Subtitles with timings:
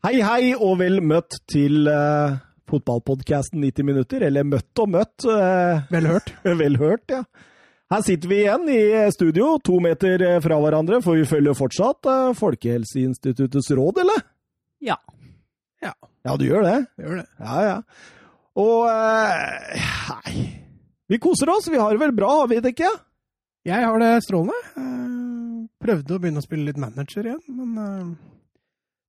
[0.00, 2.38] Hei, hei, og vel møtt til uh,
[2.72, 4.22] fotballpodkasten 90 minutter.
[4.24, 5.26] Eller møtt og møtt.
[5.28, 6.30] Uh, vel hørt.
[6.62, 7.20] vel hørt, ja.
[7.92, 8.78] Her sitter vi igjen i
[9.12, 14.24] studio, to meter eh, fra hverandre, for vi følger fortsatt uh, Folkehelseinstituttets råd, eller?
[14.88, 14.96] Ja.
[15.84, 15.92] Ja.
[16.24, 16.78] Ja, du gjør det?
[16.96, 17.28] Jeg gjør det.
[17.42, 17.76] Ja, ja.
[18.62, 18.88] Og
[20.14, 20.46] Nei.
[21.10, 21.68] Vi koser oss.
[21.68, 22.94] Vi har det vel bra, har vi det ikke?
[23.68, 24.88] Jeg har det strålende.
[25.82, 28.14] prøvde å begynne å spille litt manager igjen, men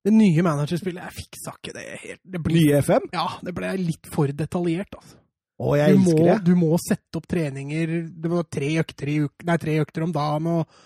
[0.02, 2.22] det nye managerspillet Jeg fiksa ikke det helt.
[2.24, 3.10] Det ble, nye FM?
[3.14, 5.18] Ja, det ble litt for detaljert, altså.
[5.62, 6.38] Å, jeg du elsker må, det.
[6.48, 10.50] Du må sette opp treninger Det var tre økter, uke, nei, tre økter om dagen,
[10.56, 10.80] og,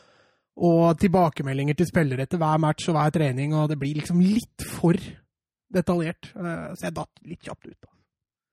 [0.60, 4.68] og, tilbakemeldinger til spillere etter hver match og hver trening, og det blir liksom litt
[4.76, 5.00] for
[5.76, 6.32] detaljert.
[6.36, 7.78] Eh, så jeg datt litt kjapt ut.
[7.80, 7.95] da.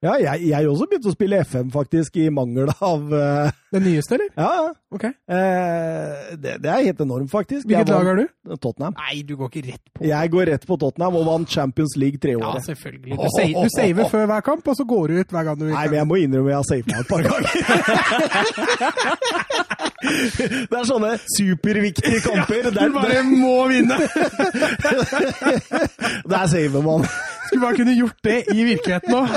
[0.02, 3.50] Ja, jeg, jeg også begynte å spille FM, faktisk, i mangel av uh...
[3.70, 4.32] Den nyeste, eller?
[4.34, 5.04] Ja, ok.
[5.30, 7.68] Uh, det, det, er helt enormt, faktisk.
[7.70, 8.24] Hvilket lag er du?
[8.56, 8.96] Tottenham.
[8.98, 12.18] Nei, du går ikke rett på Jeg går rett på Tottenham og vant Champions League
[12.18, 12.42] tre år.
[12.58, 13.14] Ja, selvfølgelig.
[13.14, 15.64] Du, save, du saver før hver kamp, og så går du ut hver gang du
[15.68, 15.76] vil.
[15.76, 17.50] Nei, men jeg må innrømme jeg har savet et par ganger.
[20.02, 22.64] Det er sånne superviktige kamper.
[22.66, 23.96] Ja, du bare må vinne!
[26.32, 27.04] Der saver man.
[27.46, 29.28] Skulle bare kunne gjort det i virkeligheten òg.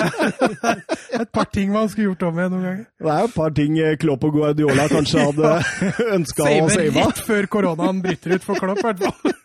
[1.19, 2.85] Et par ting man skulle gjort om igjen noen ganger.
[3.01, 3.71] Det er jo et par ting
[4.01, 5.47] Klopp og Guardiola kanskje hadde
[6.17, 6.91] ønska å save.
[6.95, 9.19] Rett før koronaen bryter ut for Klopp, i hvert fall.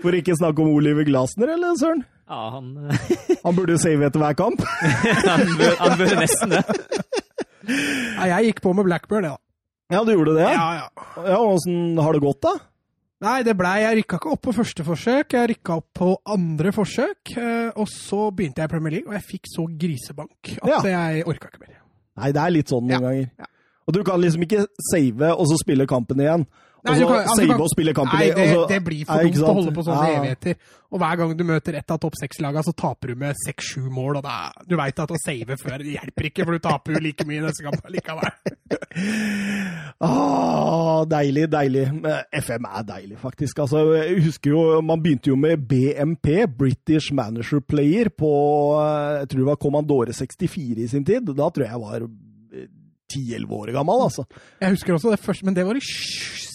[0.00, 1.98] For ikke snakke om Oliver Glasner, eller Søren?
[2.30, 2.66] Ja, han
[3.42, 4.62] Han burde save etter hver kamp?
[4.64, 6.62] han, bør, han burde nesten det.
[7.68, 9.36] Ja, jeg gikk på med Blackburn, ja.
[9.88, 10.48] Ja, du gjorde det?
[10.52, 11.12] Ja, ja.
[11.30, 12.54] ja Åssen har det gått, da?
[13.24, 16.70] Nei, det blei Jeg rykka ikke opp på første forsøk, jeg rykka opp på andre
[16.76, 17.32] forsøk.
[17.74, 20.82] Og så begynte jeg i Premier League, og jeg fikk så grisebank at ja.
[20.92, 21.80] jeg orka ikke mer.
[22.18, 23.00] Nei, det er litt sånn noen ja.
[23.02, 23.30] ganger.
[23.40, 23.50] Ja.
[23.88, 26.44] Og du kan liksom ikke save og så spille kampen igjen.
[26.88, 28.18] Og så altså, save og spille kampen.
[28.20, 30.18] Nei, det, det, blir for dumt å holde på sånne ja.
[30.20, 30.58] evigheter.
[30.88, 34.20] Og hver gang du møter ett av topp seks-lagene, så taper du med seks-sju mål.
[34.20, 37.02] Og da, du veit at å save før det hjelper ikke, for du taper jo
[37.04, 38.30] like mye neste kamp likevel.
[40.08, 41.84] ah, deilig, deilig.
[42.40, 43.60] FM er deilig, faktisk.
[43.66, 48.32] Altså, jeg husker jo, Man begynte jo med BMP, British Manager Player, på
[49.18, 51.28] jeg tror det var Commandore 64 i sin tid.
[51.36, 52.08] Da tror jeg jeg var
[53.12, 54.24] 10-11 år gammel, altså.
[54.60, 55.84] Jeg husker også det første, men det var i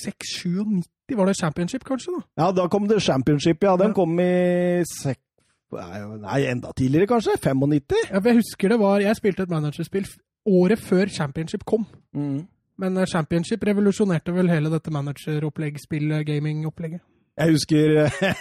[0.03, 0.83] 6-97.
[1.13, 2.15] Var det championship, kanskje?
[2.17, 2.43] da?
[2.43, 3.75] Ja, da kom det championship, ja.
[3.77, 3.97] Den ja.
[3.97, 5.19] kom i sek...
[5.73, 7.37] Nei, enda tidligere, kanskje?
[7.41, 7.97] 95?
[8.11, 10.05] Ja, jeg husker det var Jeg spilte et managerspill
[10.45, 11.85] året før championship kom.
[12.13, 12.43] Mm.
[12.77, 17.01] Men eh, championship revolusjonerte vel hele dette manageropplegg, spill-gaming-opplegget.
[17.33, 17.95] Jeg husker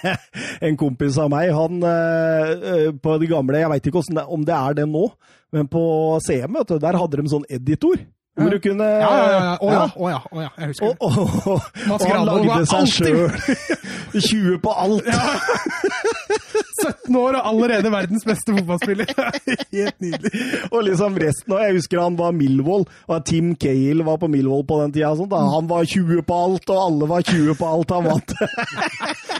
[0.66, 4.76] en kompis av meg, han eh, på de gamle Jeg veit ikke om det er
[4.82, 5.06] det nå,
[5.52, 5.84] men på
[6.26, 8.02] CM vet du, der hadde de sånn editor.
[8.34, 9.56] Hvor du kunne Ja, ja, ja.
[9.60, 10.50] Å ja, å ja, å ja.
[10.58, 10.96] jeg husker det.
[11.00, 11.60] Og, oh, og,
[11.92, 13.26] og han lagde seg sjøl
[14.30, 15.08] 20 på alt!
[15.08, 15.20] Ja.
[16.82, 19.12] 17 år og allerede verdens beste fotballspiller!
[19.76, 20.32] Helt nydelig.
[20.70, 24.66] Og liksom resten av Jeg husker han var Milvold, og Tim Cale var på Milvold
[24.68, 25.12] på den tida.
[25.18, 28.36] Sånt, han var 20 på alt, og alle var 20 på alt han vant.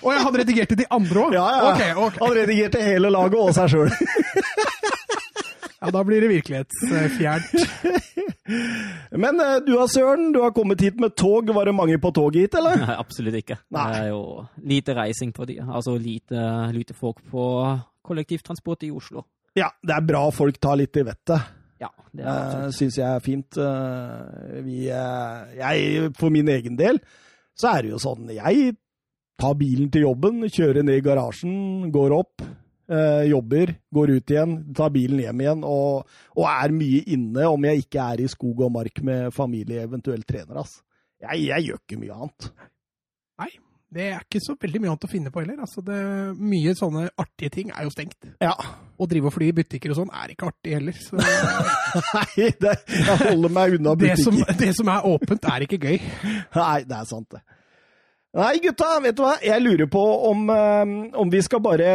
[0.03, 1.39] og jeg hadde redigert de andre òg?
[1.39, 1.73] Ja, ja.
[1.73, 2.25] Okay, okay.
[2.27, 4.92] Han redigerte hele laget og seg sjøl.
[5.83, 7.55] Ja, da blir det virkelighetsfjernt.
[9.23, 11.51] Men uh, du har Søren, du har kommet hit med tog.
[11.51, 12.79] Var det mange på toget hit, eller?
[12.79, 13.59] Nei, absolutt ikke.
[13.75, 13.87] Nei.
[13.91, 14.23] Det er jo
[14.75, 15.59] lite reising på de.
[15.65, 16.45] Altså lite,
[16.77, 17.49] lite folk på
[18.07, 19.27] kollektivtransport i Oslo.
[19.59, 21.51] Ja, det er bra folk tar litt i vettet.
[21.83, 23.59] Ja, det uh, syns jeg er fint.
[23.59, 27.03] Uh, vi, uh, jeg, for min egen del,
[27.59, 28.77] så er det jo sånn Jeg
[29.43, 32.53] tar bilen til jobben, kjører ned i garasjen, går opp, eh,
[33.31, 37.85] jobber, går ut igjen, tar bilen hjem igjen og, og, er mye inne om jeg
[37.87, 40.63] ikke er i skog og mark med familie, eventuelt trener.
[40.65, 40.81] ass.
[41.23, 42.49] Jeg, jeg gjør ikke mye annet.
[43.43, 43.51] Nei,
[43.93, 45.59] det er ikke så veldig mye annet å finne på heller.
[45.67, 45.99] Altså det,
[46.41, 48.31] mye sånne artige ting er jo stengt.
[48.41, 48.55] Ja.
[48.97, 50.97] Å drive og fly i butikker og sånn er ikke artig heller.
[50.97, 51.19] Så...
[52.17, 54.17] Nei, det, jeg holder meg unna butikker.
[54.17, 55.99] Det som, det som er åpent, er ikke gøy.
[56.57, 57.61] Nei, det er sant, det.
[58.33, 59.35] Nei, gutta, vet du hva?
[59.45, 61.89] Jeg lurer på om, um, om, vi skal bare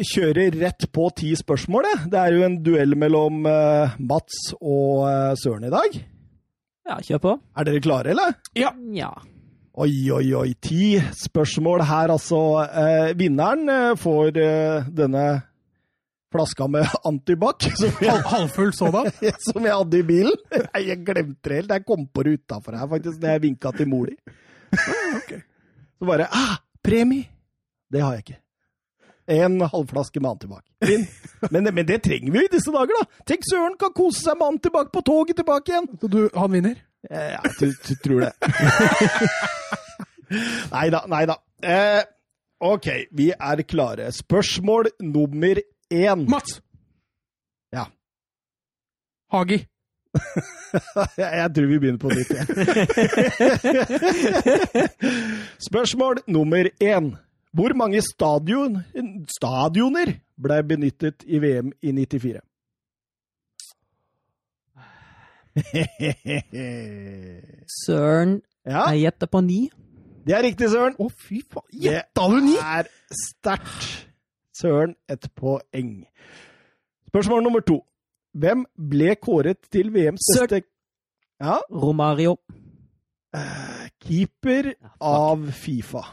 [0.00, 1.98] kjøre rett på ti spørsmål, jeg.
[2.14, 5.04] Det er jo en duell mellom uh, Mats og
[5.36, 5.98] Søren i dag.
[6.88, 7.34] Ja, kjør på.
[7.52, 8.38] Er dere klare, eller?
[8.56, 8.70] Ja.
[8.96, 9.10] ja.
[9.76, 10.54] Oi, oi, oi.
[10.56, 12.40] Ti spørsmål her, altså.
[12.64, 13.68] Eh, vinneren
[14.00, 14.32] får
[14.88, 15.26] denne
[16.32, 17.68] flaska med antibac.
[18.32, 19.12] Halvfull sådan?
[19.50, 20.40] som jeg hadde i bilen.
[20.80, 21.76] Jeg glemte det helt.
[21.76, 24.16] Jeg kom på det utafor her, faktisk, da jeg vinka til mor di.
[25.20, 25.44] okay.
[25.98, 27.28] Så bare ah, premie!
[27.90, 28.38] Det har jeg ikke.
[29.28, 30.64] En halvflaske med antibac.
[31.50, 33.24] Men, men, det trenger vi jo i disse dager, da!
[33.28, 35.88] Tenk Søren kan kose seg med antibac på toget tilbake igjen!
[36.00, 36.78] Så du, han vinner?
[37.10, 38.32] Eh, ja, du, du tror det.
[40.74, 41.36] nei da, nei da.
[41.62, 42.00] Eh,
[42.68, 44.08] OK, vi er klare.
[44.14, 45.60] Spørsmål nummer
[45.94, 46.24] én.
[46.30, 46.60] Mats!
[47.74, 47.86] Ja.
[49.32, 49.60] Hagi.
[51.18, 52.30] Jeg, tror vi begynner på nytt.
[52.30, 52.48] igjen.
[55.68, 57.16] Spørsmål nummer én.
[57.52, 58.78] Hvor mange stadion,
[59.38, 60.12] stadioner
[60.42, 62.40] ble benyttet i VM i 94?
[67.84, 69.70] Søren, ja, jeg gjetter på ni.
[70.26, 70.94] det er riktig, Søren.
[71.00, 71.64] Å, fy faen.
[71.72, 72.54] Det Gjetta du ni?
[72.60, 72.86] er
[73.24, 74.06] sterkt.
[74.58, 75.92] Søren, et poeng.
[77.08, 77.78] Spørsmål nummer to.
[78.38, 80.60] Hvem ble kåret til VMs beste
[81.42, 82.36] ja, Romario.
[83.34, 86.04] eh, keeper Ja, av Fifa?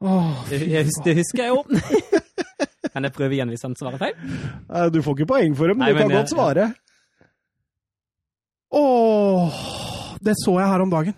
[0.00, 0.68] Åh, Det, fy
[1.04, 1.64] det husker jeg jo.
[2.94, 4.14] kan jeg prøve igjen hvis han svarer feil?
[4.70, 6.68] Eh, Du får ikke poeng for det, men Nei, du kan men godt svare.
[8.72, 9.60] Åh,
[10.24, 11.16] det så jeg her om dagen.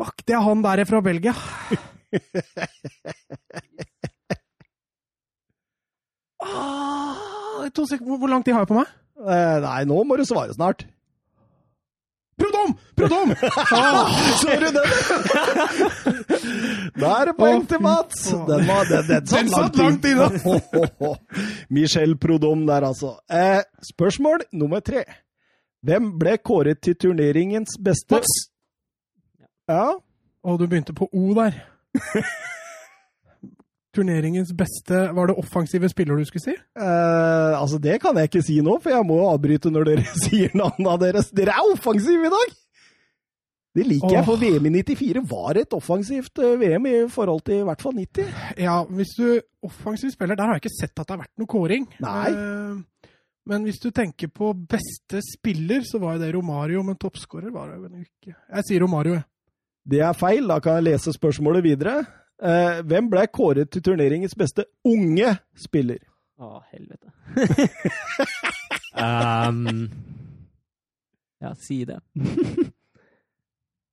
[0.00, 1.34] Fuck, det er han der fra Belgia.
[6.42, 7.16] Ah,
[7.70, 8.86] to sek hvor, hvor lang tid har jeg på meg?
[9.22, 10.82] Eh, Nei, nå må du svare snart.
[12.40, 12.72] Prodom!
[12.96, 13.28] Prodom!
[13.76, 14.08] Ah,
[14.40, 14.88] Så du den?
[17.02, 18.24] Da er det poeng til Mats.
[18.48, 20.28] Den, var, den, den satt Den satt langt langt inne.
[21.76, 23.12] Michel Prodom der, altså.
[23.30, 23.60] Eh,
[23.92, 25.04] spørsmål nummer tre.
[25.82, 28.32] Hvem ble kåret til turneringens beste Mats!
[29.68, 29.92] Ja,
[30.42, 31.52] Og du begynte på O der.
[33.92, 36.54] Turneringens beste Var det offensive spiller du skulle si?
[36.56, 40.54] eh, altså Det kan jeg ikke si nå, for jeg må avbryte når dere sier
[40.56, 41.28] navnene deres.
[41.36, 42.54] Dere er offensive i dag!
[43.72, 47.62] Det liker jeg, for VM i 94 var et offensivt eh, VM i forhold til
[47.62, 48.32] i hvert fall 90.
[48.60, 49.26] Ja, hvis du
[49.64, 51.86] offensiv spiller Der har jeg ikke sett at det har vært noe kåring.
[52.04, 52.26] Nei.
[52.32, 53.08] Eh,
[53.48, 57.72] men hvis du tenker på beste spiller, så var jo det Romario, men toppskårer var
[57.72, 58.34] det jo ikke.
[58.36, 59.24] Jeg sier Romario, jeg.
[59.90, 61.94] Det er feil, da kan jeg lese spørsmålet videre.
[62.42, 65.98] Eh, hvem ble kåret til turneringens beste unge spiller?
[66.42, 67.12] Å, helvete.
[68.98, 69.88] um,
[71.42, 72.00] ja, si det.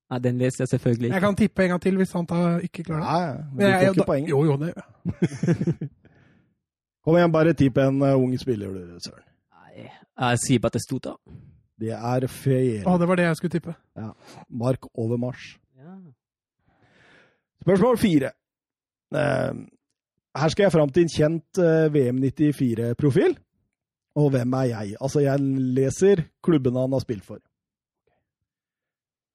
[0.10, 1.16] Nei, den leser jeg selvfølgelig ikke.
[1.20, 3.10] Jeg kan tippe en gang til hvis han tar, ikke klarer det.
[3.12, 5.90] Nei, du Men jeg- ikke da- Jo, jo, det gjør jeg.
[7.06, 9.24] Kom igjen, bare tipp en uh, ung spiller, du, Søren.
[9.54, 11.14] Nei, jeg sier bare at det sto da.
[11.80, 12.82] Det er feil.
[12.90, 13.76] Å, det var det jeg skulle tippe.
[13.96, 14.10] Ja.
[14.50, 15.46] Mark Overmars.
[15.78, 15.94] Ja.
[17.64, 18.34] Spørsmål fire.
[19.16, 19.54] Eh,
[20.40, 23.38] her skal jeg fram til en kjent eh, VM 94-profil.
[24.20, 24.96] Og hvem er jeg?
[25.02, 25.40] Altså, jeg
[25.78, 27.40] leser klubbene han har spilt for.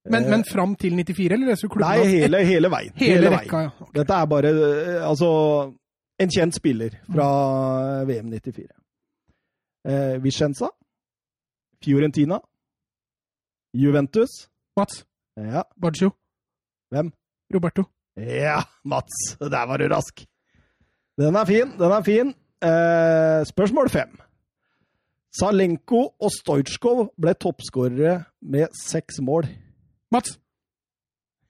[0.05, 1.89] Men, Eh, men fram til 94, eller leser du klubben?
[1.89, 2.93] Nei, hele, hele veien.
[3.01, 3.41] Hele veien.
[3.41, 3.71] rekka, ja.
[3.81, 3.93] Okay.
[4.01, 4.51] Dette er bare
[5.09, 5.29] altså
[6.21, 7.29] en kjent spiller fra
[8.05, 8.69] VM 94.
[9.89, 10.69] Eh, Vicenza,
[11.85, 12.39] Fiorentina,
[13.75, 14.31] Juventus
[14.77, 15.05] Mats.
[15.37, 16.11] Ja, Baggio.
[16.93, 17.13] hvem?
[17.55, 17.83] Roberto.
[18.17, 19.37] Ja, Mats!
[19.41, 20.25] Der var du rask.
[21.19, 22.35] Den er fin, den er fin.
[22.63, 24.13] Eh, spørsmål fem.
[25.35, 29.51] Salenko og Stojkov ble toppskårere med seks mål.
[30.15, 30.39] Mats.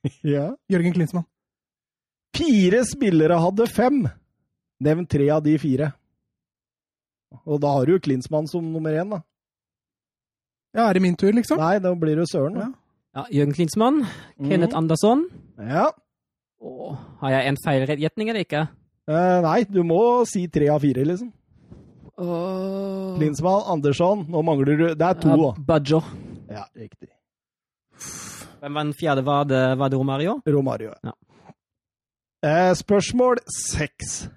[0.25, 0.50] Ja.
[0.69, 1.25] Jørgen Klinsmann.
[2.37, 4.02] Fire spillere hadde fem.
[4.84, 5.94] Nevn tre av de fire.
[7.49, 9.22] Og da har du jo Klinsmann som nummer én, da.
[10.76, 11.61] Ja, er det min tur, liksom?
[11.62, 12.58] Nei, da blir det Søren.
[12.61, 12.69] Ja.
[13.14, 14.02] Ja, Jørgen Klinsmann,
[14.43, 14.78] Kenneth mm.
[14.82, 15.25] Andersson.
[15.56, 15.88] Ja.
[16.64, 18.66] Åh, har jeg en feil gjetning eller ikke?
[19.05, 21.33] Eh, nei, du må si tre av fire, liksom.
[22.14, 23.16] Uh...
[23.18, 25.50] Klinsmann, Andersson, nå mangler du Det er to, da.
[25.50, 26.00] Uh, Baggio.
[26.49, 27.11] Ja, riktig.
[28.61, 29.25] Hvem var den fjerde?
[29.26, 30.38] Var det, var det Romario?
[30.47, 30.94] Romario.
[31.04, 31.12] Ja.
[32.44, 34.28] Eh, spørsmål seks.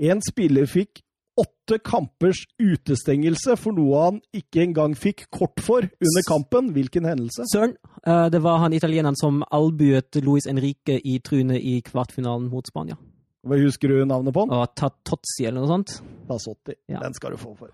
[0.00, 1.02] En spiller fikk
[1.38, 6.72] åtte kampers utestengelse for noe han ikke engang fikk kort for under kampen.
[6.74, 7.46] Hvilken hendelse?
[7.52, 7.76] Søren.
[8.06, 12.98] Eh, det var han italieneren som albuet Luis Enrique i trynet i kvartfinalen mot Spania.
[13.46, 14.52] Hva Husker du navnet på han?
[14.52, 15.96] Og Tatozzi eller noe sånt.
[16.28, 16.76] Tassotti.
[16.90, 17.00] Ja.
[17.00, 17.72] Den skal du få for.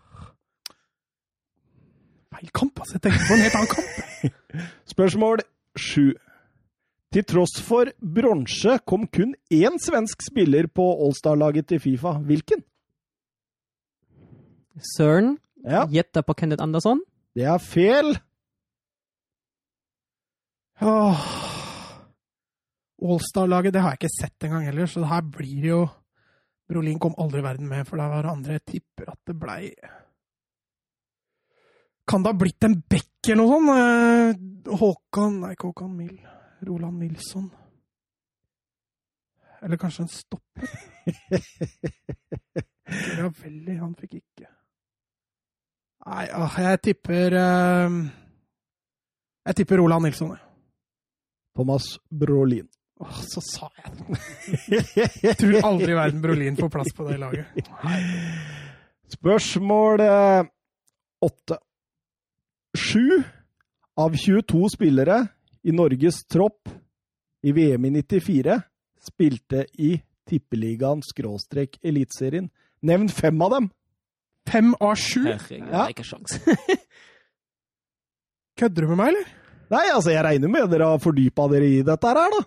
[2.37, 2.99] Feil kamp, altså.
[2.99, 4.31] Jeg tenkte på en helt annen kamp.
[4.95, 5.43] Spørsmål
[5.79, 6.15] sju.
[7.15, 12.17] Til tross for bronse kom kun én svensk spiller på Allstar-laget til Fifa.
[12.27, 12.65] Hvilken?
[14.81, 15.37] Søren.
[15.67, 17.01] Ja, Gjetta på Kenneth Andersson.
[17.35, 18.19] det er feil.
[20.81, 21.21] Åh.
[23.07, 25.81] Allstar-laget det har jeg ikke sett engang heller, så det her blir jo
[26.67, 28.53] Brolin kom aldri i verden med, for det var andre.
[28.59, 29.63] Jeg tipper at det blei
[32.09, 33.71] Kan det ha blitt en bekk eller noe sånt?
[33.77, 34.31] Eh,
[34.81, 36.17] Håkan Nei, ikke Håkan Mill.
[36.67, 37.47] Roland Nilsson.
[39.63, 40.67] Eller kanskje en stopper?
[43.19, 44.47] Ravelli, han fikk ikke
[46.07, 47.95] Nei, åh, jeg tipper eh,
[49.49, 50.43] Jeg tipper Roland Nilsson, jeg.
[51.57, 52.67] Thomas Brolin.
[53.01, 54.83] Åh, så sa jeg det.
[55.25, 57.69] Jeg tror aldri i verden Brolin får plass på det laget.
[59.17, 60.49] Spørsmål eh,
[61.25, 61.59] åtte.
[62.77, 63.23] Sju
[63.97, 65.23] av 22 spillere
[65.65, 66.69] i Norges tropp
[67.47, 68.59] i VM i 94
[69.07, 69.95] spilte i
[70.27, 72.51] Tippeligaen skråstrek Eliteserien.
[72.85, 73.69] Nevn fem av dem!
[74.47, 75.25] Fem av sju?
[75.27, 76.39] Herregud, det er ikke sjans.
[78.61, 79.33] Kødder du med meg, eller?
[79.75, 82.43] Nei, altså, jeg regner med dere har fordypa dere i dette her, da.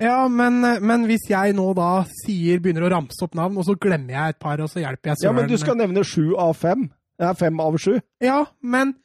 [0.00, 3.76] Ja, men, men hvis jeg nå da sier, begynner å ramse opp navn, og så
[3.78, 6.34] glemmer jeg et par, og så hjelper jeg søren Ja, men du skal nevne sju
[6.40, 6.88] av fem.
[7.22, 7.98] Ja, fem av sju.
[8.22, 8.96] Ja, men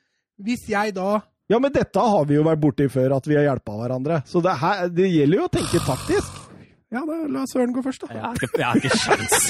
[0.41, 1.19] hvis jeg da
[1.49, 4.21] Ja, men dette har vi jo vært borti før, at vi har hjelpa hverandre.
[4.29, 6.48] Så det, her, det gjelder jo å tenke taktisk.
[6.89, 8.15] Ja, da la Søren gå først, da.
[8.15, 9.43] Jeg har ikke, jeg har ikke sjans.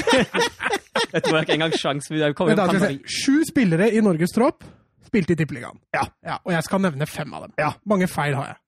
[1.14, 2.10] jeg tror ikke engang sjans.
[2.12, 4.66] Vi kommer Men jeg Sju spillere i Norges tropp
[5.10, 5.80] spilte i Tippeligaen.
[5.96, 6.40] Ja.
[6.44, 7.54] Og jeg skal nevne fem av dem.
[7.62, 7.74] Ja.
[7.90, 8.60] Mange feil har jeg.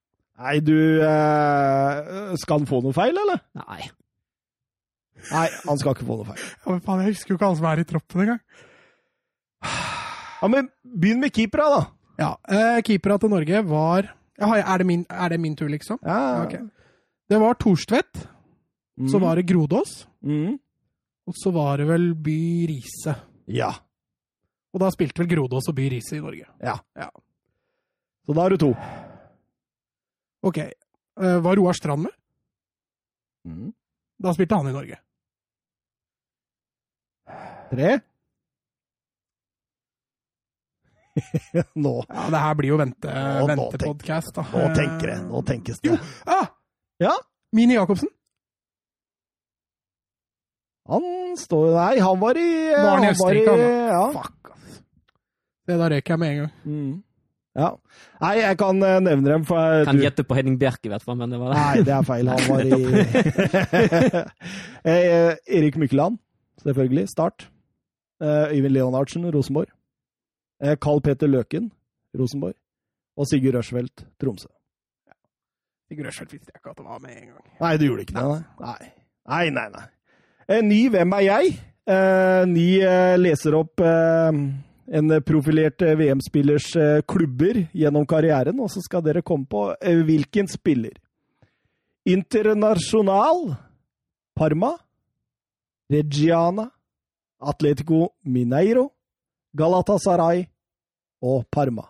[0.41, 3.43] Nei, du eh, Skal han få noe feil, eller?
[3.59, 3.83] Nei.
[5.29, 6.41] Nei, han skal ikke få noe feil.
[6.41, 8.41] Ja, men faen, jeg husker jo ikke alle som er i troppen engang.
[10.41, 11.81] Ja, Men begynn med keepera, da.
[12.21, 14.09] Ja, eh, Keepera til Norge var
[14.41, 15.99] ja, er, det min, er det min tur, liksom?
[16.05, 16.65] Ja, Okay.
[17.31, 18.25] Det var Torstvedt,
[18.99, 19.07] Mm.
[19.09, 20.57] så var det Grodås, mm.
[21.27, 22.37] og så var det vel By
[22.69, 23.15] Riise.
[23.47, 23.71] Ja.
[24.73, 26.45] Og da spilte vel Grodås og By Riise i Norge.
[26.61, 26.77] ja.
[26.95, 27.09] Ja.
[28.27, 28.69] Så da er du to.
[30.45, 30.57] Ok.
[30.61, 32.11] Eh, var Roar Strand med?
[33.47, 33.71] Mm.
[34.21, 34.99] Da spilte han i Norge.
[37.71, 37.95] Tre.
[41.75, 44.45] Nå, Ja, det her blir jo vente, Nå- ventepodcast, da.
[44.53, 45.17] nå tenker det.
[45.27, 45.89] Nå tenkes det.
[45.91, 45.97] Jo.
[46.25, 46.47] Ah!
[47.01, 47.11] Ja.
[47.51, 48.09] Mini Jacobsen.
[50.89, 51.03] Han
[51.37, 53.65] står Nei, han var i Var han i Østerrike, han, da?
[53.91, 54.11] Ja.
[54.15, 54.79] Fuck, ass.
[55.69, 56.51] Det da røk jeg med en gang.
[56.65, 57.03] Mm.
[57.61, 57.69] ja.
[58.21, 60.91] Nei, jeg kan eh, nevne dem, for jeg, Kan du- gjette på Henning Bjerke, i
[60.93, 61.57] hvert fall, men det var det.
[61.61, 62.25] Nei, det er feil.
[62.27, 62.67] Han var i
[64.91, 66.15] eh, Erik Mykkeland,
[66.63, 67.05] selvfølgelig.
[67.13, 67.37] Start.
[68.21, 69.67] Eh, Øyvind Leonardsen, Rosenborg.
[70.63, 71.71] Eh, Carl Peter Løken,
[72.19, 72.53] Rosenborg.
[73.17, 74.47] Og Sigurd Rushfeldt, Tromsø.
[75.89, 77.45] Sigurd Røsfeldt visste jeg ikke at det var med en gang.
[77.61, 78.21] Nei, du gjorde ikke det,
[78.61, 78.83] nei.
[79.27, 79.85] Nei, nei, nei.
[80.51, 80.61] Nei.
[80.67, 81.53] Ny Hvem er jeg?
[81.91, 84.41] Eh, ny eh, leser opp eh,
[84.91, 90.03] en profilert eh, VM-spillers eh, klubber gjennom karrieren, og så skal dere komme på eh,
[90.05, 90.93] hvilken spiller.
[92.05, 93.55] Internasjonal,
[94.37, 94.75] Parma,
[95.91, 96.67] Reggiana,
[97.41, 98.89] Atletico Mineiro,
[99.57, 100.45] Galatasaray
[101.25, 101.87] og Parma.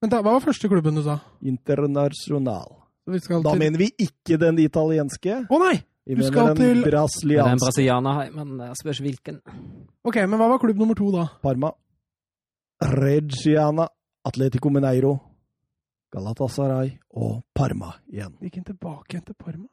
[0.00, 1.18] Men hva var første klubben du sa?
[1.44, 2.79] Internasjonal.
[3.06, 3.58] Så vi skal Da til...
[3.62, 5.38] mener vi ikke den italienske.
[5.50, 5.76] Å nei!
[6.10, 7.60] Vi Du skal til- brasilianske.
[7.64, 9.40] brasilianer men jeg spørs hvilken.
[10.04, 11.26] Ok, men hva var klubb nummer to da?
[11.42, 11.70] Parma.
[12.82, 13.86] Reggiana,
[14.24, 15.12] Atletico Mineiro,
[16.12, 18.32] Galatasaray og Parma igjen.
[18.42, 19.68] Gikk han tilbake igjen til Parma?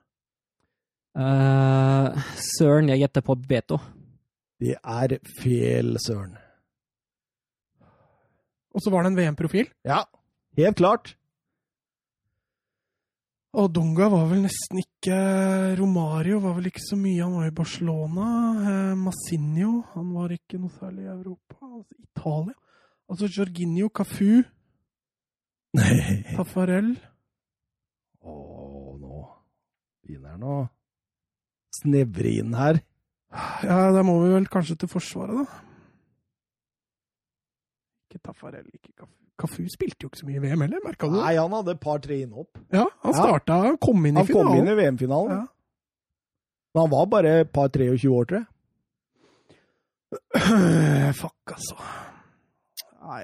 [1.18, 2.14] Uh,
[2.60, 3.80] Søren, jeg gjetter på Beto.
[4.62, 6.36] Det er fel, søren.
[8.76, 9.72] Og så var det en VM-profil.
[9.88, 10.04] Ja,
[10.60, 11.16] helt klart.
[13.56, 15.16] Og Dunga var vel nesten ikke
[15.80, 17.24] Romario var vel ikke så mye.
[17.24, 18.28] Han var i Barcelona.
[18.60, 21.56] Eh, Massinho han var ikke noe særlig i Europa.
[21.64, 22.58] Altså, Italia.
[23.08, 24.44] Altså Jorginho, Cafu,
[26.36, 26.90] Tafarel
[28.20, 28.34] Å,
[29.00, 29.20] nå
[30.04, 30.58] begynner han å
[31.78, 32.82] snevre inn her.
[33.64, 35.62] Ja, da må vi vel kanskje til Forsvaret, da.
[38.08, 39.27] Ikke Tafarel, ikke Cafu.
[39.38, 41.18] Cafu spilte jo ikke så mye i VM heller, merka du?
[41.20, 42.58] Nei, han hadde et par-tre innhopp.
[42.74, 45.44] Ja, han starta, han kom inn i Han kom inn i VM-finalen.
[45.44, 45.46] Ja.
[46.74, 48.48] Men han var bare et par-23 år, tror jeg.
[51.22, 51.76] Fuck, altså.
[53.08, 53.22] Nei,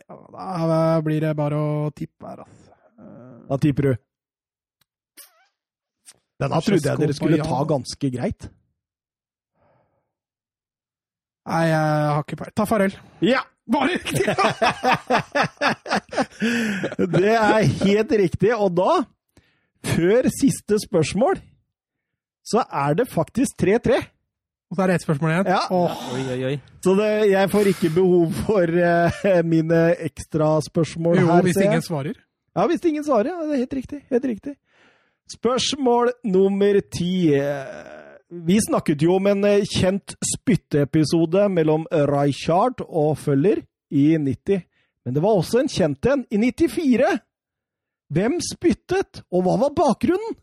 [0.70, 2.76] da blir det bare å tippe her, altså.
[3.00, 3.94] Eh, Da tipper du.
[6.44, 8.48] Denne trodde jeg dere skulle ta ganske greit.
[11.50, 11.80] Nei, jeg
[12.14, 12.56] har ikke peiling.
[12.62, 12.94] Tafarel.
[13.26, 13.42] Ja!
[13.66, 14.26] Var det riktig?
[17.14, 18.52] Det er helt riktig.
[18.56, 19.04] Og da,
[19.94, 21.36] før siste spørsmål,
[22.44, 24.02] så er det faktisk 3-3.
[24.74, 25.48] Og så er det ett spørsmål igjen.
[25.54, 25.62] Ja.
[25.72, 25.92] Oh.
[26.16, 26.58] Oi, oi, oi.
[26.84, 29.12] Så det, jeg får ikke behov for uh,
[29.46, 31.42] mine ekstraspørsmål jo, her.
[31.46, 31.72] hvis ser jeg.
[31.72, 32.16] ingen svarer.
[32.58, 33.28] Ja, hvis ingen svarer.
[33.32, 34.00] Ja, det er helt riktig.
[34.10, 34.54] Helt riktig.
[35.32, 37.32] Spørsmål nummer ti.
[38.48, 43.62] Vi snakket jo om en eh, kjent spytteepisode mellom Rijkaard og Føller
[43.94, 44.64] i 90.
[45.06, 47.12] Men det var også en kjent en i 94.
[48.14, 50.36] Hvem spyttet, og hva var bakgrunnen?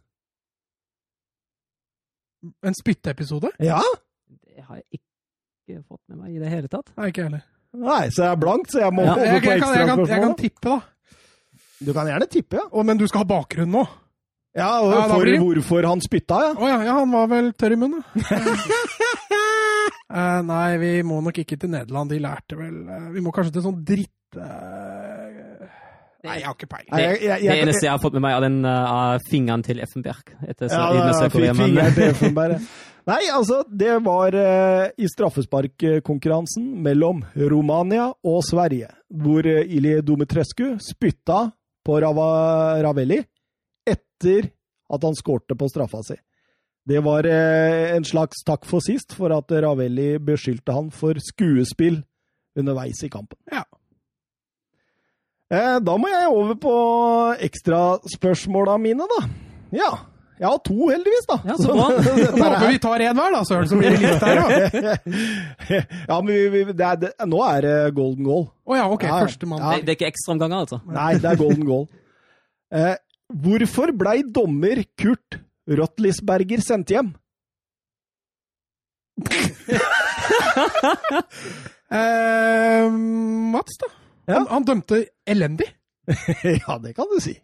[2.67, 3.51] En spytteepisode?
[3.61, 3.81] Ja,
[4.29, 6.93] Det har jeg ikke fått med meg i det hele tatt.
[6.97, 7.43] Nei, ikke heller.
[7.77, 9.89] Nei, så jeg er blank, så jeg må Ja, holde på på jeg, jeg, jeg,
[9.91, 10.79] kan, jeg kan tippe, da.
[11.81, 12.65] Du kan gjerne tippe, ja.
[12.69, 13.85] Å, men du skal ha bakgrunn nå?
[14.57, 16.55] Ja, og Ja, For blir hvorfor han spytta, ja.
[16.59, 18.03] Å ja, ja, han var vel tørr i munnen.
[20.11, 22.11] Eh, nei, vi må nok ikke til Nederland.
[22.11, 24.11] De lærte vel uh, Vi må kanskje til sånn dritt...
[24.35, 25.69] Uh...
[26.27, 26.91] nei, jeg har ikke peiling.
[26.91, 30.35] Det, Det eneste jeg har fått med meg, er den uh, fingeren til Effenberg.
[30.43, 32.59] Etter Ja, ja, ja, fingeren til Effenberg.
[33.07, 40.75] Nei, altså, det var uh, i straffesparkkonkurransen mellom Romania og Sverige, hvor uh, Ili Dometrescu
[40.91, 41.45] spytta
[41.87, 42.33] på Rava,
[42.83, 43.23] Ravelli
[44.21, 44.51] etter
[44.91, 46.17] at han skårte på straffa si.
[46.89, 52.01] Det var eh, en slags takk for sist, for at Ravelli beskyldte han for skuespill
[52.59, 53.39] underveis i kampen.
[53.53, 53.65] Ja.
[55.51, 56.77] Eh, da må jeg over på
[57.47, 59.21] ekstraspørsmåla mine, da.
[59.77, 59.91] Ja.
[60.41, 61.37] Jeg har to, heldigvis, da.
[61.45, 61.91] Ja, så bra.
[62.41, 64.79] Håper vi tar én hver, da, søren, så blir det likt her òg.
[66.09, 68.47] ja, men vi, vi, det er, det, nå er det golden goal.
[68.65, 69.05] Å ja, ok.
[69.05, 69.27] Ja, ja.
[69.29, 69.61] Førstemann.
[69.61, 69.77] Ja.
[69.77, 70.81] det, det er ikke ekstraomganger, altså.
[70.97, 71.85] Nei, det er golden goal.
[72.73, 72.95] Eh,
[73.31, 75.39] hvorfor blei dommer Kurt
[75.71, 77.13] Rotlisberger sendt hjem?
[81.91, 82.87] Eh,
[83.51, 83.89] Mats, da?
[84.31, 84.35] Ja.
[84.37, 85.67] Han, han dømte elendig.
[86.63, 87.35] ja, det kan du si.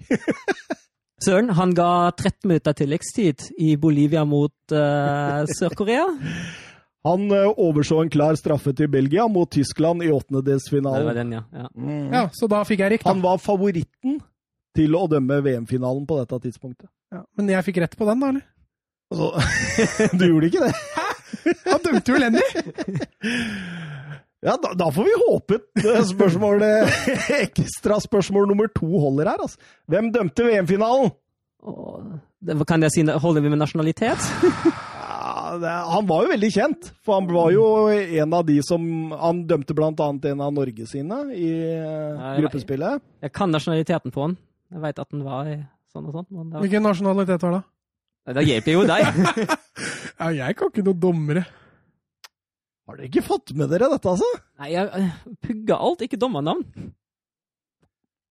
[1.24, 6.04] Søren, han ga 13 minutter tilleggstid i Bolivia mot uh, Sør-Korea.
[7.06, 11.32] Han eh, overså en klar straffe til Belgia mot Tyskland i Det var åttendedelsfinalen.
[11.32, 11.42] ja.
[11.52, 11.68] ja.
[11.74, 12.12] Mm.
[12.12, 13.08] Ja, Så da fikk jeg riktig.
[13.08, 14.20] Han var favoritten
[14.76, 16.90] til å dømme VM-finalen på dette tidspunktet.
[17.14, 18.46] Ja, men jeg fikk rett på den, da, eller?
[19.12, 19.28] Altså,
[20.18, 20.72] du gjorde ikke det?
[20.96, 21.06] Hæ?
[21.66, 22.46] Han dømte jo elendig!
[24.46, 25.56] Ja, da, da får vi håpe
[26.06, 29.58] spørsmålet Ekstra spørsmål nummer to holder her, altså.
[29.90, 31.10] Hvem dømte VM-finalen?
[32.68, 34.28] Kan jeg si, Holder vi med nasjonalitet?
[35.26, 38.82] Ja, det, han var jo veldig kjent, for han var jo en av de som
[39.18, 43.02] Han dømte blant annet en av Norge sine i eh, gruppespillet.
[43.26, 44.36] Jeg kan nasjonaliteten på han.
[44.72, 45.48] Jeg veit at den var
[45.92, 46.26] sånn og sånn.
[46.30, 46.64] Men det, var...
[46.64, 47.62] Hvilken nasjonalitet var det?
[48.36, 49.06] Da hjelper jo deg.
[50.16, 51.42] Ja, jeg kan ikke noe dommere.
[52.88, 54.28] Har dere ikke fått med dere dette, altså?
[54.62, 56.62] Nei, jeg pugga pugger alt, ikke dommernavn.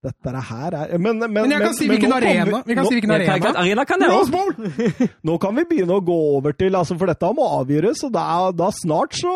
[0.06, 2.60] Dette er her er Men, men, Men jeg kan si hvilken arena.
[2.66, 3.62] Vi kan nå, si hvilken Jeg kan- arena.
[3.62, 4.42] Arena kan jeg også.
[4.42, 5.14] òg.
[5.30, 8.26] Nå kan vi begynne å gå over til altså For dette må avgjøres, og da,
[8.50, 9.32] da snart så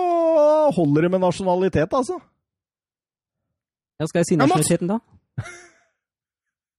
[0.77, 2.19] holder det med nasjonalitet, altså.
[4.01, 5.01] Ja, skal jeg si nasjonaliteten, da?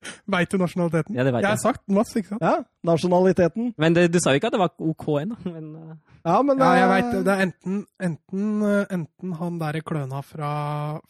[0.33, 1.15] Veit du nasjonaliteten?
[1.15, 2.41] Ja, det vet Jeg har sagt Mats, ikke sant?
[2.41, 2.55] Ja,
[2.87, 3.73] nasjonaliteten.
[3.77, 5.37] Men det, du sa jo ikke at det var OK ennå.
[5.45, 5.91] Men eh,
[6.25, 7.21] Ja, men Ja, jeg veit vet det.
[7.27, 7.75] Det er enten,
[8.09, 10.51] enten, eh, enten han derre kløna fra,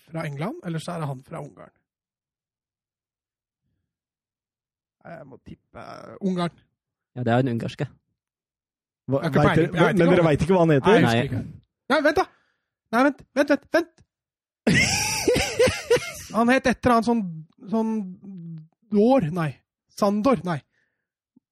[0.09, 1.71] fra England, eller så er det han fra Ungarn.
[5.07, 6.53] Jeg må tippe eh, Ungarn.
[7.15, 7.87] ja, det er den ungarske.
[9.09, 11.01] hva- vet dere, vet men, dere veit ikke hva han Nei, heter?
[11.07, 11.23] Nei.
[11.25, 11.41] ikke.
[11.91, 12.25] Nei, vent, da!
[12.91, 13.65] Nei, vent, vent, vent!
[13.73, 13.93] vent.
[16.35, 17.23] Han het et eller annet sånn
[17.71, 17.89] sånn
[18.91, 19.29] Dår?
[19.35, 19.49] Nei.
[19.99, 20.41] Sandor?
[20.47, 20.59] Nei.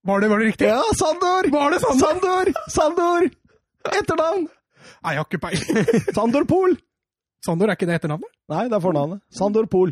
[0.07, 0.67] Var det, var det riktig?
[0.69, 1.49] Ja, Sandor!
[1.51, 2.05] Var det Sandor?
[2.07, 2.51] Sandor!
[2.75, 3.29] Sandor!
[3.99, 4.45] Etternavn!
[5.03, 5.89] Nei, jeg har ikke peiling.
[6.17, 6.77] Sandor Pol!
[7.45, 8.31] Sandor, er ikke det etternavnet?
[8.51, 9.21] Nei, det er fornavnet.
[9.35, 9.91] Sandor Pol.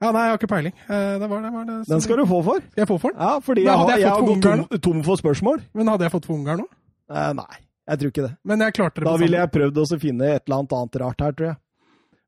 [0.00, 0.74] Ja, nei, jeg har ikke peiling.
[0.88, 1.50] Eh, Det var det.
[1.56, 2.62] Var det Den skal du få for.
[2.70, 3.20] Skal jeg få for den?
[3.20, 5.60] Ja, fordi jeg jeg jeg fått har gått tom, tom for spørsmål.
[5.76, 6.68] Men hadde jeg fått for Ungarn nå?
[7.12, 7.58] Eh, nei,
[7.90, 8.32] jeg tror ikke det.
[8.48, 11.24] Men jeg klarte det Da ville jeg prøvd å finne et eller annet annet rart
[11.26, 11.58] her, tror jeg.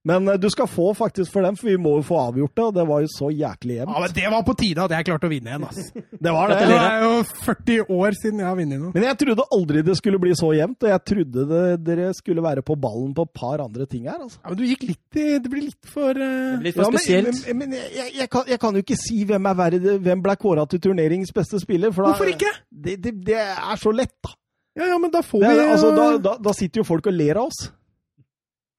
[0.05, 2.65] Men eh, du skal få faktisk for den, for vi må jo få avgjort det,
[2.65, 5.29] og det var jo så jæklig Ja, men Det var på tide at jeg klarte
[5.29, 6.03] å vinne igjen, altså.
[6.27, 6.79] Det var Det det.
[6.79, 7.13] er jo
[7.45, 8.91] 40 år siden jeg har vunnet noe.
[8.97, 12.43] Men jeg trodde aldri det skulle bli så jevnt, og jeg trodde det, dere skulle
[12.43, 14.19] være på ballen på et par andre ting her.
[14.23, 14.41] altså.
[14.43, 17.43] Ja, men du gikk litt i Det blir litt for eh, Litt for Ja, spesielt.
[17.53, 20.35] men, men jeg, jeg, kan, jeg kan jo ikke si hvem er verre, hvem ble
[20.43, 21.95] kåra til turneringens beste spiller.
[21.95, 22.51] For da, Hvorfor ikke?
[22.71, 24.35] Det, det, det er så lett, da.
[24.79, 26.35] Ja, ja, men da får Det, vi altså, da, da.
[26.43, 27.67] Da sitter jo folk og ler av oss.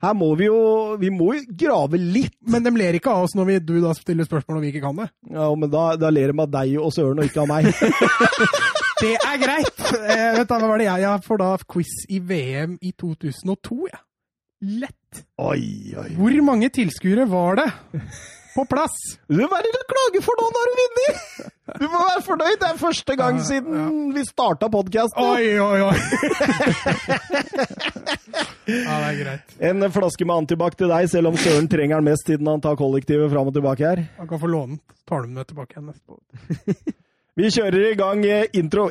[0.04, 0.60] Her må vi jo
[1.00, 2.36] Vi må jo grave litt.
[2.52, 4.84] Men de ler ikke av oss når vi, du da stiller spørsmål om vi ikke
[4.84, 5.10] kan det.
[5.32, 7.72] Ja, men da, da ler de av deg og Søren, og ikke av meg.
[9.04, 9.80] Det er greit!
[9.98, 13.80] Eh, vet du, hva var det jeg Jeg får da quiz i VM i 2002,
[13.90, 14.00] jeg.
[14.80, 15.24] Lett.
[15.44, 16.08] Oi, oi.
[16.16, 17.66] Hvor mange tilskuere var det
[18.56, 18.96] på plass?
[19.28, 21.20] Du, Hva er det du klager for nå når du vinner?
[21.80, 22.58] Du må være fornøyd.
[22.62, 25.24] Det er første gang Ja, siden vi starta podkasten.
[25.24, 25.98] Oi, oi, oi!
[28.68, 29.56] ja, det er greit.
[29.70, 32.78] En flaske med antibac til deg, selv om Søren trenger den mest siden han tar
[32.80, 34.04] kollektivet fram og tilbake her.
[34.20, 34.84] Han kan få låne den.
[35.10, 36.22] Tar du den med tilbake igjen neste år.
[37.40, 38.90] Vi kjører i gang eh, intro.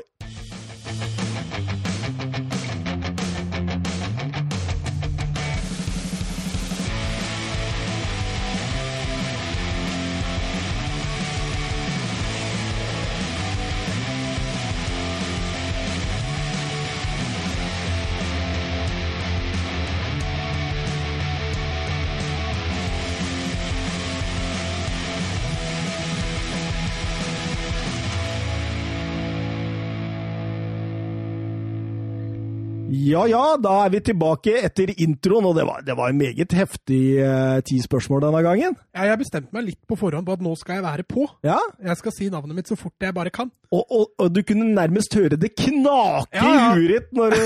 [33.13, 36.55] Ja ja, da er vi tilbake etter introen, og det var, det var en meget
[36.57, 38.77] heftig eh, ti spørsmål denne gangen.
[38.97, 41.27] Ja, jeg bestemte meg litt på forhånd på at nå skal jeg være på.
[41.47, 43.51] Ja, Jeg skal si navnet mitt så fort jeg bare kan.
[43.73, 46.67] og, og, og du kunne nærmest høre det knake Ja, ja.
[46.73, 47.41] i huet ditt når du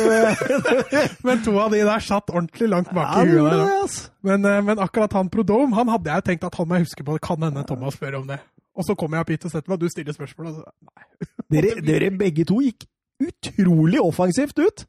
[1.29, 3.51] Men to av de der satt ordentlig langt bak i huet.
[3.51, 3.65] der.
[3.83, 4.11] altså.
[4.27, 7.05] Men, eh, men akkurat han Prodome, han hadde jeg tenkt at han må jeg huske
[7.07, 7.17] på.
[7.19, 8.39] Det kan hende Thomas spør om det.
[8.77, 10.51] Og så kommer jeg opp hit og setter meg, og du stiller spørsmål.
[10.51, 11.07] Og så, nei,
[11.57, 12.85] Dere, dere begge to gikk
[13.25, 14.85] utrolig offensivt ut.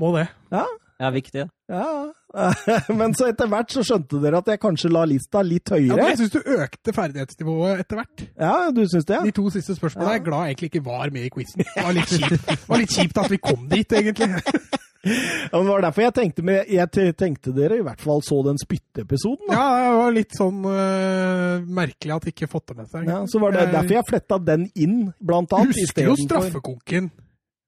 [0.00, 0.28] Må det.
[0.52, 0.66] Ja,
[1.00, 1.42] Ja, viktig.
[1.68, 2.12] ja.
[2.98, 6.06] Men så etter hvert så skjønte dere at jeg kanskje la lista litt Ja, høyere.
[6.10, 8.24] jeg syns du økte ferdighetsnivået etter hvert.
[8.36, 9.20] Ja, du syns det?
[9.24, 10.14] De to siste spørsmålene Ja.
[10.14, 11.64] er jeg glad egentlig ikke var med i quizen.
[11.64, 14.30] Det var litt kjipt, var litt kjipt at vi kom dit, egentlig.
[15.06, 18.56] Ja, Det var derfor jeg tenkte, med, jeg tenkte dere i hvert fall så den
[18.58, 19.52] spytteepisoden.
[19.54, 23.06] Ja, det var litt sånn uh, merkelig at de ikke fått det med seg.
[23.06, 25.76] Ja, så var det derfor jeg fletta den inn, blant annet.
[25.78, 27.12] Husker jo straffekonken.
[27.12, 27.12] straffekonken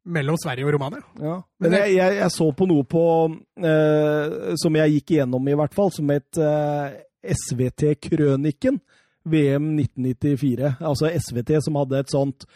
[0.08, 1.02] mellom Sverige og Romania.
[1.20, 1.34] Ja.
[1.60, 3.02] Men jeg, jeg, jeg så på noe på
[3.60, 6.96] eh, som jeg gikk igjennom, i hvert fall, som het eh,
[7.36, 8.80] SVT-krøniken.
[9.28, 10.78] VM 1994.
[10.88, 12.46] Altså SVT som hadde et sånt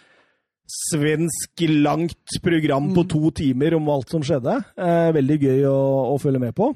[0.72, 3.08] svensk langt program på Mm.
[3.10, 4.54] to timer om alt som skjedde.
[4.78, 6.70] Eh, veldig gøy å, å følge med på.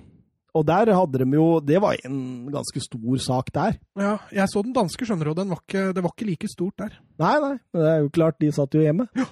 [0.56, 3.78] Og der hadde de jo Det var en ganske stor sak der.
[3.96, 6.98] Ja, jeg så den danske, skjønner du, og det var ikke like stort der.
[7.20, 9.24] Nei, nei, det er jo klart, de satt jo hjemme De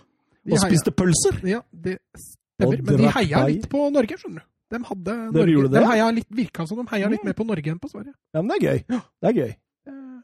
[0.50, 1.38] og spiste pølser.
[1.48, 2.82] Ja, det stemmer.
[2.84, 4.50] Men de heia litt på Norge, skjønner du.
[4.74, 5.66] De hadde Norge?
[5.74, 8.14] De heia litt, virka som de heia litt mer på Norge enn på Sverige.
[8.34, 8.84] Ja, men det er gøy.
[8.88, 9.52] Det er gøy.
[9.90, 10.22] Eh,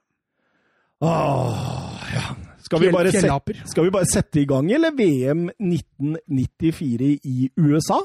[1.06, 2.24] Åh, ja.
[2.70, 4.92] Skal vi, bare sette, skal vi bare sette i gang, eller?
[4.94, 7.98] VM 1994 i USA.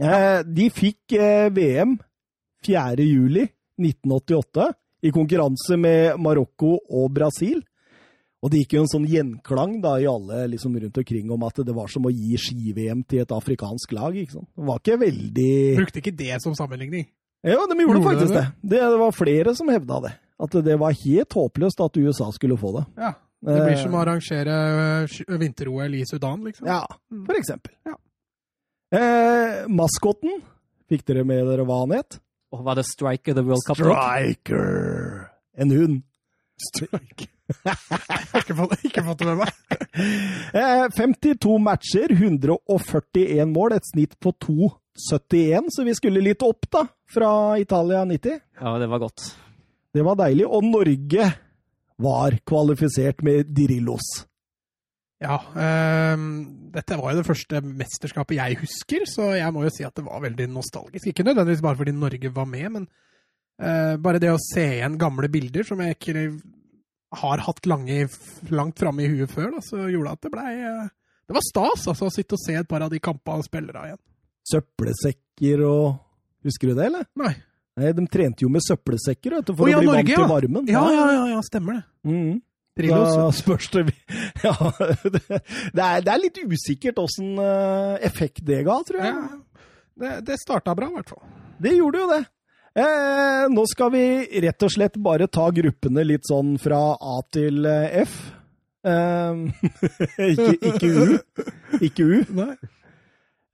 [0.00, 1.98] Eh, de fikk eh, VM
[2.66, 3.04] 4.
[3.06, 3.44] juli
[3.80, 4.70] 1988
[5.06, 7.60] i konkurranse med Marokko og Brasil.
[8.42, 11.58] Og det gikk jo en sånn gjenklang da i alle liksom rundt omkring om at
[11.60, 14.16] det var som å gi ski-VM til et afrikansk lag.
[14.16, 14.48] ikke sant?
[14.56, 17.04] Det var ikke veldig Brukte ikke det som sammenligning.
[17.44, 18.44] Ja, de gjorde, Gjorde faktisk det.
[18.62, 18.70] det?
[18.78, 18.80] det.
[18.94, 20.12] Det var flere som hevda det.
[20.40, 22.86] At det var helt håpløst at USA skulle få det.
[22.96, 23.12] Ja,
[23.44, 24.56] Det blir Eh, som å arrangere
[25.04, 26.66] øh, vinter-OL i Sudan, liksom.
[26.66, 27.26] Ja, Mm.
[27.26, 27.72] for eksempel.
[27.88, 27.94] Ja.
[28.92, 30.40] Eh, maskotten,
[30.90, 32.18] fikk dere med dere hva han het?
[32.52, 33.76] Og var det Striker the World Cup?
[33.76, 35.30] Striker!
[35.56, 36.02] En hund.
[36.60, 37.28] Strike.
[38.40, 39.50] Ikke fått, ikke fått det med meg.
[40.54, 46.84] Eh, 52 matcher, 141 mål, et snitt på 2,71, så vi skulle litt opp da,
[47.10, 48.40] fra Italia 90.
[48.60, 49.30] Ja, det var godt.
[49.94, 51.30] Det var deilig, og Norge
[52.00, 54.08] var kvalifisert med Dirillos.
[55.20, 59.84] Ja, ehm, dette var jo det første mesterskapet jeg husker, så jeg må jo si
[59.84, 61.10] at det var veldig nostalgisk.
[61.10, 62.86] Ikke nødvendigvis bare fordi Norge var med, men
[63.60, 66.24] eh, bare det å se igjen gamle bilder som jeg ikke
[67.10, 68.06] har hatt lange,
[68.54, 70.90] langt framme i huet før, da, så gjorde at det blei eh,
[71.26, 74.00] Det var stas altså, å sitte og se et par av de kampene spillere igjen.
[74.50, 76.06] Søppelsekker og
[76.40, 77.04] Husker du det, eller?
[77.20, 77.34] Nei.
[77.76, 80.12] Nei, De trente jo med søppelsekker vet du, for oh, ja, å bli Norge, vant
[80.12, 80.20] ja.
[80.22, 80.70] til varmen.
[80.70, 81.82] Ja, ja, ja, ja stemmer det.
[82.08, 82.38] Mm -hmm.
[82.80, 83.92] Da spørs det
[84.46, 84.54] Ja,
[85.12, 85.20] det
[85.74, 87.38] det er, det er litt usikkert åssen
[88.00, 89.14] effekt det ga, tror jeg.
[89.14, 89.66] Ja,
[90.00, 91.22] det, det starta bra, i hvert fall.
[91.60, 92.24] Det gjorde jo det.
[92.78, 94.04] Eh, nå skal vi
[94.44, 98.18] rett og slett bare ta gruppene litt sånn fra A til eh, F.
[98.86, 99.40] Eh,
[100.30, 101.16] ikke, ikke U.
[101.82, 102.44] Ikke U.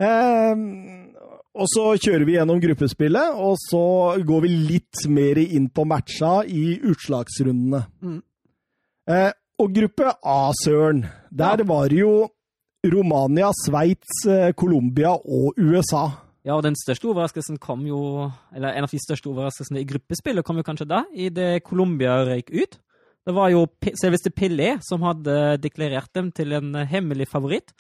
[0.05, 0.53] Eh,
[1.57, 3.83] og så kjører vi gjennom gruppespillet, og så
[4.29, 7.87] går vi litt mer inn på matcha i utslagsrundene.
[8.05, 8.21] Mm.
[9.17, 12.27] Eh, og gruppe A, Søren, der var det jo
[12.85, 16.11] Romania, Sveits, eh, Colombia og USA.
[16.47, 17.99] Ja, og den største overraskelsen kom jo
[18.55, 22.21] Eller en av de største overraskelsene i gruppespillet kom jo kanskje da, i det Colombia
[22.23, 22.77] røyk ut.
[23.27, 23.65] Det var jo
[23.99, 27.75] selveste Pelé som hadde deklarert dem til en eh, hemmelig favoritt.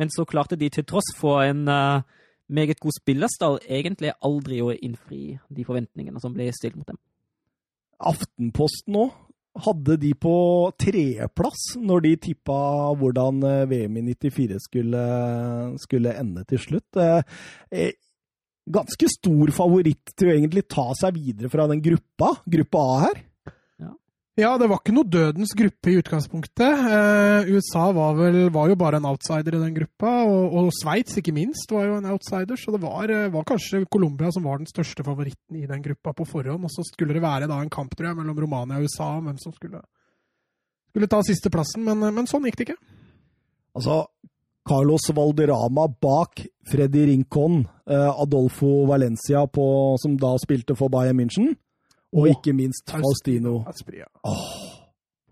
[0.00, 2.04] Men så klarte de til tross for en uh,
[2.52, 6.98] meget god spillerstall egentlig aldri å innfri de forventningene som ble stilt mot dem.
[7.96, 9.14] Aftenposten òg
[9.64, 10.34] hadde de på
[10.80, 12.56] tredjeplass når de tippa
[13.00, 15.04] hvordan eh, VM i 94 skulle,
[15.80, 17.00] skulle ende til slutt.
[18.66, 22.78] Eh, eh, Ganske stor favoritt til å egentlig ta seg videre fra den gruppa, gruppa
[22.82, 23.24] A her.
[24.36, 26.60] Ja, det var ikke noe dødens gruppe i utgangspunktet.
[26.60, 31.16] Eh, USA var, vel, var jo bare en outsider i den gruppa, og, og Sveits
[31.16, 34.60] ikke minst var jo en outsider, så det var, eh, var kanskje Colombia som var
[34.60, 36.68] den største favoritten i den gruppa på forhånd.
[36.68, 39.30] Og så skulle det være da en kamp tror jeg, mellom Romania og USA om
[39.30, 39.80] hvem som skulle,
[40.92, 42.78] skulle ta sisteplassen, men, men sånn gikk det ikke.
[43.72, 44.02] Altså,
[44.66, 49.66] Carlos Valderrama bak Freddy Rincon, eh, Adolfo Valencia på,
[50.02, 51.52] som da spilte for Bayern München,
[52.16, 53.60] og oh, ikke minst Faustino.
[53.70, 54.06] Aspria.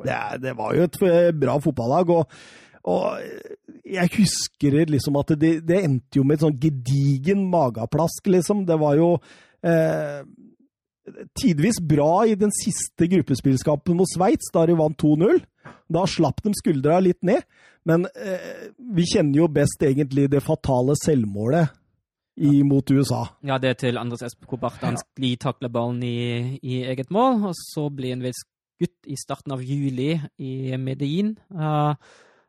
[0.04, 2.38] Det, er- det var jo et eh, bra fotballag, og,
[2.90, 3.56] og eh,
[3.96, 8.62] jeg husker liksom at det, det endte jo med et sånn gedigen mageplask, liksom.
[8.68, 9.10] Det var jo
[9.66, 10.22] eh,
[11.38, 15.42] tidvis bra i den siste gruppespillskampen mot Sveits, da de vant 2-0.
[15.94, 17.44] Da slapp de skuldra litt ned.
[17.88, 21.72] Men eh, vi kjenner jo best egentlig det fatale selvmålet
[22.40, 23.26] i, mot USA.
[23.46, 24.80] Ja, det er til Andres Espekobart.
[24.82, 29.54] Han sklitakler ballen i, i, eget mål, og så blir han vel skutt i starten
[29.54, 31.36] av juli i Medellin.
[31.54, 31.94] Uh,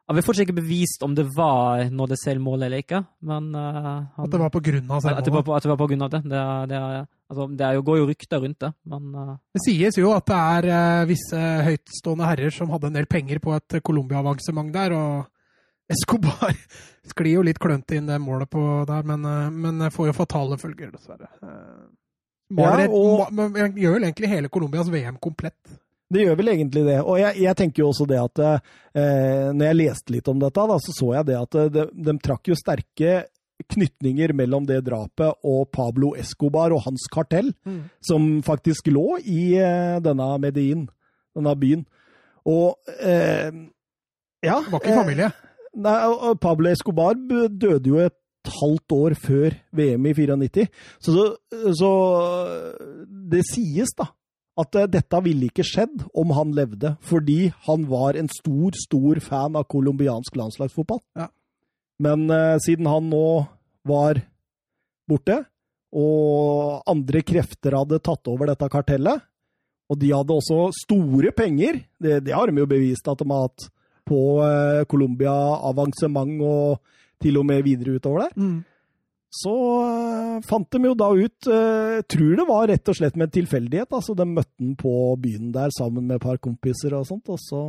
[0.06, 3.00] jeg vil fortsatt ikke bevist om det var nådde det selvmålet eller ikke.
[3.26, 5.22] Men, uh, han, at det var på grunn av selvmålet?
[5.22, 6.20] At det var på, at det var på grunn av det.
[6.30, 6.82] Det, det,
[7.32, 10.42] altså, det jo, går jo rykter rundt det, men uh, Det sies jo at det
[10.58, 11.40] er uh, visse
[11.70, 15.26] høytstående herrer som hadde en del penger på et Colombia-avansement der, og
[15.96, 16.54] Escobar
[17.06, 19.26] sklir jo litt klønete inn det målet på der, men,
[19.58, 21.30] men får jo fatale følger, dessverre.
[22.54, 23.78] Maler, ja, og...
[23.78, 25.58] gjør vel egentlig hele Colombias VM komplett.
[26.12, 27.00] Det gjør vel egentlig det.
[27.02, 30.68] Og jeg, jeg tenker jo også det at eh, når jeg leste litt om dette,
[30.70, 33.24] da, så så jeg det at de, de trakk jo sterke
[33.72, 37.80] knytninger mellom det drapet og Pablo Escobar og hans kartell, mm.
[38.04, 40.86] som faktisk lå i eh, denne Medin,
[41.36, 41.86] denne byen.
[42.46, 43.50] Og eh,
[44.46, 45.32] ja Det var ikke familie?
[45.32, 45.98] Eh, nei,
[46.42, 48.20] Pablo Escobar døde jo et
[48.60, 50.68] halvt år før VM i 94.
[51.02, 51.32] Så,
[51.80, 51.92] så
[53.32, 54.12] det sies, da,
[54.62, 59.22] at uh, dette ville ikke skjedd om han levde, fordi han var en stor, stor
[59.24, 61.02] fan av colombiansk landslagsfotball.
[61.20, 61.30] Ja.
[62.04, 63.26] Men uh, siden han nå
[63.88, 64.22] var
[65.10, 65.44] borte,
[65.96, 69.24] og andre krefter hadde tatt over dette kartellet,
[69.86, 73.48] og de hadde også store penger, det, det har de jo bevist at de har
[73.48, 73.68] hatt
[74.06, 75.36] på uh, Colombia
[75.70, 78.40] avansement og til og med videre utover der.
[78.40, 78.64] Mm
[79.34, 83.28] så uh, fant de jo da ut uh, Tror det var rett og slett med
[83.30, 83.92] en tilfeldighet.
[83.92, 87.40] altså De møtte han på byen der sammen med et par kompiser og sånt, og
[87.42, 87.62] så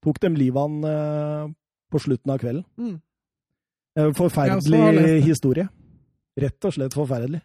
[0.00, 1.52] tok de livet av han uh,
[1.90, 2.64] på slutten av kvelden.
[2.78, 2.98] Mm.
[4.14, 5.66] forferdelig historie.
[6.38, 7.40] Rett og slett forferdelig.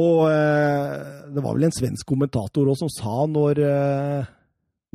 [0.00, 3.60] Og det var vel en svensk kommentator også som sa når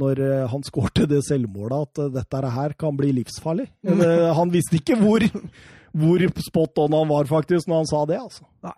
[0.02, 3.68] når han skårte det selvmålet, at dette her kan bli livsfarlig.
[3.86, 4.02] Mm.
[4.36, 5.24] Han visste ikke hvor,
[5.96, 8.20] hvor spot on han var, faktisk, når han sa det.
[8.22, 8.48] altså.
[8.66, 8.76] Nei.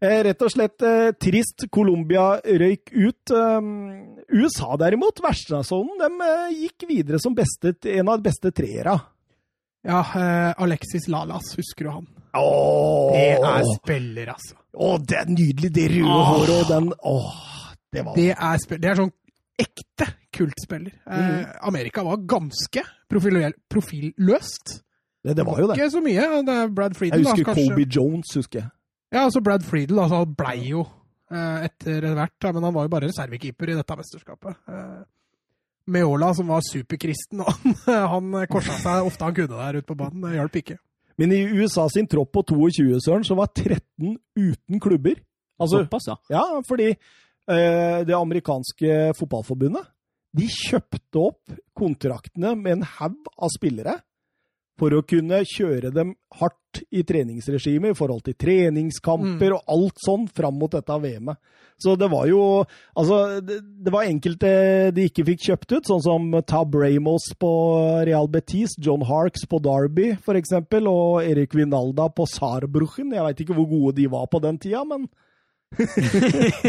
[0.00, 1.66] Eh, rett og slett eh, trist.
[1.72, 3.32] Colombia røyk ut.
[3.36, 8.96] Um, USA derimot, vertsnasjonen, de eh, gikk videre som beste, en av de beste treera.
[9.84, 12.08] Ja, eh, Alexis Lalas, husker du han?
[12.36, 14.56] Åh, det er spiller, altså.
[14.70, 17.30] Å, det er nydelig, det røde håret og den Åh,
[17.90, 19.10] det var Det er, det er sånn
[19.60, 20.94] ekte kultspiller.
[21.10, 21.48] Mm.
[21.68, 24.78] Amerika var ganske profilløst.
[25.20, 25.76] Det, det, var jo det.
[25.76, 26.26] Ikke så mye.
[26.46, 28.68] Det er Brad Friedel, Jeg husker da, Kobe Jones, husker jeg.
[29.12, 30.84] Ja, altså Brad Friedel altså, blei jo
[31.32, 34.60] eh, etter hvert, men han var jo bare reservekeeper i dette mesterskapet.
[34.70, 35.00] Eh,
[35.90, 37.76] Meola, som var superkristen, han,
[38.14, 40.24] han korsa seg ofte han kunne der ute på banen.
[40.24, 40.78] Det hjalp ikke.
[41.20, 45.20] Men i USA sin tropp på 22, Søren, så var 13 uten klubber.
[45.60, 46.16] Altså, Såpass, ja.
[46.32, 49.90] Ja, fordi eh, det amerikanske fotballforbundet
[50.38, 53.96] de kjøpte opp kontraktene med en haug av spillere
[54.80, 59.56] for å kunne kjøre dem hardt i treningsregimet i forhold til treningskamper mm.
[59.58, 61.40] og alt sånn fram mot dette VM-et.
[61.80, 62.40] Så det var jo
[62.98, 64.50] Altså, det, det, var enkelte
[64.92, 67.52] de ikke fikk kjøpt ut, sånn som Tab Ramos på
[68.04, 73.14] Real Betis, John Harks på Derby f.eks., og Erik Vinalda på Saarbruchen.
[73.16, 75.08] Jeg veit ikke hvor gode de var på den tida, men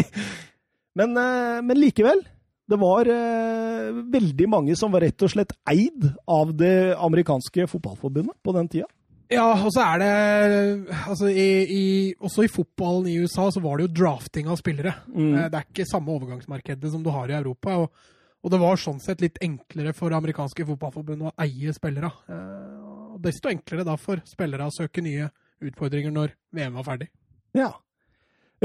[0.99, 2.23] men, eh, men likevel.
[2.71, 8.37] Det var eh, veldig mange som var rett og slett eid av det amerikanske fotballforbundet
[8.43, 8.87] på den tida.
[9.31, 11.83] Ja, og så er det altså i, i,
[12.19, 14.93] Også i fotballen i USA så var det jo drafting av spillere.
[15.07, 15.29] Mm.
[15.29, 17.77] Eh, det er ikke samme overgangsmarkedet som du har i Europa.
[17.83, 18.09] Og,
[18.41, 22.11] og, det var sånn sett litt enklere for det amerikanske fotballforbundet å eie spillere.
[22.31, 25.31] Eh, og desto enklere da for spillere å søke nye
[25.61, 27.11] utfordringer når VM var ferdig.
[27.55, 27.71] Ja.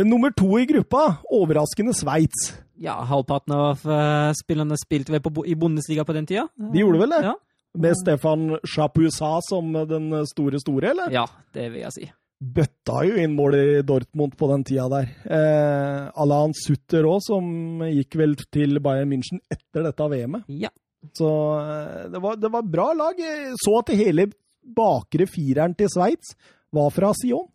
[0.05, 2.51] Nummer to i gruppa, overraskende Sveits.
[2.77, 6.45] Ja, halvparten av uh, spillerne spilte vel på, i Bundesliga på den tida.
[6.61, 7.23] De gjorde vel det?
[7.31, 7.33] Ja.
[7.81, 11.13] Med Stefan Chapuisat som den store store, eller?
[11.13, 11.25] Ja,
[11.57, 12.09] det vil jeg si.
[12.37, 15.09] Bøtta jo inn mål i Dortmund på den tida der.
[15.25, 20.45] Eh, Alain Sutter òg, som gikk vel til Bayern München etter dette VM-et.
[20.53, 20.73] Ja.
[21.17, 21.31] Så
[21.63, 23.25] eh, det var, det var bra lag.
[23.65, 24.29] Så at hele
[24.77, 26.37] bakre fireren til Sveits
[26.77, 27.49] var fra Sion.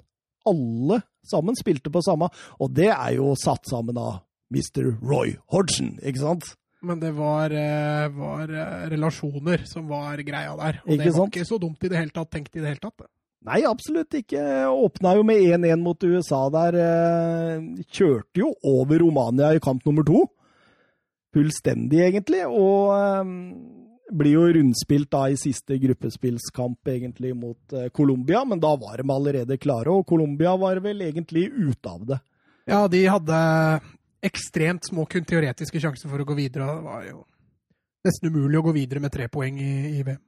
[0.49, 4.97] Alle sammen spilte på samme, og det er jo satt sammen av Mr.
[4.99, 6.51] Roy Hodgson, ikke sant?
[6.81, 10.81] Men det var, eh, var eh, relasjoner som var greia der.
[10.81, 11.35] Og ikke det var sant?
[11.35, 13.05] ikke så dumt i det hele tatt, tenkt i det hele tatt.
[13.45, 14.41] Nei, absolutt ikke.
[14.69, 16.77] Åpna jo med 1-1 mot USA der.
[16.81, 20.25] Eh, kjørte jo over Romania i kamp nummer to.
[21.33, 22.43] Fullstendig, egentlig.
[22.49, 22.91] Og
[24.17, 29.07] blir jo rundspilt da i siste gruppespillskamp egentlig mot eh, Colombia, men da var de
[29.13, 32.19] allerede klare, og Colombia var vel egentlig ute av det.
[32.69, 33.37] Ja, de hadde
[34.21, 36.67] ekstremt små kun teoretiske sjanser for å gå videre.
[36.69, 37.23] og Det var jo
[38.05, 40.21] nesten umulig å gå videre med tre poeng i, i VM.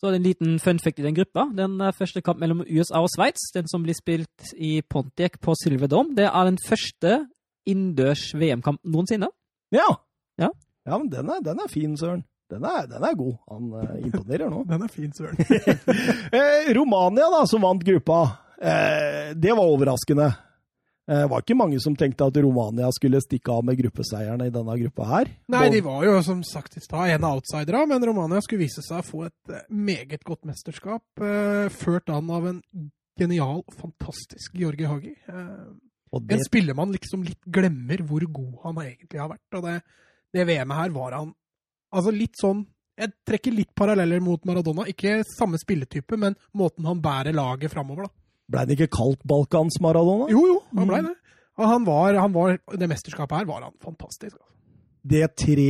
[0.00, 1.44] Så er det en liten fun fact i den gruppa.
[1.56, 5.54] Den eh, første kamp mellom USA og Sveits, den som blir spilt i Pontiac på
[5.60, 7.18] Silverdome, det er den første
[7.68, 9.28] innendørs VM-kamp noensinne.
[9.76, 9.86] Ja.
[10.40, 10.48] Ja.
[10.88, 12.24] ja men den er, den er fin, Søren.
[12.50, 13.34] Den er, den er god.
[13.50, 14.64] Han uh, imponerer nå.
[14.70, 15.38] Den er fin, Søren.
[16.40, 18.20] Eh, Romania, da, som vant gruppa,
[18.60, 20.28] eh, det var overraskende.
[21.10, 24.76] Det var ikke mange som tenkte at Romania skulle stikke av med gruppeseierne i denne
[24.84, 25.30] gruppa her.
[25.50, 28.84] Nei, de var jo som sagt i stad en av outsiderne, men Romania skulle vise
[28.86, 32.60] seg å få et eh, meget godt mesterskap, eh, ført an av en
[33.18, 35.16] genial, fantastisk Georgi Hagi.
[35.28, 35.64] Eh,
[36.10, 39.58] det, en spillemann liksom litt glemmer hvor god han egentlig har vært.
[39.58, 39.76] Og det,
[40.34, 41.34] det VM-et her var han
[41.92, 42.66] altså litt sånn
[43.00, 44.84] Jeg trekker litt paralleller mot Maradona.
[44.90, 48.10] Ikke samme spilletype, men måten han bærer laget framover, da.
[48.50, 50.26] ble det ikke kalt Balkans Maradona?
[50.28, 51.14] Jo, jo, han blei det.
[51.56, 54.36] Og han var, han var, det mesterskapet her var han fantastisk.
[54.36, 54.52] Altså.
[55.02, 55.68] Det, tre,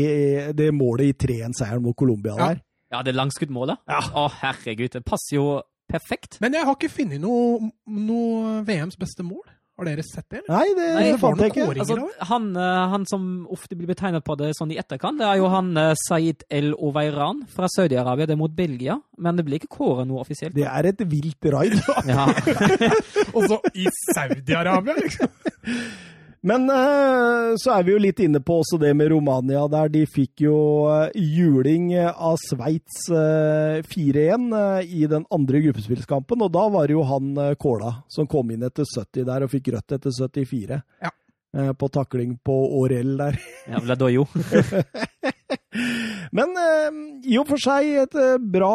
[0.59, 2.49] det målet i 3-1-seieren mot Colombia Ja.
[2.49, 2.61] der.
[2.91, 3.79] Ja, det langskuddmålet.
[3.87, 4.01] Ja.
[4.19, 4.91] Å, herregud.
[4.97, 5.45] Det passer jo
[5.87, 6.41] perfekt.
[6.43, 9.45] Men jeg har ikke funnet noe, noe VMs beste mål.
[9.81, 10.43] Har dere sett det?
[10.43, 10.53] eller?
[10.53, 11.67] Nei, det, Nei, det fant jeg noen ikke.
[11.71, 15.25] kåringer Altså, han, eh, han som ofte blir betegnet på det sånn i etterkant, det
[15.25, 18.29] er jo han eh, Saeed El Oveiran fra Saudi-Arabia.
[18.29, 20.53] Det er mot Belgia, men det blir ikke kåret noe offisielt.
[20.53, 21.81] Det er et vilt raid.
[22.05, 22.29] Ja.
[23.37, 25.33] Og så i Saudi-Arabia, liksom!
[26.43, 29.91] Men eh, så er vi jo litt inne på også det med Romania der.
[29.93, 30.57] De fikk jo
[30.89, 36.97] eh, juling av Sveits eh, 4-1 eh, i den andre gruppespillskampen, og da var det
[36.97, 40.81] jo han eh, Kåla som kom inn etter 70 der og fikk rødt etter 74.
[41.05, 41.13] Ja.
[41.57, 43.39] Eh, på takling på Aurel der.
[43.69, 44.27] Jævla dojo.
[46.37, 46.91] Men eh,
[47.27, 48.75] i og for seg et eh, bra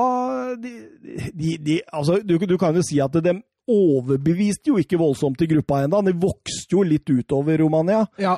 [0.60, 0.74] de,
[1.32, 3.38] de, de, altså, du, du kan jo si at de
[3.72, 6.02] overbeviste jo ikke voldsomt i gruppa ennå.
[6.06, 8.04] De vokste jo litt utover Romania.
[8.22, 8.38] Ja,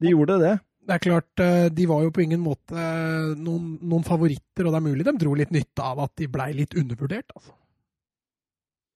[0.00, 0.54] De gjorde det.
[0.86, 4.72] det er klart, eh, de var jo på ingen måte eh, noen, noen favoritter, og
[4.72, 7.30] det er mulig de dro litt nytte av at de blei litt undervurdert.
[7.36, 7.52] altså.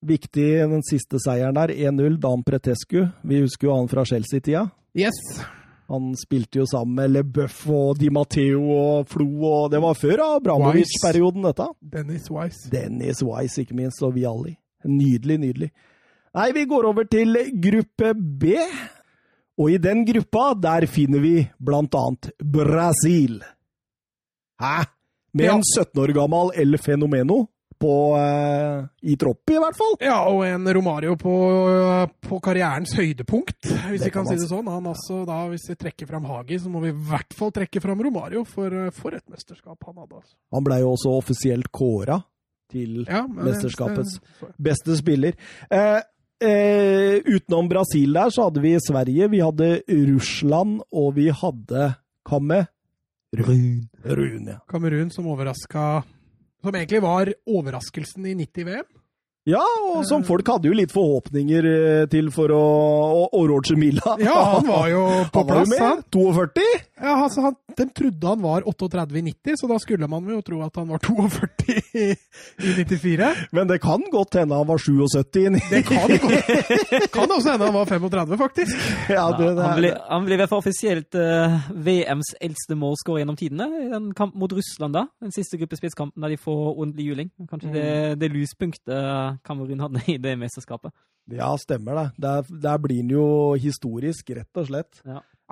[0.03, 3.05] Viktig den siste seieren der, 1-0, Dan Pretescu.
[3.22, 4.64] Vi husker jo han fra Chelsea-tida.
[4.98, 5.14] Yes.
[5.92, 10.22] Han spilte jo sammen med LeBeuf og Di Matteo og Flo, og det var før
[10.38, 11.66] Abramovic-perioden, dette.
[11.94, 12.70] Dennis Wise.
[12.72, 14.57] Dennis Wise, ikke minst, og Vialli.
[14.84, 15.70] Nydelig, nydelig.
[16.34, 18.54] Nei, vi går over til gruppe B.
[19.60, 23.42] Og i den gruppa, der finner vi blant annet Brasil.
[24.62, 24.84] Hæ?
[25.34, 25.54] Med Ja.
[25.56, 27.46] en 17 år gammel El Fenomeno
[27.82, 29.96] på, eh, i tropp, i hvert fall.
[30.00, 31.32] Ja, og en Romario på,
[32.20, 33.58] på karrierens høydepunkt,
[33.90, 34.68] hvis Det vi kan kan si det sånn.
[34.70, 37.80] Han altså, da, hvis vi trekker fram Hagi, så må vi i hvert fall trekke
[37.82, 40.14] fram Romario, for, eh, for et mesterskap han hadde.
[40.20, 40.34] altså.
[40.52, 42.22] Han ble jo også offisielt kåra
[42.72, 44.18] til Ja, Mesterskapets
[44.56, 45.37] beste spiller.
[45.70, 46.00] Eh,
[46.42, 49.70] eh, utenom Brasil der, så hadde vi Sverige, vi hadde
[50.12, 51.92] Russland, og vi hadde
[52.28, 52.68] Kamerun.
[53.37, 54.58] Kamerun, ja.
[54.68, 56.02] Kamerun som overraska
[56.62, 58.87] Som egentlig var overraskelsen i 90-VM.
[59.48, 63.74] Ja, og som folk hadde jo litt forhåpninger eh, til for å Og, og Roger
[63.81, 64.14] Milla.
[64.22, 65.00] Ja, han var jo
[65.35, 65.96] på Han var jo plass, han.
[65.98, 66.05] med.
[66.14, 66.66] 42.
[67.02, 70.38] Ja, altså, han, De trodde han var 38 i 90, så da skulle man jo
[70.46, 72.05] tro at han var 42 i,
[72.62, 73.31] i 94.
[73.59, 75.59] Men det kan godt hende han var 77.
[75.72, 78.87] Det kan, gå- kan også hende han var 35, faktisk.
[79.11, 83.24] Ja, det, det, han, blir, han ble i hvert fall offisielt uh, VMs eldste målskårer
[83.24, 83.66] gjennom tidene.
[83.83, 85.07] I den kamp mot Russland, da.
[85.22, 87.33] Den siste gruppespillskampen der de får ordentlig juling.
[87.50, 87.88] Kanskje det,
[88.22, 90.94] det lyspunktet Kamerun hadde i det mesterskapet.
[91.30, 92.06] ja, stemmer det.
[92.24, 95.02] Der, der blir han jo historisk, rett og slett.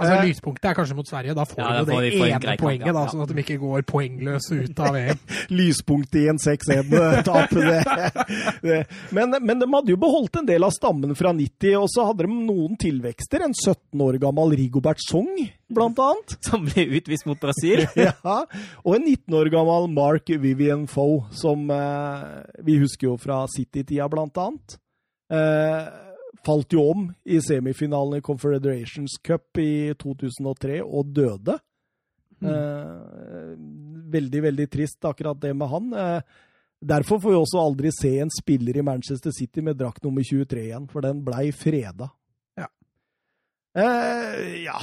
[0.00, 0.24] Altså, Eh.
[0.30, 1.34] Lyspunktet er kanskje mot Sverige.
[1.36, 2.92] Da får Ja, de jo det de- ene poenget, ja.
[2.96, 5.18] da, sånn at de ikke går poengløse ut av VM.
[5.52, 7.50] lyspunktet i en 6-1-tap.
[7.50, 7.84] Det,
[8.64, 8.80] det.
[9.12, 12.24] Men, men de hadde jo beholdt en del av stammen fra 90, og så hadde
[12.26, 13.44] de noen tilvekster.
[13.44, 15.28] En 17 år gammel Rigobert Song,
[15.70, 16.36] blant annet.
[16.48, 17.85] Som ble utvist mot Brasil.
[17.94, 22.22] Ja, og en 19 år gammel Mark Vivian Foe, som eh,
[22.64, 24.79] vi husker jo fra City-tida, blant annet.
[25.31, 25.90] Eh,
[26.46, 31.58] falt jo om i semifinalen i Confederations Cup i 2003 og døde.
[32.40, 33.56] Eh,
[34.10, 35.92] veldig, veldig trist akkurat det med han.
[35.92, 36.22] Eh,
[36.80, 40.64] derfor får vi også aldri se en spiller i Manchester City med drakt nummer 23
[40.70, 42.10] igjen, for den blei freda.
[42.56, 42.68] Ja.
[43.76, 44.78] Eh, ja.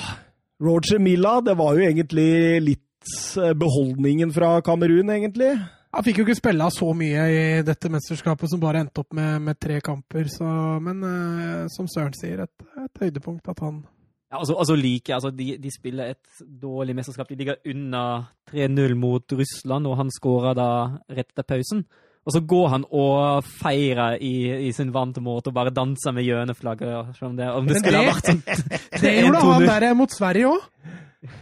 [0.61, 5.55] Roger Milla, det var jo egentlig litt eh, beholdningen fra Kamerun, egentlig.
[5.95, 9.41] Han fikk jo ikke spille så mye i dette mesterskapet, som bare endte opp med,
[9.41, 10.27] med tre kamper.
[10.29, 10.47] Så,
[10.83, 13.85] men eh, som Søren sier, et, et høydepunkt at han
[14.27, 17.29] Ja, altså, altså like, altså de, de spiller et dårlig mesterskap.
[17.31, 20.67] De ligger under 3-0 mot Russland, og han skårer da
[21.07, 21.85] rett etter pausen.
[22.27, 24.33] Og så går han og feirer i,
[24.67, 27.21] i sin vante måte og bare danser med hjørneflagget.
[27.23, 28.41] Om det, om det det- sånn
[29.01, 30.65] Det gjorde han der mot Sverige òg.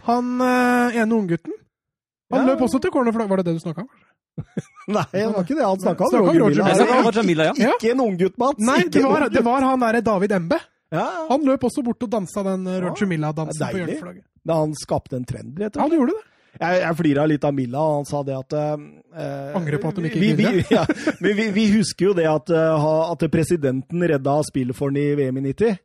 [0.06, 1.58] Han øh, ene unggutten.
[2.30, 2.52] Han Ja.
[2.52, 3.30] løp også til cornerflagget.
[3.34, 3.90] Var det det du snakka om?
[4.96, 6.16] Nei, det var ikke det han snakka om.
[6.20, 6.78] Roger Roger Milla.
[6.84, 7.02] Milla.
[7.08, 7.74] Roger Milla, ja.
[7.74, 8.62] Ikke en unggutt, Mats.
[8.62, 10.60] Nei, det var, det var han derre David Embe.
[10.94, 11.26] Ja, ja.
[11.32, 14.24] Han løp også bort og dansa den Roger Ja, Milla-dansen på hjørneflagget.
[14.46, 15.82] Han skapte en trend, rett og slett.
[15.82, 16.24] Han gjorde det.
[16.56, 19.98] Jeg, jeg flira litt av Milla, og han sa det at uh, Angrer på at
[19.98, 20.86] de ikke vi, vi, ja,
[21.20, 25.10] men vi, vi husker jo det at, uh, at presidenten redda spillet for ham i
[25.18, 25.82] VM i 90.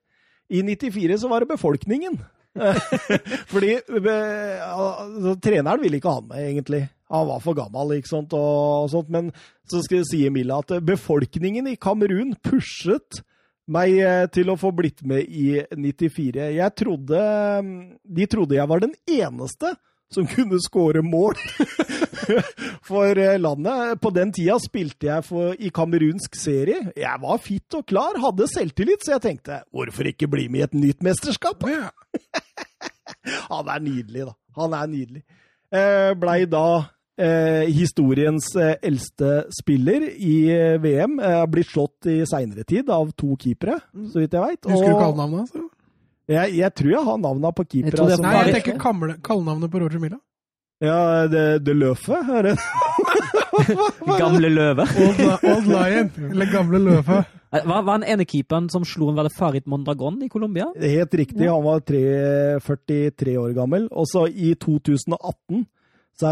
[0.52, 2.18] I 94 så var det befolkningen.
[3.52, 6.82] Fordi uh, altså, treneren ville ikke ha han med, egentlig.
[7.12, 9.12] Han var for gammel, ikke sant, og, sånt.
[9.12, 9.30] Men
[9.70, 13.22] så skal jeg si Emilia, at befolkningen i Kamerun pushet
[13.72, 16.50] meg eh, til å få blitt med i 94.
[16.56, 17.22] Jeg trodde
[18.04, 19.76] De trodde jeg var den eneste
[20.12, 21.38] som kunne skåre mål
[22.90, 24.00] for eh, landet.
[24.04, 26.92] På den tida spilte jeg for, i kamerunsk serie.
[26.98, 30.66] Jeg var fit og klar, hadde selvtillit, så jeg tenkte hvorfor ikke bli med i
[30.68, 31.64] et nytt mesterskap?
[31.72, 31.92] Ja.
[33.54, 34.36] Han er nydelig, da.
[34.58, 35.24] Han er nydelig.
[35.72, 36.66] Eh, blei da
[37.22, 41.20] eh, historiens eh, eldste spiller i eh, VM.
[41.20, 43.78] Eh, blitt slått i seinere tid av to keepere,
[44.12, 44.66] så vidt jeg veit.
[44.72, 45.70] Husker du kallenavnet hans?
[46.32, 48.10] Jeg, jeg tror jeg har navnet på keepere.
[48.12, 50.22] Jeg, Nei, jeg tenker kallenavnet på Roger Milla.
[50.82, 52.30] Ja, det, det løfet.
[52.34, 52.56] Er det?
[54.22, 54.88] Gamle løve.
[54.98, 57.20] Old, Old Lion, eller Gamle Løve.
[57.52, 60.70] Eh, Hva var den ene keeperen som slo en veldig det Farid Mondragon i Colombia?
[60.80, 63.86] Er Helt riktig, han var 43 år gammel.
[63.92, 65.66] Og så i 2018
[66.20, 66.32] så,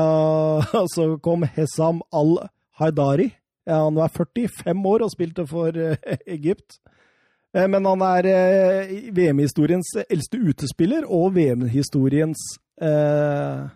[0.96, 3.32] så kom Hesam al-Haidari.
[3.70, 6.80] Han var 45 år og spilte for eh, Egypt.
[7.54, 12.42] Eh, Men han er eh, VM-historiens eldste utespiller og VM-historiens
[12.82, 13.68] eh,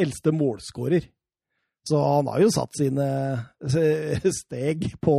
[0.00, 1.04] eldste målskårer.
[1.88, 3.06] Så han har jo satt sine
[4.36, 5.16] steg på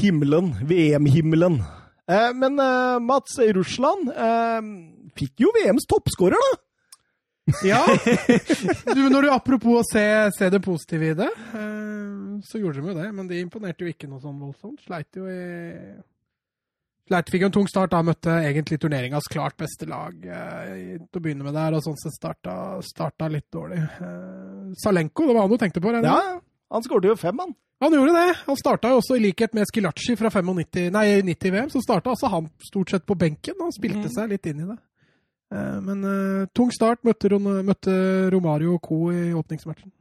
[0.00, 1.60] himmelen, VM-himmelen.
[2.10, 4.12] Eh, men eh, Mats, Russland
[5.16, 6.60] fikk jo VMs toppskårer, da!
[7.64, 7.82] Ja.
[8.96, 10.02] Du, når du apropos å se,
[10.34, 13.06] se det positive i det, eh, så gjorde de jo det.
[13.14, 14.82] Men de imponerte jo ikke noe sånn voldsomt.
[14.86, 15.40] Sleit jo i
[17.06, 21.20] Sleit fikk jo en tung start, da møtte egentlig turneringas klart beste lag eh, til
[21.20, 23.78] å begynne med der, og sånn sett starta, starta litt dårlig.
[23.78, 25.92] Eh, Salenko, det var han du tenkte på?
[26.02, 26.16] Ja,
[26.74, 27.54] han skåret jo fem, han.
[27.84, 28.34] Han gjorde det.
[28.48, 32.32] Han starta jo også i likhet med Skilacci fra 95, nei, 90-VM, så starta altså
[32.32, 33.54] han stort sett på benken.
[33.60, 34.78] Han spilte seg litt inn i det.
[35.56, 37.02] Eh, Men uh, tung start.
[37.06, 37.94] Møtte, møtte
[38.34, 39.00] Romario og co.
[39.12, 39.92] i åpningsmatchen.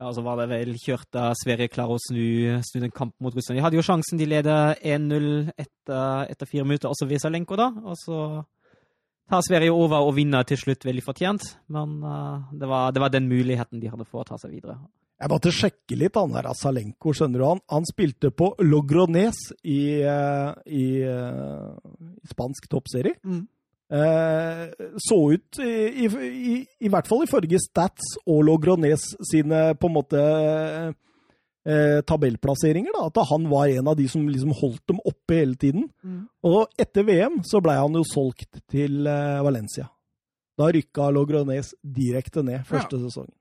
[0.00, 3.22] Ja, og så var det vel kjørt da Sverige klarer å snu, snu den kampen
[3.22, 3.60] mot Russland.
[3.60, 7.68] De hadde jo sjansen, de leder 1-0 etter, etter fire minutter, også ved Salenko, da.
[7.84, 8.18] Og så
[9.30, 11.46] tar Sverige over og vinner til slutt veldig fortjent.
[11.72, 14.80] Men uh, det, var, det var den muligheten de hadde for å ta seg videre.
[15.22, 17.46] Jeg måtte sjekke litt, han der Salenko, skjønner du.
[17.46, 23.14] Han, han spilte på Logrones i, i, i spansk toppserie.
[23.22, 23.44] Mm.
[23.92, 24.62] Eh,
[24.98, 30.22] så ut, i, i, i hvert fall ifølge Stats og Logrones sine på en måte
[30.24, 35.58] eh, tabellplasseringer, da, at han var en av de som liksom holdt dem oppe hele
[35.60, 35.88] tiden.
[36.02, 36.24] Mm.
[36.48, 39.90] Og etter VM så blei han jo solgt til eh, Valencia.
[40.58, 43.32] Da rykka Logrones direkte ned første sesong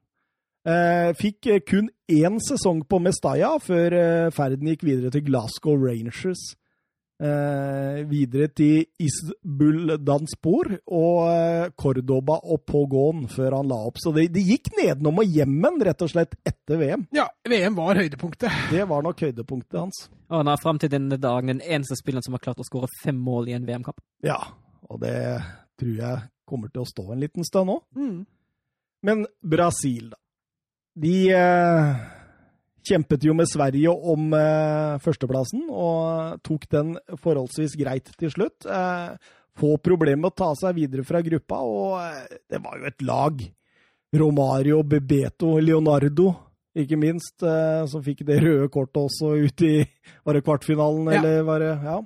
[0.63, 5.75] Eh, fikk eh, kun én sesong på Mestalla før eh, ferden gikk videre til Glasgow
[5.75, 6.53] Rangers.
[7.23, 14.01] Eh, videre til Isbul Danspor og eh, Cordoba og Pogon før han la opp.
[14.01, 17.05] Så det, det gikk nedenom og hjemmen, rett og slett, etter VM.
[17.15, 18.57] Ja, VM var høydepunktet.
[18.73, 20.01] Det var nok høydepunktet hans.
[20.27, 22.91] Og han er fram til denne dagen den eneste spilleren som har klart å skåre
[23.05, 24.03] fem mål i en VM-kamp.
[24.25, 24.41] Ja,
[24.89, 25.15] og det
[25.79, 27.77] tror jeg kommer til å stå en liten stund nå.
[27.95, 28.19] Mm.
[29.07, 30.19] Men Brasil, da.
[30.99, 32.03] De eh,
[32.83, 38.65] kjempet jo med Sverige om eh, førsteplassen, og tok den forholdsvis greit til slutt.
[38.67, 39.15] Eh,
[39.59, 43.01] få problemer med å ta seg videre fra gruppa, og eh, det var jo et
[43.05, 43.43] lag.
[44.13, 46.31] Romario, Bebeto, Leonardo,
[46.77, 49.75] ikke minst, eh, som fikk det røde kortet også ut i
[50.25, 51.19] Var det kvartfinalen, Ja.
[51.21, 51.99] eller var det Ja.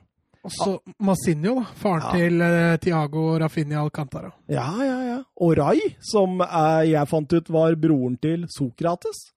[0.47, 1.65] Og så Masinho, da.
[1.75, 2.11] Faren Ja.
[2.13, 4.31] til eh, Tiago Rafinha Alcantara.
[4.47, 5.17] Ja, ja, ja.
[5.41, 9.33] Og Rai, som eh, jeg fant ut var broren til Sokrates.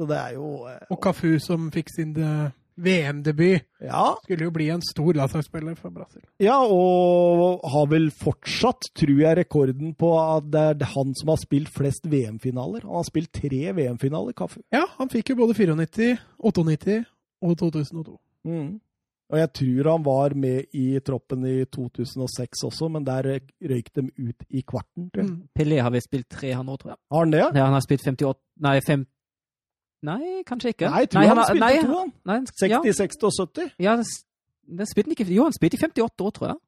[0.00, 2.48] Så det er jo eh, Og Cafu, som fikk sin eh,
[2.80, 3.66] VM-debut.
[3.84, 6.22] Ja, Skulle jo bli en stor landslagsspiller for Brasil.
[6.40, 11.40] ja, og har vel fortsatt, tror jeg, rekorden på at det er han som har
[11.42, 12.86] spilt flest VM-finaler.
[12.88, 14.62] Han har spilt tre VM-finaler, Cafu.
[14.72, 17.02] Ja, han fikk jo både 94, 98
[17.44, 18.16] og 2002.
[18.48, 18.78] Mm.
[19.30, 23.28] Og jeg tror han var med i troppen i 2006 også, men der
[23.60, 25.30] røyk de ut i kvarten, tror jeg.
[25.30, 25.44] Mm.
[25.54, 27.00] Pelé har vel spilt tre, han òg, tror jeg.
[27.12, 27.44] Har han det?
[27.44, 29.04] Ja, han har spilt 58 Nei, 5
[30.06, 30.88] Nei, kanskje ikke.
[30.88, 32.12] Nei, jeg tror han, han spilte nei, to, han.
[32.30, 33.72] Nei, 60, ja, 60 og 70.
[33.84, 34.06] ja, det
[34.70, 36.58] det spilte han ikke Jo, han spilte i 58 år, tror jeg.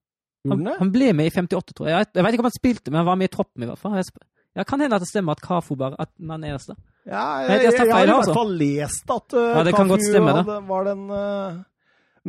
[0.51, 1.99] Han, han ble med i 58, tror jeg.
[2.01, 3.79] Jeg, jeg vet ikke om han spilte, men han var med i troppen i hvert
[3.79, 3.99] fall.
[4.59, 6.75] Jeg kan hende at det stemmer at Kafu bare at han er eneste.
[7.07, 8.33] Ja, Nei, jeg, jeg jeg, har i altså.
[8.33, 10.43] hvert fall lest at uh, Ja, det kan godt stemme, det.
[10.43, 11.63] hadde- var den uh,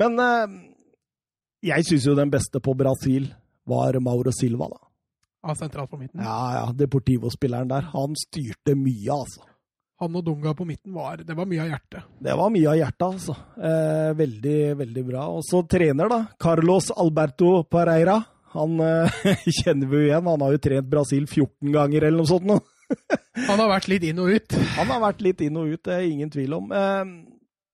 [0.02, 0.54] Men uh,
[1.64, 3.28] jeg syns jo den beste på Brasil
[3.70, 4.80] var Mauro Silva, da.
[5.44, 6.22] Ja, sentralt på midten.
[6.24, 7.90] Ja, ja, Deportivo-spilleren der.
[7.94, 9.44] Han styrte mye, altså.
[10.04, 12.12] Han og Dunga på midten, var, det var mye av hjertet.
[12.28, 13.36] Det var mye av hjertet, altså.
[13.58, 15.26] Eh, veldig, veldig bra.
[15.38, 16.20] Og så trener, da.
[16.44, 18.20] Carlos Alberto Pereira.
[18.54, 19.24] Han eh,
[19.62, 20.30] kjenner vi jo igjen.
[20.30, 22.60] Han har jo trent Brasil 14 ganger eller noe sånt nå.
[23.48, 24.56] Han har vært litt inn og ut.
[24.76, 26.68] Han har vært litt inn og ut, det er ingen tvil om.
[26.78, 27.00] Eh,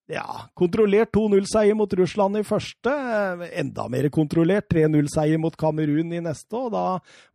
[0.10, 0.26] ja,
[0.58, 2.94] kontrollert 2-0-seier mot Russland i første.
[3.62, 6.56] Enda mer kontrollert 3-0-seier mot Kamerun i neste.
[6.58, 6.84] Og da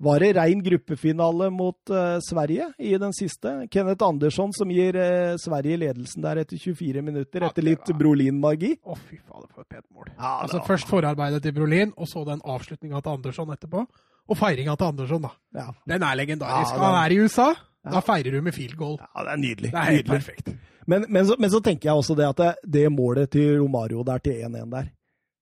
[0.03, 3.53] var det rein gruppefinale mot uh, Sverige i den siste.
[3.70, 7.99] Kenneth Andersson som gir uh, Sverige ledelsen der etter 24 minutter, Ja, etter litt var-
[8.03, 8.72] Brolin-magi.
[8.83, 10.11] Å, fy fader, for et pent mål.
[10.16, 13.87] Ja, Altså var- Først forarbeidet til Brolin, og så den avslutninga til Andersson etterpå.
[14.25, 15.31] Og feiringa til Andersson, da.
[15.55, 15.68] Ja.
[15.87, 16.72] Den er legendarisk.
[16.75, 17.49] Ja, den- Han er i USA.
[17.93, 18.97] Da feirer du med field goal.
[19.01, 19.70] ja, det er nydelig.
[19.72, 20.11] Det er helt nydelig.
[20.14, 20.53] perfekt.
[20.87, 24.03] Men, men, så, men så tenker jeg også det at det, det målet til Romario
[24.05, 24.91] der til 1-1 der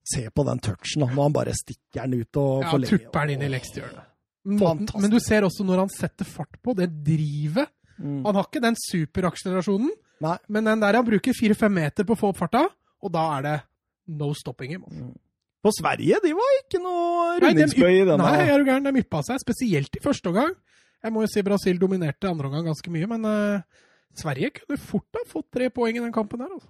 [0.05, 2.99] Se på den touchen, når han bare stikker den ut og Ja, forlenger.
[2.99, 4.07] tupper den inn i lekstehjørnet.
[4.45, 5.03] Måten- Fantastisk.
[5.03, 7.69] Men du ser også når han setter fart på, det drivet.
[8.03, 8.25] Mm.
[8.27, 9.93] Han har ikke den superakselerasjonen,
[10.27, 10.37] Nei.
[10.49, 12.65] men den der han bruker fire-fem meter på å få opp farta,
[13.03, 13.55] og da er det
[14.19, 14.83] no stopping him.
[14.91, 15.13] altså.
[15.63, 18.19] På Sverige, de var ikke noe rundingsbøy i denne.
[18.27, 20.57] Nei, er du gæren, de yppa seg, spesielt i første omgang.
[21.03, 23.65] Jeg må jo si Brasil dominerte andre omgang ganske mye, men uh,
[24.15, 26.53] Sverige kunne fort ha fått tre poeng i den kampen her.
[26.53, 26.69] Altså.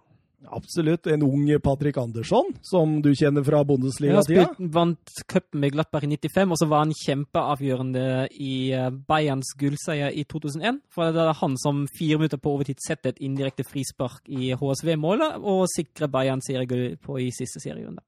[0.52, 1.06] Absolutt.
[1.06, 4.46] En ung Patrick Andersson, som du kjenner fra Ja, Bundesliga-tida.
[4.48, 8.04] spilt, vant cupen med Glattberg i 95, og så var han kjempeavgjørende
[8.42, 10.80] i eh, Bayerns gullseier i 2001.
[10.90, 15.38] For det er han som fire minutter på overtid setter et indirekte frispark i HSV-målet,
[15.46, 18.02] og sikrer Bayern seriegull på i siste serierunde.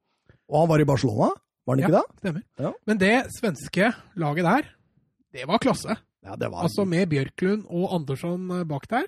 [0.50, 1.30] Og han var i Barcelona,
[1.64, 2.02] var han ikke Ja.
[2.02, 2.18] det?
[2.24, 2.42] Stemmer.
[2.66, 2.72] Ja.
[2.86, 4.72] Men det svenske laget der,
[5.34, 5.96] det var klasse.
[6.24, 9.04] Ja, det var Altså med Bjørklund og Andersson eh, bak der.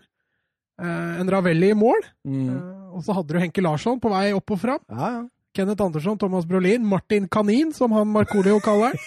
[0.83, 2.03] Eh, en Ravelli i mål.
[2.29, 2.49] mm.
[2.51, 4.81] Eh, og så hadde du Henke Larsson på vei opp og fram.
[4.89, 5.25] Ja, ja.
[5.57, 8.93] Kenneth Andersson, Thomas Brolin, Martin Kanin, som han Markolio kaller.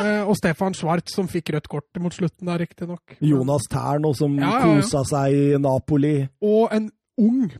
[0.00, 3.18] Eh, og Stefan Schwartz, som fikk rødt kort mot slutten der, riktignok.
[3.20, 6.22] Jonas Tern, som Ja, kosa seg i Napoli.
[6.40, 6.86] Og en
[7.20, 7.50] ung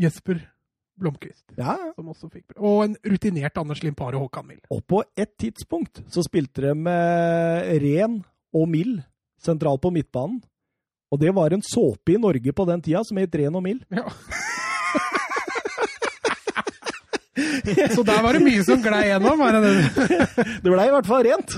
[0.00, 0.38] Jesper
[0.96, 1.90] Blomkvist, Ja, ja.
[1.96, 4.62] som også fikk Og en rutinert Anders Limpar og Håkan Mild.
[4.72, 8.22] Og på et tidspunkt så spilte de med Ren
[8.54, 9.00] og Mill
[9.40, 10.40] sentralt på midtbanen.
[11.10, 13.82] Og det var en såpe i Norge på den tida som het Ren og Mild.
[13.90, 14.06] Ja.
[17.94, 19.40] Så der var det mye som glei gjennom.
[19.46, 20.26] Er det det?
[20.64, 21.56] Det blei i hvert fall rent.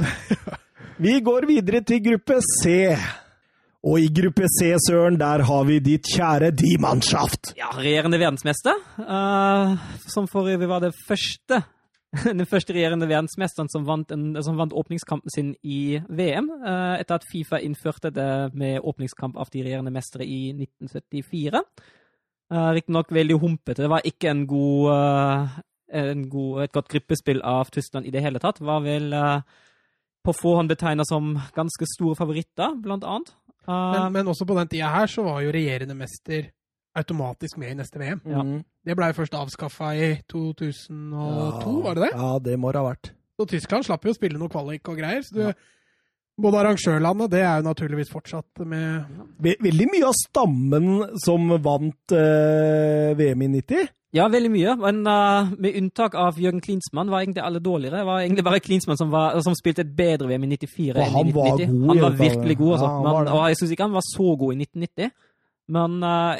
[1.03, 2.95] Vi går videre til gruppe C.
[3.82, 7.55] Og i gruppe C, Søren, der har vi ditt kjære Dimanschaft.
[7.59, 9.74] Ja, regjerende verdensmester, Uh,
[10.07, 11.64] som for øvrig var det første
[12.28, 17.16] den første regjerende verdensmesteren som vant, en, som vant åpningskampen sin i VM, eh, etter
[17.16, 21.62] at Fifa innførte det med åpningskamp av de regjerende mestere i 1974.
[22.52, 23.80] Uh, Riktignok veldig humpete.
[23.80, 25.58] Det var ikke en god, eh,
[26.02, 28.60] en god, et godt gruppespill av Tyskland i det hele tatt.
[28.60, 29.62] Var vel eh,
[30.22, 33.32] på forhånd betegna som ganske store favoritter, blant annet.
[33.64, 36.50] Eh, Men, men også på den tida her så var jo regjerende mester
[36.99, 38.22] automatisk med i neste VM.
[38.28, 38.43] Ja.
[38.45, 38.62] Mm.
[38.84, 42.12] Det blei først avskaffa i 2002, var det det?
[42.16, 43.12] Ja, det må det ha vært.
[43.38, 45.24] Så Tyskland slapp jo å spille noe kvalik og greier.
[45.26, 45.70] Så du,
[46.43, 49.05] Både arrangørlandet, det er jo naturligvis fortsatt med
[49.45, 50.86] Veldig mye av stammen
[51.20, 53.90] som vant eh, VM i 90.
[54.12, 54.74] Ja, veldig mye.
[54.80, 58.03] Men uh, med unntak av Jørgen Klinsmann var egentlig alle dårligere.
[58.03, 61.01] Det var egentlig bare Klinsmann som, var, som spilte et bedre VM i 94 Og
[61.01, 61.78] enn han i var 1990.
[61.78, 62.88] god han var virkelig god, altså.
[62.88, 65.14] Ja, han var men, og jeg syns ikke han var så god i 1990.
[65.70, 66.34] Men uh,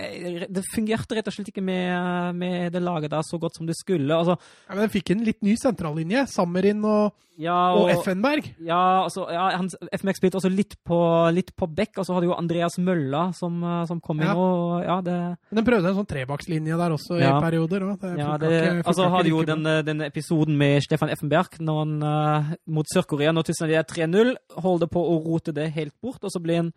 [0.51, 3.77] det fungerte rett og slett ikke med, med det laget der så godt som det
[3.79, 4.11] skulle.
[4.11, 4.35] Altså,
[4.67, 6.25] ja, men Den fikk en litt ny sentrallinje.
[6.29, 8.51] Sammerin og, ja, og og, Effenberg.
[8.67, 10.99] ja, altså, ja, han, FMX spilte også litt på,
[11.33, 14.27] litt på back, og så hadde jo Andreas Mølla som, eh, som kom inn.
[14.27, 14.35] Ja.
[14.37, 15.17] Og ja, det
[15.49, 17.89] Men den prøvde en sånn trebakslinje der også i perioder.
[17.89, 21.79] Og det Ja, det, ikke- altså hadde jo den, den episoden med Stefan Effenberg når
[21.85, 26.23] han, uh, mot Sør-Korea, når Tyskland er 3-0, holder på å rote det helt bort,
[26.23, 26.73] og så blir han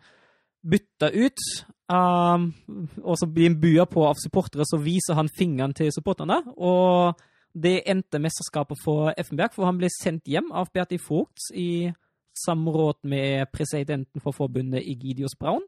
[0.66, 1.42] bytta ut.
[1.86, 2.48] Um,
[3.04, 6.40] og så blir han bua på av supportere, så viser han fingeren til supporterne.
[6.56, 7.14] Og
[7.54, 11.92] det endte mesterskapet for Effenberg, for han ble sendt hjem av Berti Vogt i
[12.36, 15.62] samråd med presidenten for forbundet, Egidius Braun.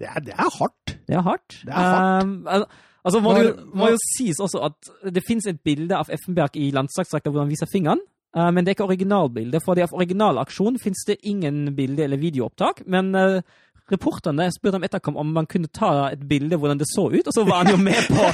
[0.00, 1.60] Det er, det er hardt, Det er hardt.
[1.64, 2.24] Det er hardt.
[2.24, 2.66] Um, al-
[3.04, 6.70] altså, må det må jo sies også at det finnes et bilde av Effenberg i
[6.76, 8.00] landslagsdrakta hvor han viser fingeren.
[8.36, 9.60] uh, men det er ikke originalbilde.
[9.64, 12.82] For av originalaksjon finnes det ingen bilde eller videoopptak.
[12.86, 13.40] Men uh,
[13.92, 17.34] reporterne spurte ham etterkom om man kunne ta et bilde hvordan det så ut, og
[17.34, 18.20] så var han jo med på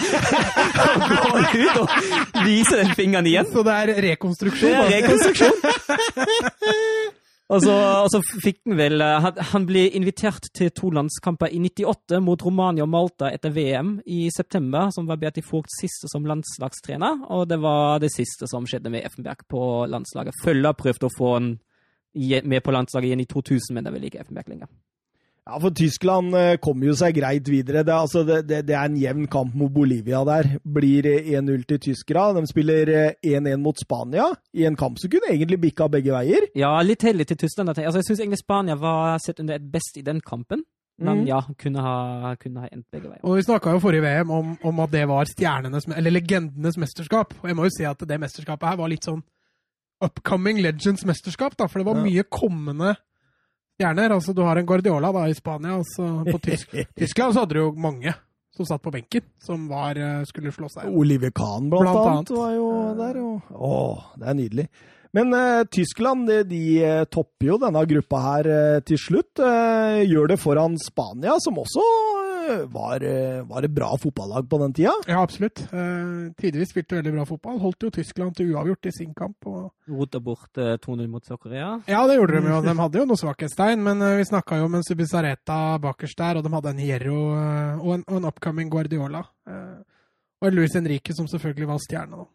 [0.86, 1.86] å gå ut og
[2.46, 3.48] vise den fingeren igjen.
[3.52, 4.74] Så det er rekonstruksjon.
[4.74, 5.56] Det er rekonstruksjon.
[7.46, 11.52] Og så, og så fikk han vel eh, han, han ble invitert til to landskamper
[11.54, 16.10] i 98 mot Romania og Malta etter VM i september, som var Beati Vogts siste
[16.10, 17.22] som landslagstrener.
[17.36, 20.42] Og det var det siste som skjedde med Effenberg på landslaget.
[20.42, 21.52] Følger prøvde å få han
[22.50, 24.72] med på landslaget igjen i 2000, men det vil ikke Effenberg lenger.
[25.46, 27.84] Ja, for Tyskland eh, kommer jo seg greit videre.
[27.86, 30.48] Det, er altså, det, det, det er en jevn kamp mot Bolivia der.
[30.66, 32.40] Blir eh, 1-0 til tyskerne.
[32.42, 34.26] De spiller eh, 1-1 mot Spania
[34.58, 36.48] i en kamp som kunne egentlig bikka begge veier.
[36.58, 37.70] Ja, litt heldig til Tyskland.
[37.70, 40.64] Altså, jeg syns egentlig Spania var sett under et best i den kampen.
[40.98, 41.26] Men Mm.
[41.28, 43.20] ja, kunne ha, kunne ha endt begge veier.
[43.22, 47.34] Og Vi snakka jo forrige VM om, om at det var stjernenes, eller legendenes mesterskap.
[47.42, 49.20] Og jeg må jo si at det mesterskapet her var litt sånn
[50.02, 51.66] upcoming legends-mesterskap, da.
[51.68, 52.02] For det var Ja.
[52.08, 52.96] mye kommende
[53.76, 54.14] stjerner.
[54.16, 57.58] Altså, du har en Guardiola da i Spania, og så på Tysk Tyskland så hadde
[57.58, 58.14] du jo mange
[58.56, 60.88] som satt på benken, som var, eh, skulle slå seg.
[60.88, 63.18] Oliver Kahn, blant, Blant annet, var jo der.
[63.20, 63.80] Og, å,
[64.16, 64.64] det er nydelig.
[65.16, 69.40] Men eh, Tyskland de, de eh, topper jo denne gruppa her eh, til slutt.
[69.44, 72.25] Eh, gjør det foran Spania, som også eh,
[72.72, 74.92] var, eh, var et bra fotballag på den tida.
[75.08, 75.60] Ja, absolutt.
[75.72, 77.58] Eh, tidvis spilte veldig bra fotball.
[77.62, 79.46] Holdt jo Tyskland til uavgjort i sin kamp.
[79.46, 79.72] Og...
[79.90, 81.72] Rota bort eh, 2-0 mot Sør-Korea.
[81.90, 82.62] Ja, det gjorde de jo.
[82.64, 86.40] De hadde jo noe svakhetstegn, men eh, vi snakka jo om en Subisareta bakerst der,
[86.40, 89.22] og de hadde en Hierro og, en, og en upcoming Guardiola.
[89.48, 89.76] Eh,
[90.42, 92.30] og en Luis Henrique som selvfølgelig var stjerne, da.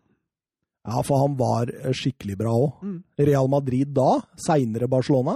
[0.90, 2.80] Ja, for han var skikkelig bra òg.
[2.82, 2.98] Mm.
[3.22, 4.16] Real Madrid da,
[4.48, 5.36] seinere Barcelona.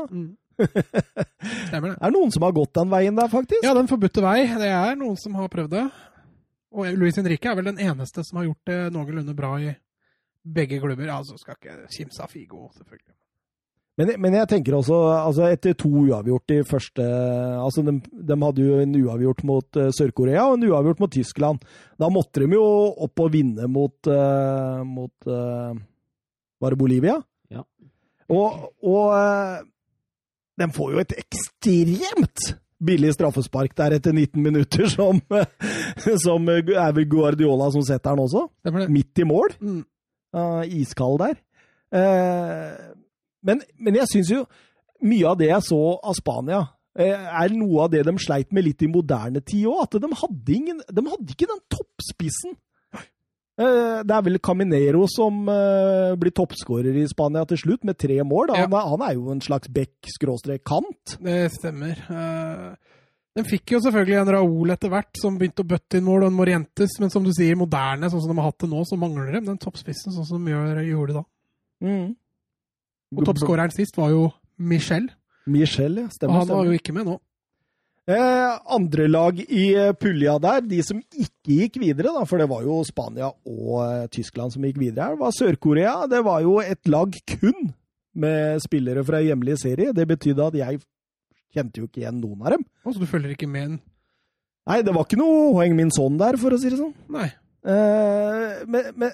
[1.68, 1.96] Stemmer det.
[2.00, 3.66] Det er noen som har gått den veien der, faktisk.
[3.66, 4.40] Ja, den forbudte vei.
[4.60, 5.86] Det er noen som har prøvd det.
[6.76, 9.76] Og Luis Henrique er vel den eneste som har gjort det noenlunde bra i
[10.46, 11.12] begge klubber.
[11.12, 13.16] Altså, skal ikke kimse av Figo, selvfølgelig.
[13.96, 17.04] Men, men jeg tenker også, altså etter to uavgjort i første
[17.64, 21.64] altså de, de hadde jo en uavgjort mot eh, Sør-Korea og en uavgjort mot Tyskland.
[21.96, 22.66] Da måtte de jo
[23.06, 25.80] opp og vinne mot, eh, mot eh,
[26.60, 27.16] Var det Bolivia?
[27.56, 27.64] Ja.
[28.36, 29.16] Og, og
[30.56, 32.46] eh, de får jo et ekstremt
[32.86, 35.22] billig straffespark der etter 19 minutter, som,
[36.26, 38.48] som er vel Guardiola som setter den også.
[38.92, 39.56] Midt i mål.
[39.60, 39.84] Mm.
[40.36, 41.38] Uh, iskald der.
[41.96, 42.96] Uh,
[43.46, 44.42] men, men jeg syns jo
[45.06, 46.62] mye av det jeg så av Spania,
[46.98, 49.84] eh, er noe av det de sleit med litt i moderne tid òg.
[49.86, 52.56] At de hadde, ingen, de hadde ikke den toppspissen.
[53.56, 58.18] Eh, det er vel Caminero som eh, blir toppskårer i Spania til slutt, med tre
[58.28, 58.52] mål.
[58.52, 58.66] Ja.
[58.66, 61.16] Han, er, han er jo en slags bekk-kant.
[61.24, 62.02] Det stemmer.
[62.12, 62.98] Eh,
[63.36, 66.32] Den fikk jo selvfølgelig en Raúl etter hvert, som begynte å bøtte inn mål, og
[66.32, 69.00] en Morientes, men som du sier, moderne, sånn som de har hatt det nå, så
[69.00, 71.26] mangler de den toppspissen, sånn som de gjør, gjorde da.
[73.16, 75.10] Og toppskåreren sist var jo Michel,
[75.52, 76.08] Michel, ja.
[76.08, 76.40] og Stemmer.
[76.42, 77.18] han var jo ikke med nå.
[78.06, 82.46] Eh, andre lag i eh, pulja der, de som ikke gikk videre, da, for det
[82.52, 85.96] var jo Spania og eh, Tyskland som gikk videre her, var Sør-Korea.
[86.12, 87.72] Det var jo et lag kun
[88.14, 89.96] med spillere fra hjemlig serie.
[89.98, 90.84] Det betydde at jeg
[91.56, 92.68] kjente jo ikke igjen noen av dem.
[92.86, 93.84] Altså, så du følger ikke med en
[94.66, 96.94] Nei, det var ikke noe Hoeng Min Son der, for å si det sånn.
[97.14, 97.28] Nei.
[97.66, 99.12] Eh, men, men,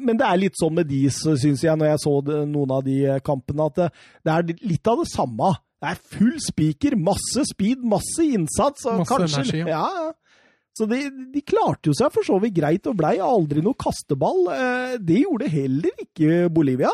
[0.00, 2.14] men det er litt sånn med de, syns jeg, når jeg så
[2.48, 3.88] noen av de kampene, at det,
[4.24, 5.50] det er litt av det samme.
[5.84, 8.86] Det er full spiker, masse speed, masse innsats.
[8.88, 9.84] Og Masse kanskje, energi, ja.
[9.84, 10.12] ja.
[10.74, 14.48] Så de, de klarte jo seg for så vidt greit og blei aldri noe kasteball.
[14.50, 16.90] Eh, det gjorde heller ikke Bolivia.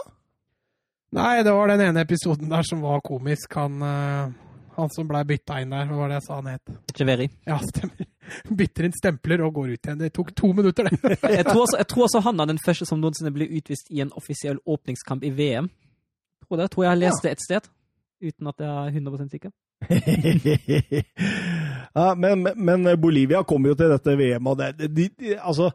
[1.17, 3.55] Nei, det var den ene episoden der som var komisk.
[3.57, 4.35] Han, eh,
[4.77, 6.77] han som blei bytta inn der, hva var det jeg sa han het?
[6.99, 7.31] Cheveri.
[7.49, 8.11] Ja, stemmer.
[8.61, 10.03] Bytter inn stempler og går ut igjen.
[10.03, 11.17] Det tok to minutter, det.
[11.39, 14.05] Jeg tror, også, jeg tror også han er den første som noensinne ble utvist i
[14.05, 15.71] en offisiell åpningskamp i VM.
[16.45, 17.67] Tror det, tror jeg har lest det et sted,
[18.23, 19.53] uten at jeg er 100% sikker.
[21.99, 25.71] ja, men, men Bolivia kommer jo til dette VM, og det, de, de, altså,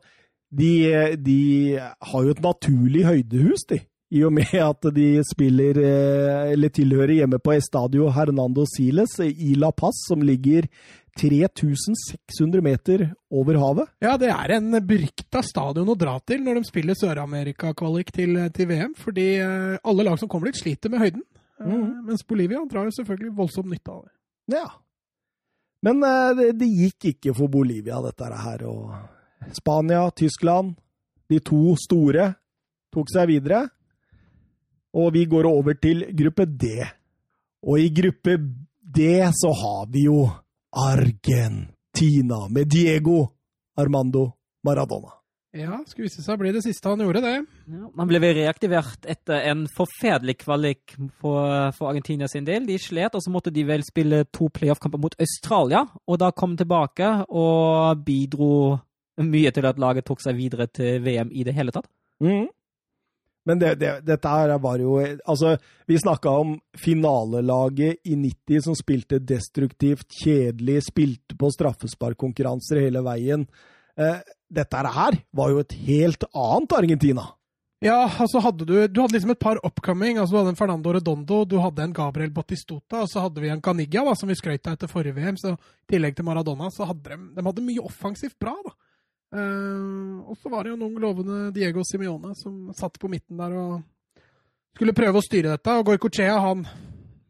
[0.53, 0.71] de,
[1.17, 1.39] de
[1.81, 3.81] har jo et naturlig høydehus, de.
[4.15, 9.55] I og med at de spiller, eh, eller tilhører hjemme på Estadio Hernando Siles i
[9.57, 10.69] La Paz, som ligger
[11.19, 13.91] 3600 meter over havet.
[14.03, 18.69] Ja, det er en berykta stadion å dra til når de spiller Sør-Amerika-kvalik til, til
[18.69, 18.93] VM.
[18.99, 21.25] Fordi eh, alle lag som kommer dit, sliter med høyden.
[21.59, 22.05] Eh, Mhm.
[22.05, 24.11] Mens Bolivia drar jo selvfølgelig voldsomt nytte av det.
[24.57, 24.65] Ja.
[25.81, 28.63] Men eh, det, det gikk ikke for Bolivia, dette her.
[28.67, 30.75] Og Spania, Tyskland,
[31.29, 32.33] de to store,
[32.93, 33.63] tok seg videre.
[34.95, 36.83] Og vi går over til gruppe D.
[37.65, 38.37] Og i gruppe
[38.81, 40.25] D så har vi jo
[40.71, 43.25] Argentina med Diego
[43.77, 44.31] Armando
[44.63, 45.11] Maradona.
[45.55, 47.35] Ja, skulle vise seg å bli det siste han gjorde, det.
[47.71, 52.65] Ja, han ble reaktivert etter en forferdelig kvalik for, for Argentina sin del.
[52.67, 55.85] De slet, og så måtte de vel spille to playoff-kamper mot Australia.
[56.11, 58.51] Og da kom tilbake og bidro
[59.23, 61.87] mye til at laget tok seg videre til VM i det hele tatt.
[62.23, 62.49] Mm.
[63.45, 68.75] Men det, det, dette her var jo Altså, vi snakka om finalelaget i 90 som
[68.77, 73.45] spilte destruktivt, kjedelig, spilte på straffesparkkonkurranser hele veien.
[73.95, 74.17] Eh,
[74.55, 77.25] dette her var jo et helt annet Argentina.
[77.83, 80.17] Ja, altså hadde du Du hadde liksom et par upcoming.
[80.17, 83.49] altså Du hadde en Fernando Redondo, du hadde en Gabriel Batistota, og så hadde vi
[83.49, 85.37] en Caniggia, da, som vi skrøt av etter forrige VM.
[85.37, 88.73] så I tillegg til Maradona, så hadde de, de hadde mye offensivt bra, da.
[89.35, 93.55] Uh, og så var det jo noen lovende Diego Simione som satt på midten der
[93.57, 93.81] og
[94.77, 95.73] skulle prøve å styre dette.
[95.75, 96.63] Og Goicochea, han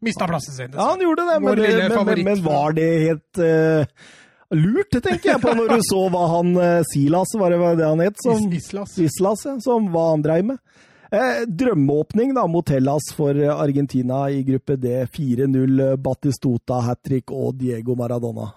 [0.05, 0.75] mista plassen sin.
[0.75, 4.11] Ja, han gjorde det, men, men, men, men, var det helt uh,
[4.53, 8.03] lurt, tenker jeg på, når du så hva han uh, Silas, var det det han
[8.03, 8.19] het?
[8.21, 8.97] Som, Islas.
[9.01, 10.61] Islas ja, som hva han dreiv med.
[11.47, 15.05] drømmeåpning da, mot Hellas for Argentina i gruppe D.
[15.13, 18.49] 4-0, Batistota hat trick og Diego Maradona.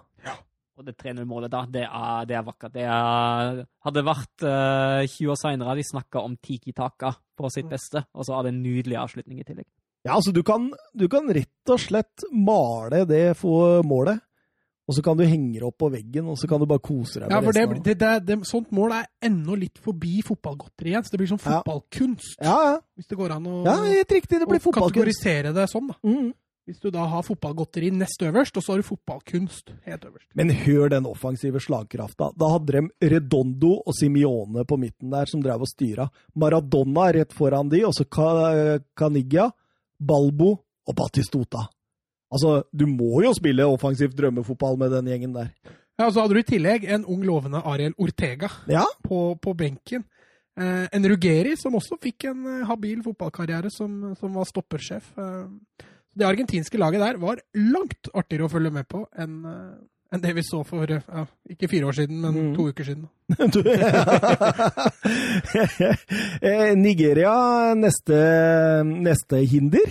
[0.78, 2.74] Og det 3-0-målet, da, det er, det er, vakkert.
[2.76, 7.66] Det er, hadde vært uh, 20 år seinere, de snakka om Tiki Taka på sitt
[7.70, 9.66] beste, og så hadde en nydelig avslutning i tillegg.
[10.07, 14.22] Ja, altså, du kan, du kan rett og slett male det for målet.
[14.89, 17.20] Og så kan du henge det opp på veggen, og så kan du bare kose
[17.20, 21.05] deg ja, for det, Det, det, det, sånt mål er ennå litt forbi fotballgodteri igjen.
[21.05, 22.39] Så det blir sånn fotballkunst.
[22.41, 22.76] Ja, ja.
[22.97, 25.93] Hvis det går an å, ja, helt riktig, det blir å kategorisere det sånn.
[25.93, 25.99] da.
[26.09, 26.30] Mm.
[26.68, 30.26] Hvis du da har fotballgodteri nest øverst, og så har du fotballkunst helt øverst.
[30.36, 32.28] Men hør den offensive slagkrafta.
[32.36, 36.09] Da hadde de Redondo og Simione på midten der som drev og styra.
[36.36, 39.49] Maradona rett foran de, og så Caniggia,
[39.97, 41.68] Balbo og Batistota.
[42.28, 45.52] Altså, du må jo spille offensivt drømmefotball med den gjengen der.
[45.98, 48.84] Ja, og Så hadde du i tillegg en ung, lovende Ariel Ortega ja?
[49.04, 50.04] på, på, benken.
[50.58, 55.04] Eh, en Rugeri som også fikk en eh, habil fotballkarriere som, som var stoppersjef.
[55.18, 55.46] Eh,
[56.18, 59.46] det argentinske laget der var langt artigere å følge med på enn
[60.08, 62.54] enn det vi så for ja, ikke fire år siden, men mm.
[62.56, 63.04] to uker siden.
[66.80, 67.34] Nigeria
[67.76, 68.16] neste,
[68.88, 69.84] neste hinder?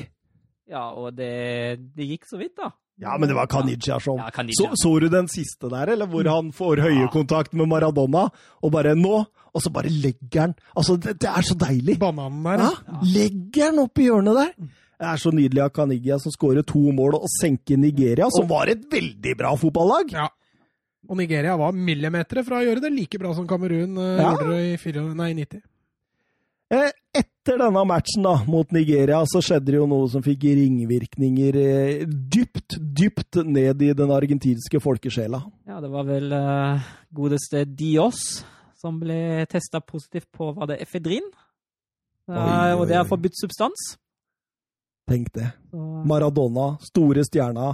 [0.68, 1.32] Ja, og det,
[1.95, 2.72] det, gikk så vidt, da.
[2.99, 6.28] Ja, men det var Kanija som ja, så, så, du den siste der, eller hvor
[6.28, 8.24] han får høyekontakt med Maradona,
[8.65, 9.20] og bare nå
[9.53, 11.99] Og så bare legger han Altså, det, det er så deilig!
[12.01, 12.65] Bananen der.
[12.65, 14.51] Ja, legger han opp i hjørnet der!
[14.97, 18.72] Det er så nydelig av Kanigia som skårer to mål og senker Nigeria, som var
[18.74, 20.09] et veldig bra fotballag.
[20.15, 20.26] Ja.
[21.07, 24.32] Og Nigeria var millimeter fra å gjøre det like bra som Kamerun uh, ja.
[24.32, 25.61] gjorde det i 4, nei, 90.
[25.61, 25.76] Eh,
[26.68, 32.01] etter denne matchen da, mot Nigeria så skjedde det jo noe som fikk ringvirkninger eh,
[32.07, 35.39] dypt, dypt ned i den argentinske folkesjela.
[35.70, 38.43] Ja, det var vel uh, godeste Dios
[38.78, 41.26] som ble testa positivt på var det efedrin.
[42.28, 43.93] Uh, og det er forbudt substans.
[45.07, 45.47] Tenk det.
[45.72, 47.72] Maradona, store stjerna,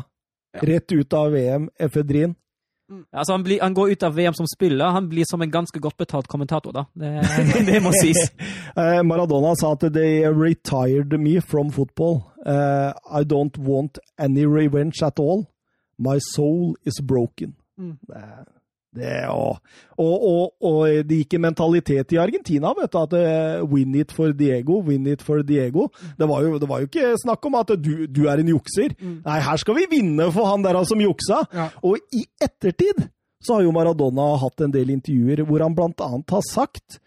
[0.62, 2.36] rett ut av VM, efedrin.
[2.92, 3.06] Mm.
[3.12, 4.86] Altså, han, blir, han, går ut av VM som spiller.
[4.86, 6.86] Han blir som en ganske godt betalt kommentator, da.
[6.94, 7.12] Det,
[7.70, 8.28] det må sies.
[8.74, 12.24] Eh, Maradona sa at they retired me from football.
[12.46, 15.46] Uh, I don't want any revenge at all.
[15.98, 17.54] My soul is broken.
[17.78, 18.00] Mm.
[18.08, 18.24] Det,
[18.98, 19.58] det, og,
[19.98, 24.34] og, og, det gikk en mentalitet i Argentina, vet du, at uh, win it for
[24.38, 25.90] Diego, win it for Diego.
[26.18, 28.96] Det var jo, det var jo ikke snakk om at du, du er en jukser.
[29.00, 29.20] Mm.
[29.26, 31.44] Nei, her skal vi vinne for han der som juksa.
[31.54, 31.70] Ja.
[31.84, 33.08] Og i ettertid
[33.44, 37.00] så har jo Maradona hatt en del intervjuer hvor han blant annet har sagt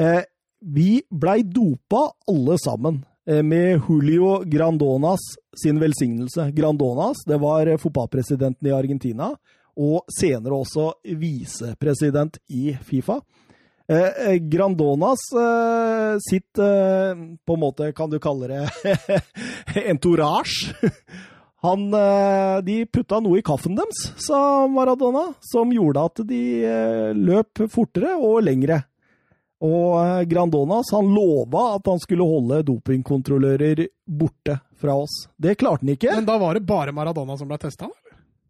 [0.00, 0.22] eh,
[0.64, 5.20] vi blei dopa alle sammen eh, med Julio Grandonas
[5.62, 6.48] sin velsignelse.
[6.56, 9.34] Grandonas, det var fotballpresidenten i Argentina
[9.76, 13.20] og senere også visepresident i Fifa.
[13.88, 17.12] Eh, eh, Grandonas eh, sitt eh,
[17.44, 18.62] På en måte kan du kalle det
[19.90, 20.72] entourage.
[21.64, 27.12] Han, eh, de putta noe i kaffen deres, sa Maradona, som gjorde at de eh,
[27.16, 28.82] løp fortere og lengre.
[29.64, 35.14] Og Grandonas han lova at han skulle holde dopingkontrollører borte fra oss.
[35.40, 36.12] Det klarte han ikke.
[36.12, 37.88] Men da var det bare Maradona som ble testa?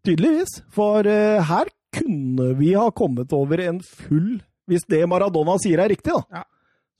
[0.05, 0.59] Tydeligvis.
[0.73, 5.91] For uh, her kunne vi ha kommet over en full Hvis det Maradona sier er
[5.93, 6.41] riktig, da.
[6.41, 6.43] Ja.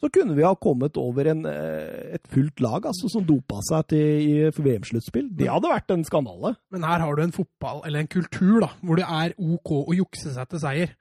[0.02, 3.88] Så kunne vi ha kommet over en, uh, et fullt lag altså, som dopa seg
[3.94, 5.32] til, i VM-sluttspill.
[5.40, 6.54] Det hadde vært en skandale.
[6.74, 9.98] Men her har du en fotball, eller en kultur, da, hvor det er OK å
[9.98, 10.94] jukse seg til seier.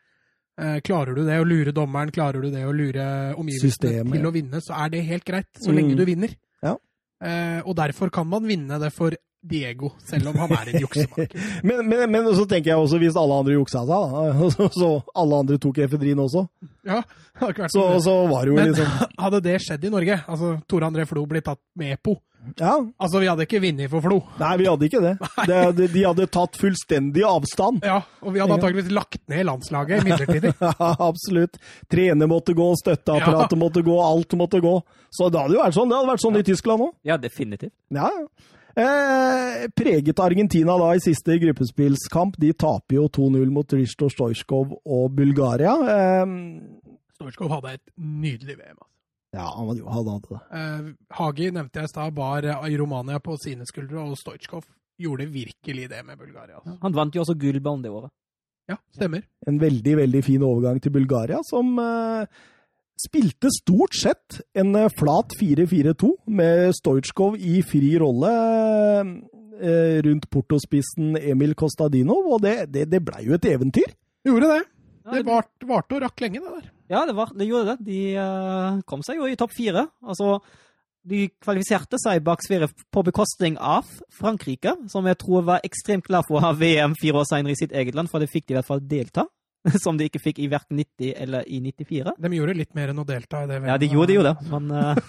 [0.55, 4.32] Uh, klarer du det å lure dommeren, klarer du det å lure omgivelsene til å
[4.32, 5.78] vinne, så er det helt greit, så mm.
[5.80, 6.36] lenge du vinner.
[6.64, 6.78] Ja.
[7.64, 9.12] og derfor kan man vinne det for
[9.45, 11.34] Diego, selv om han er en juksemaker.
[11.68, 14.90] Men, men, men så tenker jeg også, hvis alle andre juksa seg, da, så, så
[15.20, 16.47] alle andre tok efedrin også,
[16.88, 19.84] Ja, det hadde ikke vært så, så var det jo Men liksom hadde det skjedd
[19.84, 22.14] i Norge, altså Tore André Flo blitt tatt med på
[22.61, 22.74] Ja.
[23.01, 24.18] Altså, vi hadde ikke vunnet for Flo.
[24.40, 25.12] Nei, vi hadde ikke det.
[25.49, 27.80] det, de hadde tatt fullstendig avstand.
[27.88, 30.53] Ja, og vi hadde antakeligvis lagt ned landslaget midlertidig.
[30.61, 31.57] Ja, absolutt.
[31.88, 34.74] Trener måtte gå, støtteapparatet måtte gå, alt måtte gå.
[35.14, 35.88] Så det hadde jo vært sånn.
[35.88, 36.92] Det hadde vært sånn i Tyskland òg.
[37.09, 37.72] Ja, definitivt.
[37.97, 38.53] Ja, ja.
[38.75, 42.39] Eh, preget Argentina da i siste gruppespillskamp.
[42.43, 45.75] De taper jo 2-0 mot Risto Stojkov og Bulgaria.
[45.95, 46.25] Eh,
[47.14, 48.75] Storskov hadde et nydelig VM.
[48.75, 48.91] altså.
[49.39, 50.41] ja, han hadde det.
[50.59, 50.89] Eh,
[51.20, 54.66] Hagi nevnte jeg i stad, bar eh, i Romania på sine skuldre, og Stojkov
[54.99, 56.59] gjorde virkelig det med Bulgaria.
[56.59, 56.79] Altså.
[56.83, 58.11] Han vant jo også gullballen det året.
[58.70, 59.22] Ja, stemmer.
[59.47, 62.27] En veldig, veldig fin overgang til Bulgaria, som eh,
[63.05, 68.32] spilte stort sett en eh, flat 4-4-2 med Stojkov i fri rolle
[69.61, 73.92] eh, rundt portospissen Emil Kostadinov, og det, det, det blei jo et eventyr.
[74.24, 74.62] Gjorde det.
[75.05, 76.68] Det varte varte og rakk lenge, det der.
[76.94, 77.84] Ja, det, var, det gjorde det.
[77.86, 79.86] De uh, kom seg jo i topp fire.
[80.05, 80.38] Altså,
[81.05, 86.24] de kvalifiserte seg bak Sverige på bekostning av Frankrike, som jeg tror var ekstremt glad
[86.28, 88.57] for å ha VM fire år senere i sitt eget land, for det fikk de
[88.57, 89.26] i hvert fall delta.
[89.85, 92.12] Som de ikke fikk i verken 90 eller i 94.
[92.21, 93.62] De gjorde litt mer enn å delta i det.
[93.69, 94.95] Ja, de gjorde jo det, men uh...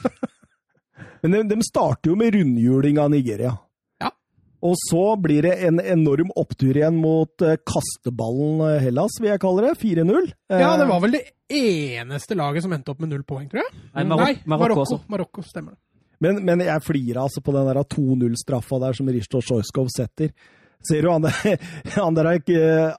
[1.25, 3.49] Men de, de starter jo med rundhjuling av Nigeria.
[3.99, 4.11] Ja.
[4.63, 9.41] Og så blir det en enorm opptur igjen mot eh, kasteballen eh, Hellas, vil jeg
[9.43, 9.73] kalle det.
[9.81, 10.29] 4-0.
[10.53, 13.63] Eh, Ja, det var vel det eneste laget som endte opp med null poeng, tror
[13.65, 13.73] jeg.
[13.95, 14.85] Nei, Marok Nei, Marokko Marokko.
[14.85, 14.99] også.
[15.11, 15.81] Marokko, stemmer det.
[16.23, 20.31] Men, men jeg flirer altså på den der 2-0-straffa der som Rishto Sjojskov setter.
[20.83, 21.25] Ser du han
[22.59, 22.93] eh,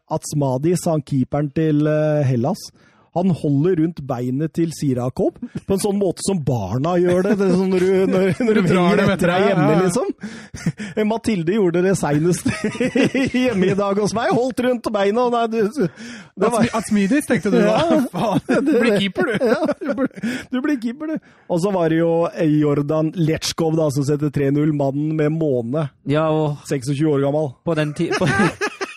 [0.96, 2.68] han keeperen til eh, Hellas?
[3.16, 7.34] Han holder rundt beinet til Sirakov på en sånn måte som barna gjør det.
[7.40, 9.84] det sånn når du, når, når du Du drar dem etter deg hjemme, ja, ja.
[9.86, 11.06] liksom.
[11.12, 12.48] Mathilde gjorde det seinest
[13.36, 14.32] hjemme i dag hos meg.
[14.36, 15.26] Holdt rundt beina.
[15.26, 15.86] og Nei, du,
[16.36, 17.76] det var, Atsmidis, tenkte du Ja.
[17.90, 18.00] da?
[18.12, 19.46] Faen, du blir keeper, du.
[19.48, 20.10] ja, du blir,
[20.52, 21.30] du blir keeper, du.
[21.50, 22.12] Og så var det jo
[22.60, 24.72] Jordan Letsjkov da, som setter 3-0.
[24.76, 25.88] Mannen med måne.
[26.10, 27.52] ja, og 26 år gammel.
[27.64, 28.26] på den, ti på,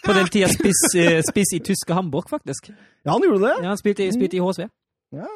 [0.05, 2.69] på den tida spiss, eh, spiss i tyske Hamburg, faktisk.
[3.05, 3.55] Ja, han gjorde det.
[3.63, 4.67] Ja, han spilte, i- spilte i HSV.
[5.15, 5.27] Ja.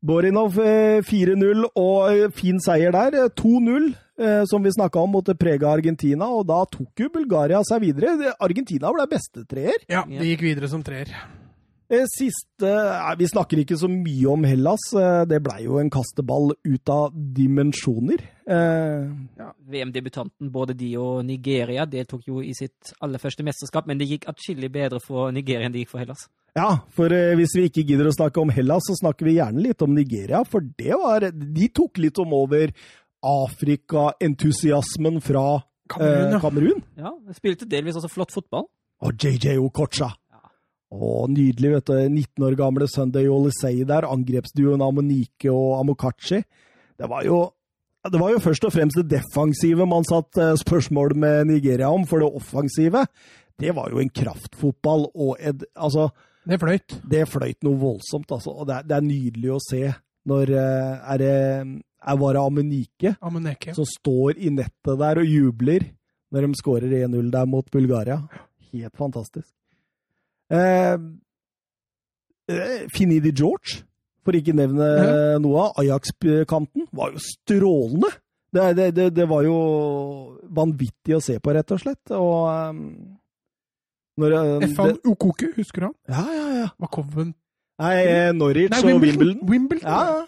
[0.00, 3.16] Borinov eh, 4-0 og eh, fin seier der.
[3.24, 3.88] Eh, 2-0,
[4.20, 6.28] eh, som vi snakka om, mot prege prega Argentina.
[6.30, 8.32] Og da tok jo Bulgaria seg videre.
[8.38, 9.80] Argentina ble beste treer.
[9.90, 11.10] Ja, de gikk videre som treer.
[11.90, 12.68] Eh, Siste
[13.16, 14.82] Vi snakker ikke så mye om Hellas.
[14.92, 18.20] Eh, Det blei jo en kasteball ut av dimensjoner.
[18.48, 24.08] Ja, VM-debutanten, både de og Nigeria, deltok jo i sitt aller første mesterskap, men det
[24.08, 26.28] gikk atskillig bedre for Nigeria enn det gikk for Hellas.
[26.56, 29.60] Ja, for eh, hvis vi ikke gidder å snakke om Hellas, så snakker vi gjerne
[29.64, 30.44] litt om Nigeria.
[30.48, 32.72] For det var De tok litt om over
[33.24, 36.40] Afrika-entusiasmen fra Kamerun, eh.
[36.40, 36.82] Kamerun.
[37.00, 38.66] Ja, spilte delvis også flott fotball.
[39.04, 40.10] Og JJ Okocha.
[40.88, 41.96] Å, nydelig, vet du.
[42.08, 44.06] 19 år gamle Sunday Olisei der.
[44.08, 46.42] Angrepsduoen Amonike og Amokachi.
[46.98, 47.42] Det var jo
[48.08, 52.06] det var jo først og fremst det defensive man satt eh, spørsmål med Nigeria om,
[52.08, 53.02] for det offensive,
[53.60, 56.06] det var jo en kraftfotball og et Altså,
[56.46, 56.94] Det fløyt.
[57.10, 58.54] det fløyt noe voldsomt, altså.
[58.54, 59.82] Og det er, det er nydelig å se
[60.30, 61.34] når eh, er det
[61.98, 63.14] er var det Amunike
[63.76, 65.84] som står i nettet der og jubler
[66.32, 68.22] når de skårer 1-0 der mot Bulgaria.
[68.72, 69.50] Helt fantastisk.
[70.50, 70.96] Eh,
[72.48, 73.82] eh, Finidi George,
[74.24, 75.38] for ikke nevne Ja.
[75.42, 78.10] noe av Ajax-kanten, var jo strålende.
[78.52, 79.56] Det, det, det, det var jo
[80.48, 82.14] vanvittig å se på, rett og slett.
[82.16, 82.80] Og um,
[84.18, 85.96] når, eh, Efan Okoku, husker du han?
[86.08, 86.68] Ja, ja, ja.
[86.80, 87.34] Var Coven
[87.78, 89.20] Nei, eh, Norwich Nei, og Wimbledon.
[89.20, 89.48] Wimbledon.
[89.52, 89.84] Wimbledon.
[89.86, 90.24] Ja, ja.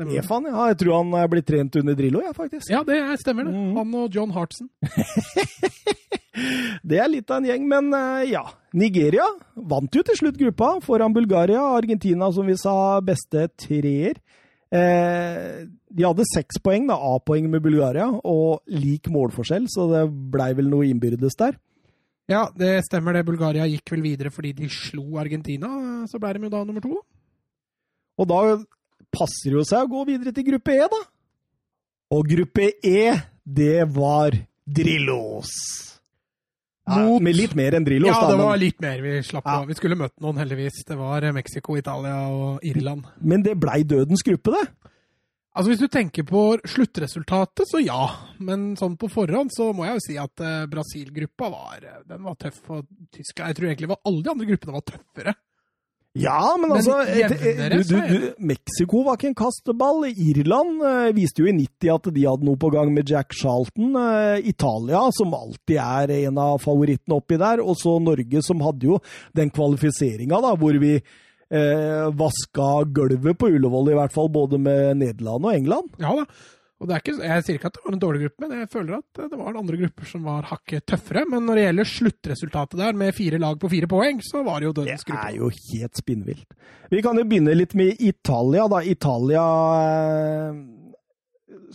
[0.00, 0.66] Stemmer ja.
[0.72, 2.70] Jeg tror han er blitt trent under Drillo, ja, faktisk.
[2.72, 3.52] Ja, det er- stemmer det.
[3.54, 3.76] Mm.
[3.76, 4.70] Han og John Hartson.
[6.86, 8.44] Det er litt av en gjeng, men eh, ja.
[8.78, 11.60] Nigeria vant jo til slutt gruppa foran Bulgaria.
[11.60, 14.16] og Argentina, som vi sa, beste treer.
[14.72, 20.52] Eh, de hadde seks poeng, da, A-poeng med Bulgaria, og lik målforskjell, så det blei
[20.56, 21.58] vel noe innbyrdes der.
[22.30, 23.24] Ja, det stemmer det.
[23.26, 25.66] Bulgaria gikk vel videre fordi de slo Argentina.
[26.06, 27.00] Så ble de jo da nummer to.
[28.22, 28.38] Og da
[29.14, 31.00] passer jo seg å gå videre til gruppe E, da.
[32.16, 34.34] Og gruppe E, det var
[34.66, 35.52] Drillos.
[36.90, 39.60] Ja, med litt mer enn Drillos, Ja, det var litt mer vi slapp Ja.
[39.68, 40.82] Vi skulle møtt noen, heldigvis.
[40.88, 43.06] Det var eh, Mexico, Italia og Irland.
[43.20, 44.64] Men det blei dødens gruppe, det.
[45.50, 48.00] Altså Hvis du tenker på sluttresultatet, så ja.
[48.38, 52.26] Men sånn på forhånd så må jeg jo si at eh, Brasil-gruppa var, eh, den
[52.26, 52.62] var tøff.
[52.70, 55.36] Og Tyskland Jeg tror egentlig var alle de andre gruppene var tøffere.
[56.18, 60.08] Ja, men Men altså jevnere, du, du, du, Mexico var ikke en kasteball.
[60.10, 63.94] Irland eh, viste jo i 90 at de hadde noe på gang med Jack Charlton.
[63.94, 67.62] Eh, Italia, som alltid er en av favorittene oppi der.
[67.62, 68.98] Og så Norge, som hadde jo
[69.38, 75.46] den kvalifiseringa hvor vi eh, vaska gulvet på Ullevål, i hvert fall, både med Nederland
[75.46, 75.94] og England.
[76.02, 76.26] Ja da.
[76.80, 78.68] Og det er ikke, jeg sier ikke at det var en dårlig gruppe, men jeg
[78.72, 81.26] føler at det var andre grupper som var hakket tøffere.
[81.28, 84.70] Men når det gjelder sluttresultatet der, med fire lag på fire poeng, så var det
[84.70, 85.20] jo dødens gruppe.
[85.20, 86.58] Det er jo helt spinnvilt.
[86.90, 88.80] Vi kan jo begynne litt med Italia, da.
[88.80, 89.44] Italia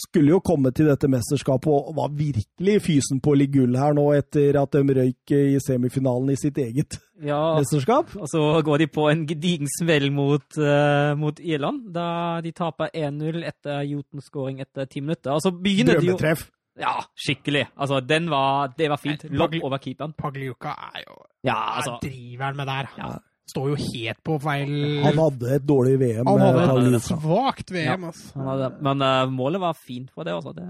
[0.01, 3.95] skulle jo komme til dette mesterskapet og var virkelig fysen på å ligge gull her
[3.97, 8.15] nå, etter at de røyk i semifinalen i sitt eget Ja, mesterskap.
[8.19, 12.91] og så går de på en gedigen smell mot, uh, mot Irland, da de taper
[12.93, 15.31] 1-0 etter Jotun-skåring etter ti minutter.
[15.37, 16.49] Og så jo Drømmetreff.
[16.75, 17.69] Ja, skikkelig.
[17.79, 19.23] Altså, den var, det var fint.
[19.31, 20.11] Nei, over keeperen.
[20.17, 21.99] Pagliuca er jo Ja, altså.
[22.03, 22.89] driver han med der?
[22.99, 23.13] Ja.
[23.45, 24.71] Står jo helt på feil
[25.05, 26.23] Han hadde et dårlig VM.
[26.25, 27.17] Han eh, hadde Paolo et Luca.
[27.21, 28.31] svakt VM, altså.
[28.39, 30.53] Han hadde, men uh, målet var fint for det, altså.
[30.57, 30.65] Det,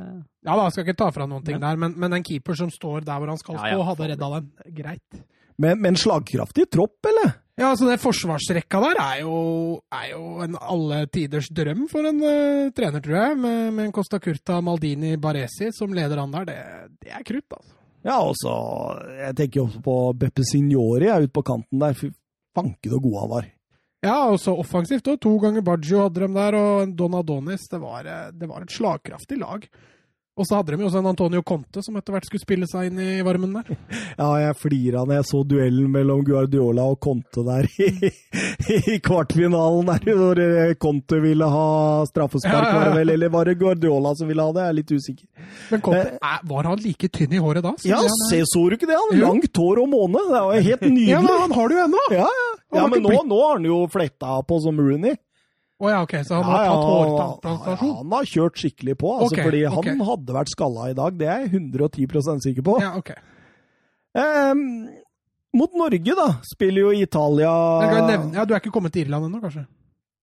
[0.45, 3.05] Ja da, skal ikke ta fra noen ting der, men, men en keeper som står
[3.07, 3.85] der hvor han skal Ja, ja.
[3.87, 4.49] hadde redda den.
[4.75, 5.23] Greit.
[5.55, 7.37] Men, men slagkraftig tropp, eller?
[7.55, 9.35] Ja, altså det forsvarsrekka der er jo,
[9.95, 13.37] er jo en alle tiders drøm for en uh, trener, tror jeg.
[13.39, 16.49] Med, med en Costa Curta, Maldini, Baresi som leder an der.
[16.51, 16.57] Det,
[17.07, 17.71] det er krutt, altså.
[18.05, 18.51] Ja, og så
[19.17, 21.95] Jeg tenker jo også på Beppe Signori er ute på kanten der.
[22.55, 23.51] Fanken så god han var.
[24.05, 25.19] Ja, og så offensivt òg.
[25.23, 26.95] To ganger Baggio hadde de der, og Donadonis.
[26.97, 27.67] Don Adonis.
[27.71, 29.65] Det var, eh, det var et slagkraftig lag.
[30.35, 32.89] Og så hadde de jo også en Antonio Conte som etter hvert skulle spille seg
[32.89, 33.69] inn i varmen der.
[34.19, 38.09] Ja, jeg flira når jeg så duellen mellom Guardiola og Conte der i,
[38.95, 41.67] i kvartfinalen, der hvor eh, Conte ville ha
[42.09, 43.05] straffespark, Ja, ja, ja.
[43.15, 44.65] Eller var det Guardiola som ville ha det?
[44.65, 45.27] Jeg er litt usikker.
[45.71, 47.71] Men Conte, eh, var han like tynn i håret da?
[47.87, 48.99] Ja, se, så du ikke det?
[48.99, 49.15] Han.
[49.23, 50.23] Langt hår og måne.
[50.31, 51.11] Det var helt nydelig.
[51.15, 52.03] Ja, men han har det jo ennå!
[52.11, 52.51] Ja, ja.
[52.75, 55.15] Ja men nå, nå har han jo fletta på som Rooney.
[55.75, 57.89] Å ja, ok, så han Ja, har tatt hårtransplantasjon?
[57.89, 61.17] ja, han har kjørt skikkelig på, altså, okay, fordi han hadde vært skalla i dag.
[61.19, 62.77] Det er jeg 110% sikker på.
[62.79, 63.11] Ja, ok.
[64.15, 64.61] Um,
[65.55, 67.49] mot Norge, da, spiller jo Italia
[67.83, 69.65] Jeg nevne, ja, Du er ikke kommet til Irland ennå, kanskje?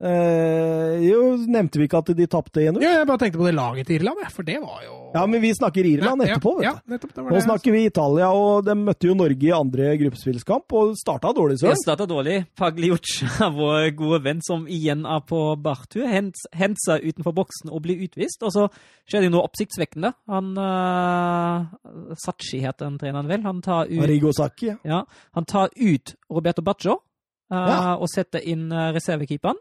[0.02, 2.80] Eh, jo, nevnte vi ikke at de tapte 1-0?
[2.82, 5.42] Ja, jeg bare tenkte på det laget til Irland, for det var jo Ja, men
[5.44, 6.90] vi snakker Irland Ja, etterpå, vet Ja, du.
[6.94, 7.42] nettopp, det var Nå det.
[7.44, 11.76] snakker vi Italia, og de møtte jo Norge i andre gruppespillskamp og starta dårlig, Søren.
[11.76, 12.36] Ja, starta dårlig.
[12.58, 17.82] Pagliuccia, vår gode venn som igjen er på bartur, hent- henter seg utenfor boksen og
[17.86, 18.42] blir utvist.
[18.42, 18.66] Og så
[19.06, 20.12] skjer det jo noe oppsiktsvekkende.
[20.34, 23.42] Han uh, Sachi heter den treneren vel.
[23.46, 24.72] Han tar ut Arrigo Sacchi.
[24.72, 24.78] ja.
[24.84, 25.04] Ja,
[25.38, 27.94] han tar ut Roberto Baggio uh, Ja.
[28.00, 29.60] og setter inn uh, reservekeeperen.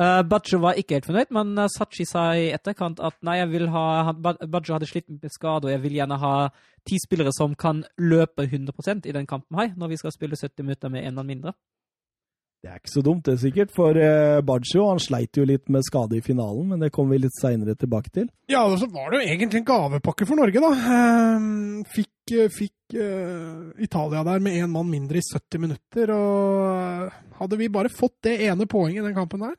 [0.00, 3.50] Uh, Baccio var ikke helt fornøyd, men uh, Sachi sa i etterkant at nei, jeg
[3.50, 6.30] vil ha, han, Ba- hadde slitt med skade, og jeg vil gjerne ha
[6.88, 10.64] ti spillere som kan løpe 100% i den kampen her, når vi skal spille 70
[10.64, 11.52] minutter med en mann mindre.
[12.60, 15.84] Det er ikke så dumt, det sikkert, for uh, Baggio han sleit jo litt med
[15.84, 18.28] skade i finalen, men det kommer vi litt seinere tilbake til.
[18.52, 20.72] Ja, og så var det jo egentlig en gavepakke for Norge, da.
[20.96, 27.08] Ehm, Fikk, eh, fikk eh, Italia der med én mann mindre i 70 minutter, og
[27.08, 29.56] eh, hadde vi bare fått det ene poenget i den kampen der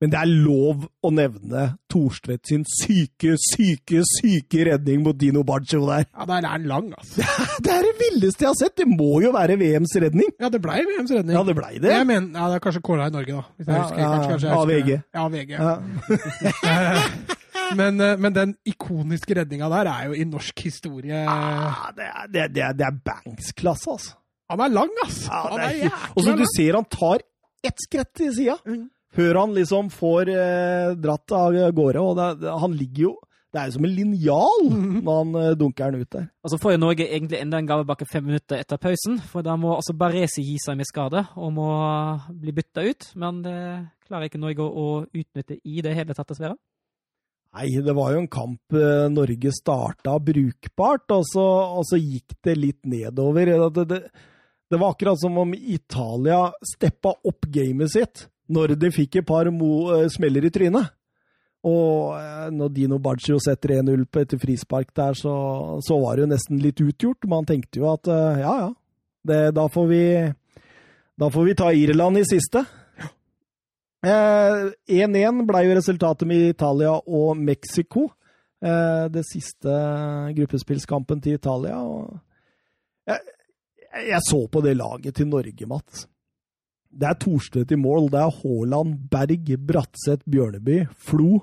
[0.00, 5.80] Men det er lov å nevne Thorstvedt sin syke, syke, syke redning mot Dino Baggio
[5.88, 6.04] der.
[6.14, 7.24] Ja, der er den lang, altså.
[7.64, 8.76] Det er det villeste jeg har sett!
[8.78, 10.30] Det må jo være VMs redning!
[10.38, 11.34] Ja, det blei VMs redning.
[11.34, 11.90] Ja, det blei det.
[11.96, 13.42] Jeg mener, ja, det er kanskje kåra i Norge, da.
[13.58, 13.98] Hvis jeg Ja, husker.
[13.98, 14.90] ja, Kanskje, kanskje jeg av VG.
[15.18, 15.50] Ja, VG.
[15.58, 15.72] Ja.
[16.62, 17.74] Ja.
[17.80, 22.30] men, eh, men den ikoniske redninga der er jo i norsk historie Ah, det, er,
[22.32, 24.14] det, er, det, er, Banks-klasse, altså.
[24.48, 25.26] Han er lang, altså!
[25.32, 27.26] Ja, er er Og så du ser han tar
[27.66, 28.86] ett skritt til sida, Mm.
[29.14, 32.04] Før han liksom får eh, dratt av gårde.
[32.04, 33.16] Og det, han ligger jo
[33.48, 34.66] Det er jo som en linjal
[35.06, 36.26] når han eh, dunker den ut der.
[36.52, 39.72] Så får jo Norge egentlig enda en gavebakke fem minutter etter pausen, for da må
[39.78, 41.68] altså Baresi gi seg med skade og må
[42.28, 43.12] bli bytta ut.
[43.16, 43.58] Men det
[44.04, 46.58] klarer ikke Norge å utnytte i det hele tatt, dessverre.
[47.56, 51.46] Nei, det var jo en kamp eh, Norge starta brukbart, og så,
[51.80, 53.54] og så gikk det litt nedover.
[53.72, 54.00] Det, det,
[54.68, 59.48] det var akkurat som om Italia steppa opp gamet sitt når de fikk et par
[59.48, 60.94] eh, smeller i trynet.
[61.68, 65.34] Og eh, når Dino Baggio setter 1-0 på etter frispark der, så,
[65.84, 67.28] så var det jo nesten litt utgjort.
[67.30, 68.68] Man tenkte jo at eh, ja, ja,
[69.28, 70.04] det, da får vi
[71.18, 72.62] da får vi ta Irland i siste.
[74.06, 78.04] Eh, 1-1 ble jo resultatet med Italia og Mexico.
[78.62, 79.72] Eh, det siste
[80.36, 81.80] gruppespillskampen til Italia.
[81.82, 82.14] Og
[83.10, 83.34] jeg,
[84.12, 86.06] jeg så på det laget til Norge, Mats.
[86.90, 88.08] Det er Thorstvedt i mål.
[88.12, 91.42] Det er Haaland, Berg, Bratseth, Bjørneby, Flo,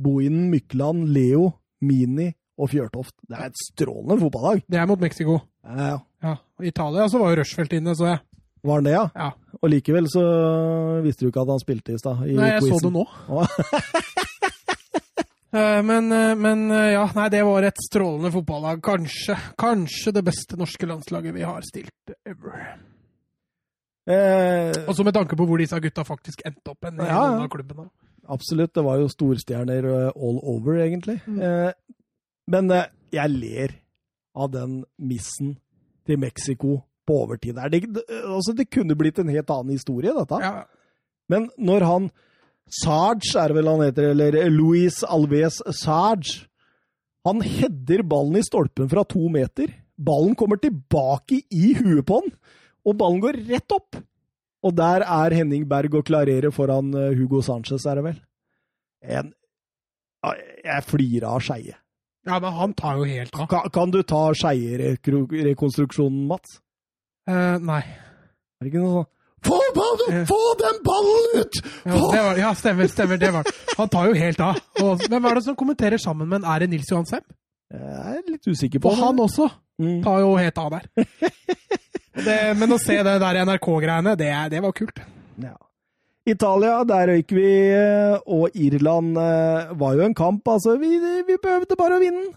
[0.00, 1.50] Bohinen, Mykland, Leo,
[1.84, 2.30] Mini
[2.60, 3.14] og Fjørtoft.
[3.28, 4.62] Det er et strålende fotballag.
[4.70, 5.40] Det er mot Mexico.
[5.64, 5.98] Ja, ja.
[6.24, 6.36] Ja.
[6.58, 8.20] og Italia så var jo Rushfeldt inne, så jeg.
[8.64, 9.04] Var han det, ja?
[9.12, 9.30] Ja.
[9.60, 10.22] Og likevel så
[11.04, 12.22] visste du ikke at han spilte i stad.
[12.24, 13.04] Nei, jeg så det nå.
[15.54, 18.80] Eh, Men, eh, men eh, ja, nei, det var et strålende fotballag.
[18.82, 22.72] Kanskje, kanskje det beste norske landslaget vi har stilt ever.
[24.06, 27.46] Eh, Også med tanke på hvor disse gutta faktisk endte opp en i Ja, noen
[27.46, 27.86] av klubbene.
[28.28, 28.74] absolutt.
[28.76, 31.20] Det var jo storstjerner eh, all over, egentlig.
[31.26, 31.40] Mm.
[31.40, 31.72] Eh,
[32.52, 33.76] men eh, jeg ler
[34.36, 35.54] av den missen
[36.04, 37.56] til Mexico på overtid.
[37.72, 40.40] Det, det, altså, det kunne blitt en helt annen historie, dette.
[40.42, 40.64] Ja,
[41.28, 42.10] Men når han
[42.68, 46.46] Sarge, er det vel han heter, eller Luis Alves Sarge
[47.26, 49.68] Han header ballen i stolpen fra to meter.
[50.00, 52.32] Ballen kommer tilbake i huet på han,
[52.84, 53.96] og ballen går rett opp.
[54.64, 58.20] Og der er Henning Berg og klarerer foran eh, Hugo Sanchez, er det vel.
[59.04, 59.32] En
[60.64, 61.74] Jeg flirer av Skeie.
[62.24, 63.46] ja, men han tar jo helt av.
[63.52, 66.60] Kan, kan du ta Skeie-rekonstruksjonen, Mats?
[67.28, 67.82] Uh, nei.
[68.60, 69.10] Er det ikke noe sånn
[69.44, 70.22] Få ballen!
[70.24, 71.58] Få den ballen ut!
[71.84, 72.88] Ja, det var, ja, stemmer.
[72.88, 73.44] stemmer, det var
[73.76, 74.56] Han tar jo helt av.
[74.80, 76.46] Og, hva er det som kommenterer sammen med en?
[76.48, 77.20] Er det Nils Johan Sem?
[77.74, 80.04] Jeg er litt usikker på Og han også Mm.
[80.04, 80.84] tar jo helt av der.
[82.14, 85.00] Det, men å se det der NRK-greiene, det, det var kult.
[85.42, 85.56] Ja.
[86.24, 90.46] Italia, der røyk vi, eh, og Irland eh, var jo en kamp.
[90.48, 90.96] Altså, vi,
[91.26, 92.30] vi behøvde bare å vinne.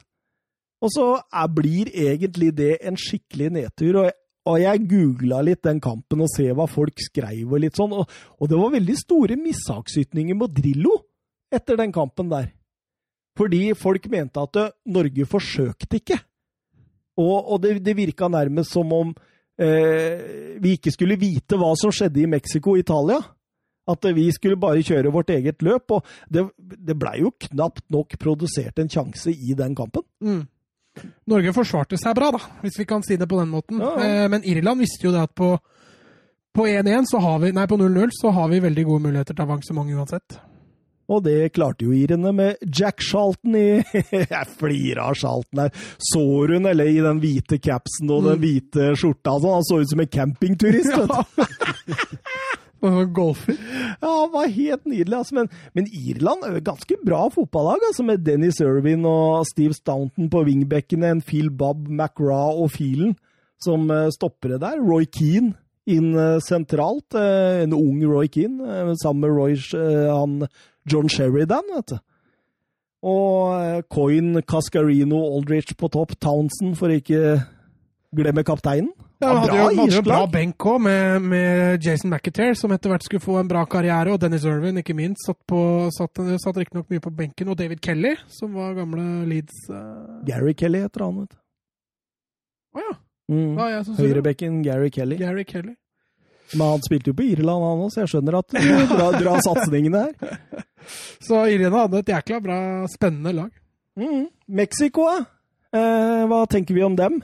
[0.84, 4.02] Og så er, blir egentlig det en skikkelig nedtur.
[4.02, 4.10] Og,
[4.48, 7.96] og jeg googla litt den kampen og ser hva folk skrev og litt sånn.
[7.96, 11.00] Og, og det var veldig store mishagsytninger mot Drillo
[11.54, 12.52] etter den kampen der.
[13.38, 16.20] Fordi folk mente at eh, Norge forsøkte ikke.
[17.18, 19.16] Og, og det, det virka nærmest som om
[19.58, 23.18] vi ikke skulle vite hva som skjedde i Mexico og Italia.
[23.88, 25.96] At eh, vi skulle bare kjøre vårt eget løp.
[25.96, 30.06] Og det, det blei jo knapt nok produsert en sjanse i den kampen.
[30.24, 30.44] Mm.
[31.30, 33.82] Norge forsvarte seg bra, da, hvis vi kan si det på den måten.
[33.84, 34.14] Ja, ja.
[34.24, 35.56] Eh, men Irland visste jo det at på
[36.58, 39.44] på 1-1 så har vi, nei på 0-0 så har vi veldig gode muligheter til
[39.44, 40.40] avansement uansett.
[41.08, 43.68] Og det klarte jo irene med Jack Charlton i
[44.12, 45.72] Jeg flirer av Charlton her.
[46.04, 48.44] Så hun, eller i den hvite capsen og den Mm.
[48.44, 49.38] hvite skjorta?
[49.40, 49.54] sånn.
[49.56, 50.92] han så ut som en campingturist.
[50.98, 52.28] vet du.
[53.16, 53.56] Golfer.
[54.02, 55.16] Ja, han var helt nydelig.
[55.18, 55.36] Altså.
[55.40, 60.30] Men, men Irland er jo ganske bra fotballag, altså, med Dennis Irvin og Steve Staunton
[60.30, 63.16] på wingbackene, en Phil Bob, McRae og Phelan
[63.64, 64.78] som stopper stoppere der.
[64.86, 65.56] Roy Keane
[65.90, 67.16] inn eh, sentralt.
[67.18, 70.44] eh, En ung Roy Keane, eh, sammen med Roy, eh, han
[70.88, 71.98] John Sheridan, vet du.
[73.08, 76.16] Og eh, Coyne, Cascarino, Aldrich på topp.
[76.24, 77.38] Townsend, for ikke
[78.16, 78.90] glemme kapteinen.
[79.18, 82.74] Ja, han hadde jo, hadde jo en bra benk òg, med, med Jason McAteer, som
[82.74, 85.60] etter hvert skulle få en bra karriere, og Dennis Irvin, ikke minst, satt, på,
[85.96, 90.22] satt, satt riktignok mye på benken, og David Kelly, som var gamle Leeds uh...
[90.28, 91.42] Gary Kelly heter han, vet du.
[92.78, 92.96] Å ja.
[93.28, 93.58] Mm.
[93.58, 93.98] Det.
[93.98, 95.18] Høyrebekken Gary Kelly.
[95.20, 95.74] Gary Kelly.
[96.54, 99.42] Men han spilte jo på Irland, han òg, så jeg skjønner at du drar, drar
[99.44, 100.36] satsingene her.
[101.24, 102.60] Så Irene hadde et jækla bra,
[102.92, 103.50] spennende lag.
[104.00, 104.28] Mm.
[104.56, 105.10] Mexico?
[105.76, 107.20] Eh, hva tenker vi om dem?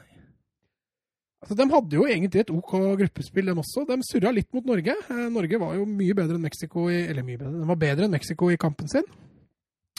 [1.44, 3.84] Altså, de hadde jo egentlig et OK gruppespill, dem også.
[3.88, 4.96] De surra litt mot Norge.
[4.96, 8.08] Eh, Norge var jo mye bedre enn Mexico i, eller mye bedre, de var bedre
[8.08, 9.08] enn Mexico i kampen sin.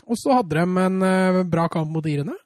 [0.05, 2.37] Og så hadde de en eh, bra kamp mot irene.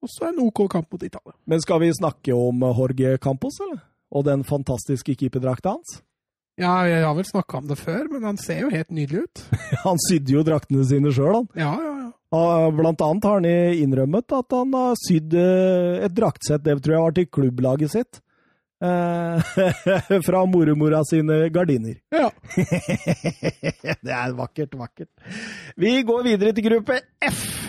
[0.00, 1.36] Og så en OK kamp mot Italia.
[1.48, 3.82] Men skal vi snakke om Jorge Campos, eller?
[4.10, 6.00] Og den fantastiske keeperdrakta hans?
[6.60, 9.44] Ja, jeg har vel snakka om det før, men han ser jo helt nydelig ut.
[9.86, 11.46] Han sydde jo draktene sine sjøl, han.
[11.56, 12.08] Ja, ja, ja.
[12.36, 16.94] Og Blant annet har han innrømmet at han har sydd eh, et draktsett, det tror
[16.94, 18.20] jeg var til klubblaget sitt.
[18.80, 21.98] Eh, fra mormora sine gardiner.
[22.22, 22.30] ja.
[24.00, 25.10] det er vakkert, vakkert.
[25.76, 27.00] Vi går videre til gruppe
[27.32, 27.59] F.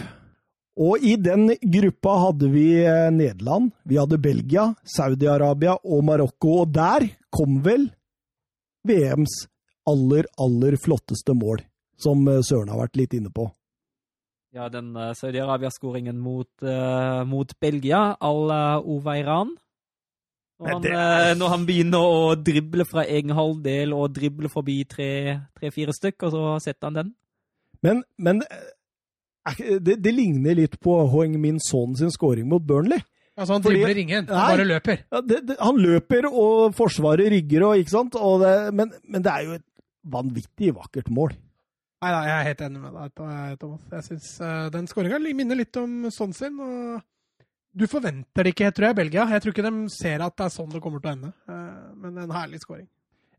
[0.81, 6.61] Og i den gruppa hadde vi eh, Nederland, vi hadde Belgia, Saudi-Arabia og Marokko.
[6.63, 7.89] Og der kom vel
[8.87, 9.43] VMs
[9.89, 11.61] aller, aller flotteste mål,
[12.01, 13.45] som eh, Søren har vært litt inne på.
[14.51, 19.53] Ja, den uh, Saudi-Arabia-skåringen mot, uh, mot Belgia, ala Oveiran.
[20.61, 25.95] Når han, eh, når han begynner å drible fra egen halvdel og drible forbi tre-fire
[25.97, 27.09] stykk, og så setter han den.
[27.81, 28.75] Men, men eh, er
[29.81, 33.01] det, det ligner litt på Hoeng Min Son sin scoring mot Burnley.
[33.39, 34.49] Altså, han dribler ingen, han Nei.
[34.53, 35.03] bare løper.
[35.07, 38.17] Ja, det, det, han løper, og Forsvaret rygger, og, ikke sant?
[38.19, 39.65] Og det, men, men det er jo et
[40.11, 41.33] vanvittig vakkert mål.
[42.01, 43.81] Nei, nei, jeg er helt enig med deg, Thomas.
[43.93, 46.57] Jeg synes uh, Den skåringa minner litt om sånn sin.
[46.57, 47.45] og
[47.77, 49.27] Du forventer det ikke, tror jeg, Belgia.
[49.29, 51.31] Jeg tror ikke de ser at det er sånn det kommer til å ende.
[51.45, 52.89] Uh, men en herlig skåring.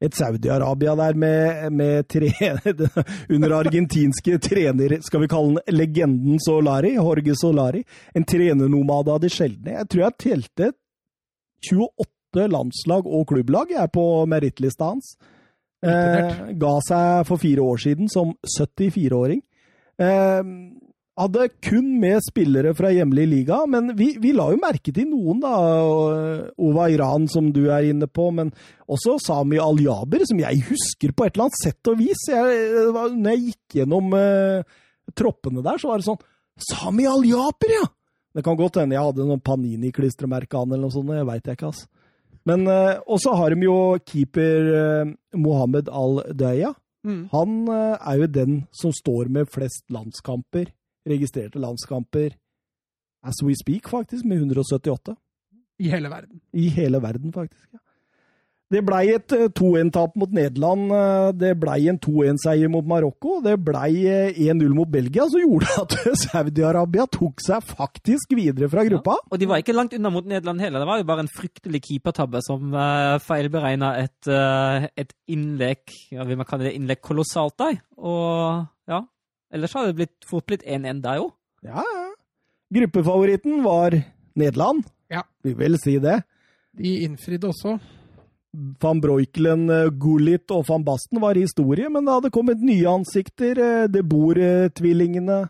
[0.03, 2.31] Et Saudi-Arabia der med, med tre,
[3.35, 7.85] under argentinske trener, skal vi kalle den legenden Solari, Jorge Solari.
[8.15, 9.77] En trenernomade av de sjeldne.
[9.77, 10.73] Jeg tror jeg telte
[11.62, 15.15] 28 landslag og klubblag jeg er på merittlista hans.
[15.83, 19.43] Eh, ga seg for fire år siden som 74-åring.
[20.03, 20.43] Eh,
[21.18, 25.43] hadde kun med spillere fra hjemlig liga, men vi, vi la jo merke til noen,
[25.43, 25.52] da.
[26.56, 28.52] Ova Iran, som du er inne på, men
[28.89, 32.26] også Sami Al-Jaber, som jeg husker på et eller annet sett og vis.
[32.32, 34.78] Jeg, når jeg gikk gjennom eh,
[35.18, 36.22] troppene der, så var det sånn
[36.70, 37.89] Sami Al-Jaber, ja!
[38.32, 41.68] Det kan godt hende jeg hadde noen Panini-klistremerke an eller noe sånt, jeg veit ikke,
[41.68, 41.84] ass.
[42.48, 43.78] Men eh, også har de jo
[44.09, 46.72] keeper eh, Mohammed Al-Daya.
[47.06, 47.26] Mm.
[47.34, 50.70] Han eh, er jo den som står med flest landskamper,
[51.09, 52.35] registrerte landskamper,
[53.23, 55.16] as we speak, faktisk, med 178.
[55.79, 56.41] I hele verden.
[56.53, 57.69] I hele verden, faktisk.
[57.73, 57.79] ja.
[58.73, 63.59] Det blei et eh, 2-1-tap mot Nederland, eh, det blei en 2-1-seier mot Marokko, det
[63.61, 69.19] blei eh, 1-0 mot Belgia, som gjorde at Saudi-Arabia tok seg faktisk videre fra gruppa.
[69.29, 70.81] Og de var ikke langt unna mot Nederland heller.
[70.81, 76.24] Det var jo bare en fryktelig keepertabbe som uh, feilberegna et, eh, et innlegg ja,
[76.29, 77.77] vil man kalle det innlegg kolossalt der.
[78.01, 79.03] Og ja,
[79.53, 81.31] ellers hadde det blitt, fort blitt 1-1 der jo.
[81.62, 82.09] Ja, ja.
[82.73, 83.95] Gruppefavoritten var
[84.39, 84.85] Nederland.
[85.12, 85.23] Ja.
[85.45, 86.23] Vi vil si det.
[86.73, 87.74] De innfridde også.
[88.81, 93.59] Van Breukelen, eh, Gullit og van Basten var historie, men det hadde kommet nye ansikter.
[93.61, 95.49] eh, De Boer-tvillingene.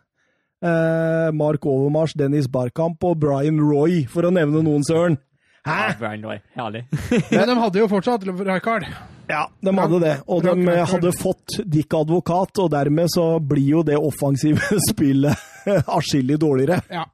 [0.62, 5.18] eh, Mark Overmars, Dennis Barkamp og Brian Roy, for å nevne noen, Søren.
[5.66, 5.96] Hæ?
[5.98, 6.84] Brian Roy, herlig.
[7.32, 8.86] Men de hadde jo fortsatt Rijkaard.
[9.30, 10.14] Ja, de hadde det.
[10.26, 16.38] Og de hadde fått Dick Advokat, og dermed så blir jo det offensive spillet atskillig
[16.42, 16.80] dårligere.
[16.90, 17.04] Ja.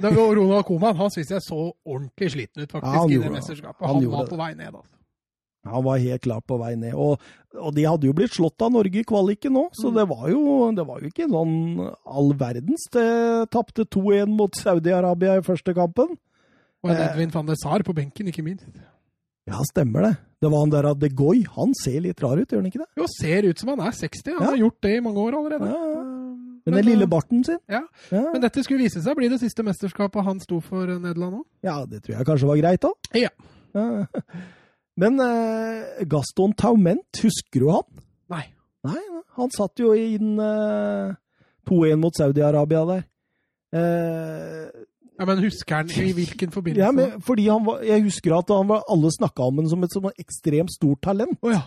[0.00, 3.84] Ronald Koman han syns jeg så ordentlig sliten ut faktisk Ja, i det mesterskapet.
[3.86, 4.30] Han Han, var det.
[4.32, 4.70] på vei ned.
[4.72, 4.96] Altså.
[5.68, 6.94] Han var helt klart på vei ned.
[6.96, 7.20] Og,
[7.60, 10.70] og de hadde jo blitt slått av Norge i kvaliken nå, så det var jo,
[10.72, 11.52] det var jo ikke sånn
[12.08, 12.86] all verdens.
[12.94, 13.04] Det
[13.52, 16.16] tapte 2-1 mot Saudi-Arabia i første kampen.
[16.80, 17.10] Og en Eh.
[17.10, 18.64] Edvin van der Sar på benken, ikke minst.
[19.48, 20.12] Ja, stemmer det.
[20.40, 21.42] Det var han der av De Goy.
[21.56, 22.88] Han ser litt rar ut, gjør han ikke det?
[23.00, 24.34] Jo, ser ut som han er 60.
[24.38, 24.50] Han Ja.
[24.52, 25.68] har gjort det i mange år allerede.
[25.68, 26.00] Ja, ja.
[26.00, 27.58] Eh, men, den lille barten sin.
[27.68, 30.84] Ja, Ja, men dette skulle vise seg å bli det siste mesterskapet han sto for
[30.88, 31.44] eh, Nederland òg.
[31.64, 32.92] ja det tror jeg kanskje var greit, da.
[33.14, 33.30] Ja.
[35.00, 37.86] Men eh, Gaston Taument, husker du han?
[38.28, 38.44] Nei.
[38.84, 39.00] Nei,
[39.36, 41.14] han satt jo inn eh,
[41.68, 43.04] 2-1 mot Saudi-Arabia der.
[43.72, 44.79] Eh,
[45.20, 46.80] Ja, Men husker han i hvilken forbindelse?
[46.86, 49.82] ja, men, fordi han var, jeg husker at han var, alle snakka om ham som
[49.84, 51.36] et sånn ekstremt stort talent.
[51.44, 51.60] Oh, ja.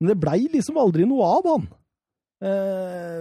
[0.00, 1.66] Men det blei liksom aldri noe av han.
[2.44, 3.20] Eh,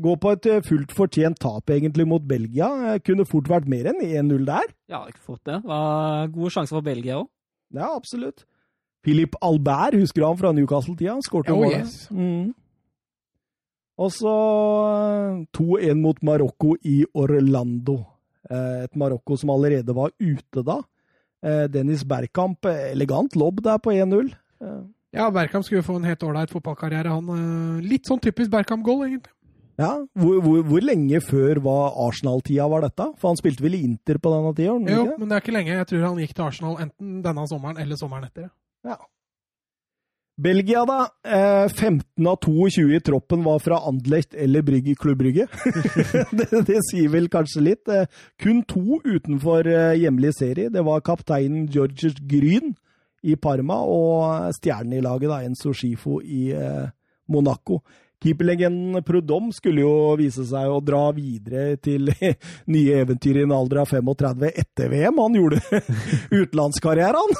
[0.00, 2.68] gå på et eh, fullt fortjent tap, egentlig, mot Belgia.
[2.94, 4.72] Eh, Kunne fort vært mer enn 1-0 der.
[4.88, 5.60] Ja, ikke fort det.
[5.60, 7.28] Det var gode sjanser for Belgia òg.
[7.76, 8.46] Ja, absolutt.
[9.04, 11.12] Philip Albert, husker du han fra Newcastle-tida?
[11.18, 11.84] Han skårte Oh, målet.
[11.84, 12.08] yes.
[12.10, 12.50] Mm.
[14.00, 17.98] Og så eh, 2-1 mot Marokko i Orlando.
[18.50, 20.80] Eh, Et Marokko som allerede var ute da.
[21.42, 24.32] Eh, Dennis Bergkamp, eh, elegant lobb der på 1-0.
[24.60, 24.80] Eh,
[25.12, 27.08] Ja, Bergkamp skulle få en helt ålreit fotballkarriere.
[27.10, 27.80] han.
[27.82, 29.32] Litt sånn typisk Bergkamp-goal, egentlig.
[29.78, 33.06] Ja, hvor, hvor, hvor lenge før var Arsenal-tida var dette?
[33.18, 34.76] For han spilte vel i Inter på denne tida?
[34.92, 35.72] Jo, men det er ikke lenge.
[35.80, 38.50] Jeg tror han gikk til Arsenal enten denne sommeren eller sommeren etter.
[38.84, 38.96] Ja.
[40.40, 41.08] Belgia, da.
[41.24, 45.46] Eh, 15 av 22 i troppen var fra Anderlecht eller Brygge, Klubb Brygge.
[46.38, 47.90] det, det sier vel kanskje litt.
[47.92, 48.08] Eh,
[48.40, 50.72] kun to utenfor eh, hjemlig serie.
[50.72, 52.72] Det var kapteinen Georges Gryn
[53.20, 56.86] i Parma og stjernen i laget, da, Enzo Schifo i eh,
[57.28, 57.82] Monaco.
[58.20, 62.08] Keeperlegenden Prudom skulle jo vise seg å dra videre til
[62.74, 65.20] nye eventyr i en alder av 35 etter VM.
[65.20, 65.60] Han gjorde
[66.40, 67.38] utenlandskarriere, han!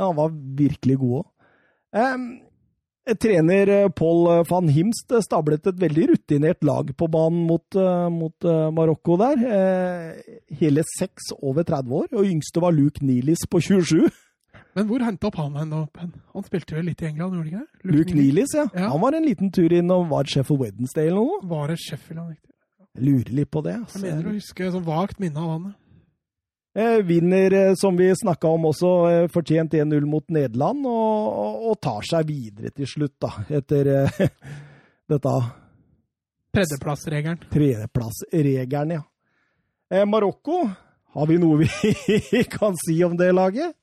[0.00, 1.28] Han var virkelig god òg.
[3.18, 8.08] Trener eh, Paul van Himst eh, stablet et veldig rutinert lag på banen mot, eh,
[8.12, 9.46] mot eh, Marokko der.
[9.58, 14.06] Eh, hele seks over 30 år, og yngste var Luke Nilis på 27.
[14.72, 15.72] Men hvor henta opp han hen?
[15.76, 15.98] opp?
[16.00, 17.92] Han spilte vel litt i England, gjorde han ikke det?
[17.92, 18.64] Luke Nilis, ja.
[18.72, 18.88] Ja.
[18.94, 21.42] Han var en liten tur innom var Sheffield Wednesday eller noe.
[21.50, 22.32] Var det Sheffield han?
[22.92, 23.76] Jeg lurer litt på det.
[23.76, 24.00] Jeg altså.
[24.06, 25.68] mener å huske sånn vagt minne av han.
[26.74, 31.66] Eh, vinner, eh, som vi snakka om også, eh, fortjent 1-0 mot Nederland, og, og,
[31.68, 33.28] og tar seg videre til slutt, da,
[33.58, 34.22] etter eh,
[35.12, 35.34] dette
[36.52, 37.44] Tredjeplassregelen.
[37.52, 39.04] tredjeplassregelen, ja.
[39.92, 40.62] Eh, Marokko,
[41.12, 43.76] har vi noe vi kan si om det laget?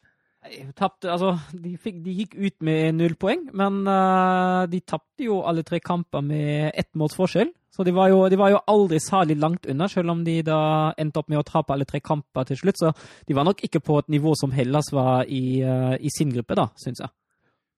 [0.74, 5.42] Tappte, altså, de, fikk, de gikk ut med null poeng, men uh, de tapte jo
[5.46, 7.52] alle tre kamper med ett måls forskjell.
[7.80, 10.92] Så de var, jo, de var jo aldri særlig langt unna, selv om de da
[11.00, 12.76] endte opp med å tape alle tre kamper til slutt.
[12.76, 12.92] Så
[13.26, 16.56] de var nok ikke på et nivå som Hellas var i, eh, i sin gruppe,
[16.60, 17.08] da, syns jeg.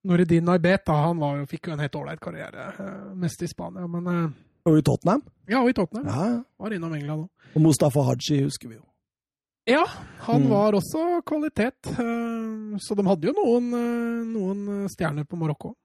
[0.10, 3.86] Noridin Aibeta han var jo, fikk jo en helt ålreit karriere, eh, mest i Spania.
[3.88, 4.30] Men eh,
[4.66, 5.22] Og i Tottenham?
[5.48, 6.08] ja, og i Tottenham.
[6.10, 6.44] Ja.
[6.66, 7.30] Var innom England òg.
[7.56, 8.86] Og Mustafa Haji husker vi jo.
[9.70, 9.86] Ja,
[10.26, 10.50] han Mm.
[10.50, 11.78] var også kvalitet.
[11.86, 15.76] eh, Så de hadde jo noen, eh, noen stjerner på Marokko.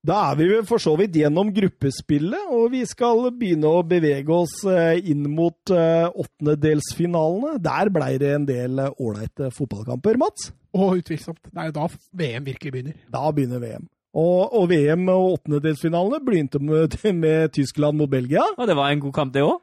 [0.00, 4.32] Da er vi vel for så vidt gjennom gruppespillet, og vi skal begynne å bevege
[4.32, 7.58] oss eh, inn mot eh, åttendedelsfinalene.
[7.60, 10.54] Der blei det en del eh, ålreite fotballkamper, Mats.
[10.72, 11.42] Og utvilsomt.
[11.50, 12.96] Det er jo da VM virkelig begynner.
[13.12, 13.84] Da begynner VM.
[14.16, 16.96] Og, og VM og åttendedelsfinalene begynte med,
[17.26, 18.46] med Tyskland mot Belgia.
[18.56, 19.60] Og det var en god kamp, det òg.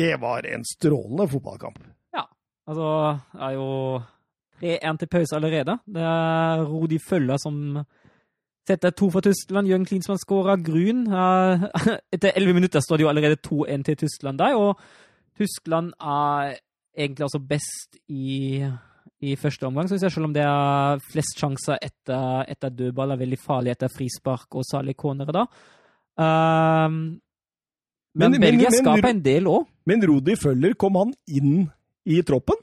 [0.00, 1.84] Det var en strålende fotballkamp.
[2.16, 2.24] Ja.
[2.64, 2.88] Altså,
[3.36, 3.68] det er jo
[4.64, 5.76] 3-1 til pause allerede.
[5.84, 7.84] Det er ro de følger som
[8.66, 9.68] setter to for Tyskland.
[9.70, 11.04] Jørgen Klinsmann skårer Grun.
[11.06, 11.66] Eh,
[12.14, 14.80] Etter 11 minutter står det jo allerede 2-1 til Tyskland der, og
[15.36, 16.56] Tyskland er
[16.96, 18.64] egentlig altså best i,
[19.20, 23.20] i første omgang, synes jeg, selv om det er flest sjanser etter, etter dødball, er
[23.20, 25.44] veldig farlig etter frispark og salige cornere da.
[26.16, 27.20] Um,
[28.16, 29.66] men, Men- Belgia men- skaper en del òg.
[29.86, 31.66] Men Rudi Føller, kom han inn
[32.08, 32.56] i troppen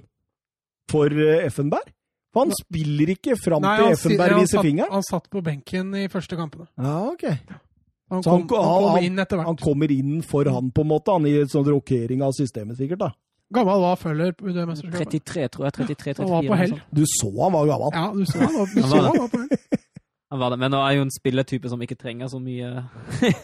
[0.89, 1.93] for eh, Effenberg?
[2.34, 4.91] For han spiller ikke fram til Effenberg viser fingeren.
[4.91, 6.65] Han satt på benken i første kampene.
[6.81, 7.27] Ja, ok.
[8.11, 10.88] Han Så kom, han- han kom inn etter Han kommer inn for han, på en
[10.89, 12.99] måte, han i sånn rokering av systemet, sikkert.
[12.99, 13.11] da.
[13.53, 15.10] Gammel var Føller på det mesterskapet.
[15.11, 15.73] 33, tror jeg.
[15.73, 16.26] 33, 34.
[16.26, 16.81] Han var på hell.
[16.93, 17.91] Du så han var gammel.
[17.93, 19.80] Ja, du så han var, du Han så han var på hell.
[20.34, 20.57] Han var det.
[20.60, 22.88] Men nå er jo en spillertype som ikke trenger så mye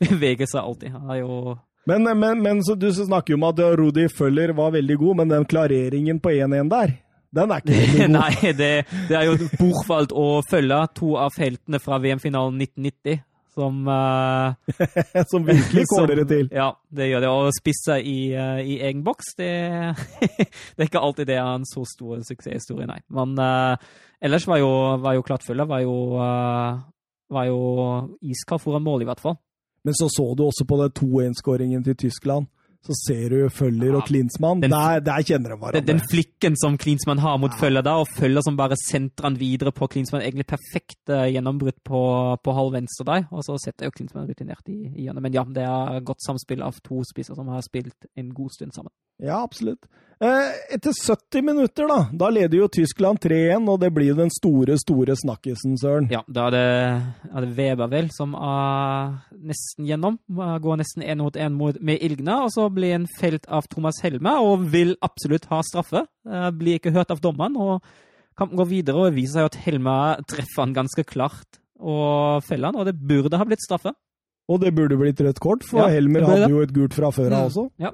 [0.00, 0.90] bevegelser alltid.
[0.92, 4.70] Han er jo Men, men, men så du snakker jo om at Rudi Føller var
[4.72, 6.94] veldig god, men den klareringen på 1-1 der,
[7.34, 8.14] den er ikke veldig god.
[8.18, 8.72] Nei, det,
[9.10, 13.22] det er jo bortvalgt å følge to av heltene fra VM-finalen 1990,
[13.54, 16.48] som uh, Som virkelig kåler det til.
[16.54, 17.30] Ja, det gjør det.
[17.30, 19.52] Å spisse i, uh, i egen boks, det,
[20.30, 23.00] det er ikke alltid det er en så stor suksesshistorie, nei.
[23.14, 23.78] Men uh,
[24.24, 24.72] ellers var jo,
[25.04, 26.82] var jo klart var jo, uh,
[27.34, 27.60] var jo
[28.22, 29.38] iskald foran mål, i hvert fall.
[29.84, 32.48] Men så så du også på den 2-1-skåringen til Tyskland.
[32.84, 34.60] Så ser du Føller Ja, og Klinsmann.
[34.60, 35.80] den- Der, der kjenner de hverandre.
[35.80, 39.38] Den, den flikken som Klinsmann har mot Føller da, og Føller som bare sentrer han
[39.40, 40.20] videre på Klinsmann.
[40.22, 42.02] Egentlig perfekt gjennombrudd på,
[42.44, 45.22] på halv venstre der, og så setter jo Klinsmann rutinert i, i hjørnet.
[45.22, 48.72] Men ja, det er godt samspill av to spisser som har spilt en god stund
[48.76, 48.92] sammen.
[49.22, 49.86] Ja, absolutt.
[50.24, 54.76] Eh, etter 70 minutter, da, da leder jo Tyskland 3-1, og det blir den store,
[54.80, 56.06] store snakkisen, Søren.
[56.12, 56.62] Ja, da er det,
[57.34, 60.16] er det Weber vel som er nesten gjennom.
[60.64, 64.32] Går nesten én mot én med Ilgna, og så blir en felt av Thomas Helme
[64.40, 66.06] og vil absolutt ha straffe.
[66.24, 67.84] Eh, Blir ikke hørt av dommeren, og
[68.38, 69.98] kampen går videre og viser seg at Helme
[70.30, 73.92] treffer han ganske klart og feller han, og det burde ha blitt straffe.
[74.48, 77.28] Og det burde blitt rødt kort, for Ja, Helmer hadde jo et gult fra før
[77.32, 77.68] av Ja, også.
[77.80, 77.90] Ja,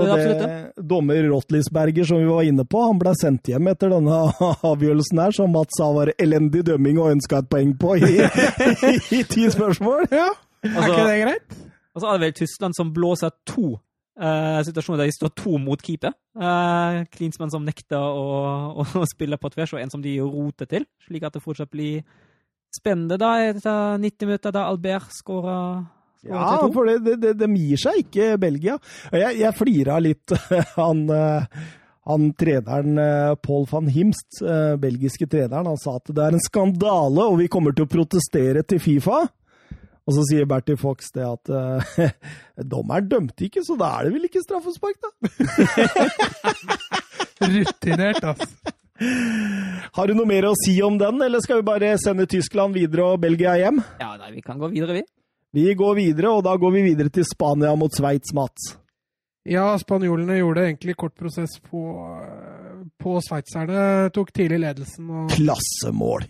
[0.00, 0.48] det Så absolutt det.
[0.76, 4.20] det, dommer Rotlisberger, som vi var inne på, han ble sendt hjem etter denne
[4.72, 8.96] avgjørelsen her, som Mats sa var elendig dømming og ønska et poeng på i, i,
[9.18, 10.08] i ti spørsmål.
[10.10, 10.30] Ja,
[10.64, 11.56] er Altså- ikke det greit?
[11.92, 15.58] Og så er det vel Tyskland som blåser to uh, situasjoner der de står to
[15.60, 16.14] mot keeper.
[16.32, 20.70] Uh, Klinsmann som nekter å, å, å spille på tvers, og en som de roter
[20.70, 22.00] til, slik at det fortsatt blir
[22.72, 25.82] spennende da etter 90 minutter, da Albert skårer
[26.28, 28.76] Ja, for det, det, det, de gir seg ikke, Belgia.
[29.10, 30.34] Jeg, jeg flira litt
[30.78, 31.62] han, eh,
[32.06, 36.44] han treneren eh, Paul van Himst, eh, belgiske treneren, han sa at det er en
[36.44, 39.24] skandale, og vi kommer til å protestere til Fifa.
[40.02, 42.00] Og så sier Bertie Fox det at uh,
[42.74, 45.10] dommeren dømte ikke, så da er det vel ikke straffespark, da.
[47.52, 48.50] Rutinert, altså.
[49.94, 53.12] Har du noe mer å si om den, eller skal vi bare sende Tyskland videre
[53.14, 53.78] og Belgia hjem?
[54.02, 55.06] Ja, nei, vi kan gå videre, vi.
[55.52, 58.72] Vi går videre, og da går vi videre til Spania mot Sveits, Mats.
[59.44, 61.82] Ja, spanjolene gjorde egentlig kort prosess på,
[63.02, 64.08] på sveitserne.
[64.14, 66.24] Tok tidlig ledelsen, og Klassemål.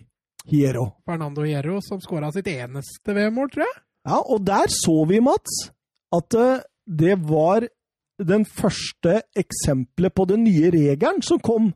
[0.51, 0.89] Hierro.
[1.07, 3.77] Fernando Hierro som skåra sitt eneste VM-mål, tror jeg.
[4.09, 5.69] Ja, og der så vi, Mats,
[6.11, 7.69] at eh, det var
[8.19, 11.71] den første eksempelet på den nye regelen som kom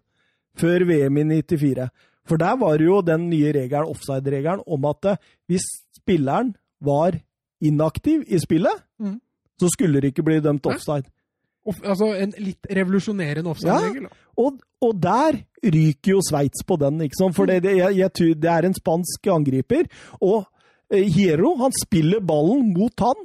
[0.59, 1.86] før VM i 94.
[2.27, 5.68] For der var jo den nye regelen, offside-regelen, om at eh, hvis
[6.01, 7.20] spilleren var
[7.64, 9.20] inaktiv i spillet, mm.
[9.60, 11.08] så skulle det ikke bli dømt offside.
[11.66, 14.04] Off, altså en litt revolusjonerende offside-regel.
[14.06, 14.18] da.
[14.38, 17.34] Og, og der ryker jo Sveits på den, ikke sant?
[17.34, 19.88] For det, det, jeg, jeg, det er en spansk angriper.
[20.20, 20.44] Og
[20.92, 23.24] eh, Hierro, han spiller ballen mot han.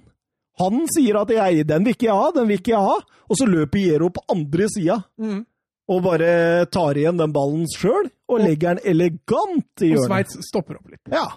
[0.62, 2.98] Han sier at jeg, 'den vil ikke jeg ha', den vil ikke jeg ha.
[3.30, 5.46] Og så løper Hierro på andre sida Mm.
[5.92, 8.10] og bare tar igjen den ballen sjøl.
[8.28, 10.02] Og legger den elegant i hjørnet.
[10.02, 10.10] Og.
[10.10, 11.02] Sveits stopper opp litt.
[11.12, 11.28] Ja.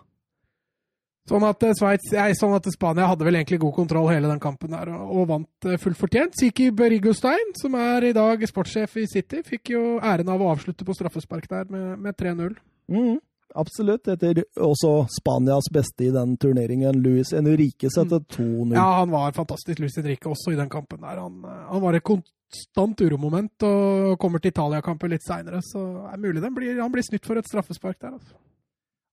[1.24, 4.74] Sånn at, Schweiz, nei, sånn at Spania hadde vel egentlig god kontroll hele den kampen
[4.74, 6.34] der, og, og vant eh, fullt fortjent.
[6.36, 10.84] Siki Berigostein, som er i dag sportssjef i City, fikk jo æren av å avslutte
[10.84, 12.52] på straffespark der med, med 3-0.
[12.92, 13.16] Mm.
[13.56, 14.12] absolutt.
[14.12, 18.76] Etter også Spanias beste i den turneringen, Luis Enrique, setter 2-0.
[18.76, 21.24] Ja, han var fantastisk, Luis Enrique, også i den kampen der.
[21.24, 26.20] Han, eh, han var et konstant uromoment og kommer til Italia-kampen litt seinere, så er
[26.20, 28.18] mulig den blir, han blir snytt for et straffespark der.
[28.18, 28.36] altså.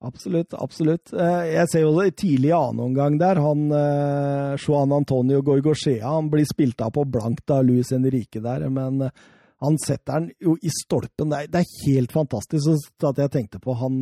[0.02, 1.12] Absolutt, absolutt.
[1.14, 3.38] Eh, Jeg ser jo det tidlig i annen omgang der.
[3.42, 8.66] Han eh, Juan Antonio Gorgoshea han blir spilt av på blankt av Luis Henrique der,
[8.74, 9.14] men eh,
[9.62, 11.30] han setter den jo i stolpen.
[11.30, 14.00] Det er, det er helt fantastisk at jeg tenkte på han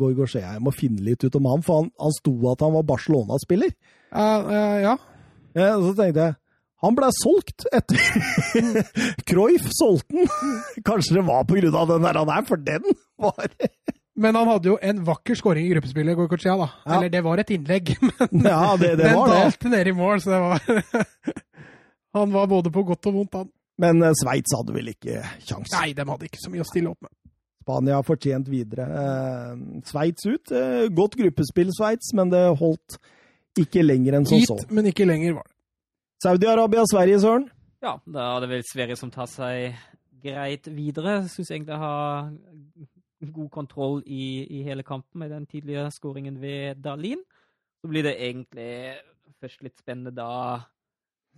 [0.00, 0.54] Gorgoshea.
[0.54, 3.74] Jeg må finne litt ut om han, for han, han sto at han var Barcelona-spiller.
[4.08, 4.94] Ja, uh, ja.
[5.74, 6.38] Og så tenkte jeg
[6.82, 8.00] han ble solgt etter
[9.28, 10.32] Cruyff solgte den.
[10.88, 12.88] Kanskje det var på grunn av den der han er, for den
[13.20, 13.52] var
[14.14, 16.68] Men han hadde jo en vakker skåring i gruppespillet, Gorcochea, da.
[16.84, 16.96] Ja.
[16.98, 17.94] Eller det var et innlegg,
[18.30, 21.06] men Ja, det, det den var dalte ned i mål, så det var
[22.18, 23.48] Han var både på godt og vondt, han.
[23.80, 25.72] Men eh, Sveits hadde vel ikke kjangs.
[25.72, 27.12] Nei, de hadde ikke så mye å stille opp med.
[27.62, 28.84] Spania har fortjent videre.
[29.00, 30.52] Eh, Sveits ut.
[30.52, 32.98] Eh, godt gruppespill, Sveits, men det holdt
[33.62, 34.58] ikke lenger enn som så.
[34.60, 35.56] Hit, men ikke lenger, var det.
[36.22, 37.48] Saudi-Arabia, Sverige, Søren.
[37.82, 39.80] Ja, da er det vel Sverige som tar seg
[40.22, 41.22] greit videre.
[41.32, 42.28] Syns egentlig har
[43.30, 47.22] god kontroll i, i hele kampen med den tidlige skåringen ved Dalin.
[47.82, 48.72] Så blir det egentlig
[49.42, 50.60] først litt spennende da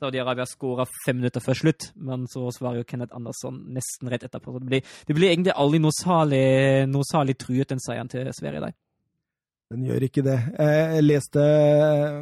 [0.00, 4.56] Saudi-Arabia skåra fem minutter før slutt, men så svarer jo Kenneth Andersson nesten rett etterpå.
[4.58, 6.42] Det blir, det blir egentlig aldri noe særlig,
[6.90, 8.74] noe særlig truet, den seieren til Sverige der.
[9.72, 10.38] Den gjør ikke det.
[10.60, 12.18] Eh, Jeg leste eh,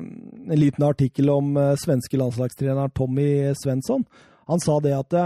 [0.53, 3.29] en liten artikkel om eh, svenske landslagstrener Tommy
[3.59, 4.05] Svensson.
[4.53, 5.17] Han sa det at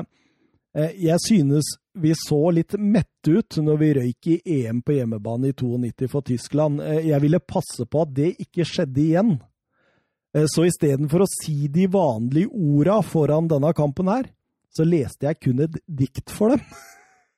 [0.77, 1.65] jeg synes
[1.97, 6.27] vi så litt mette ut når vi røyk i EM på hjemmebane i 92 for
[6.27, 6.83] Tyskland.
[6.85, 9.31] Eh, Jeg ville passe på at det ikke skjedde igjen.
[10.37, 14.29] Eh, Så istedenfor å si de vanlige orda foran denne kampen her,
[14.69, 16.61] så leste jeg kun et dikt for dem.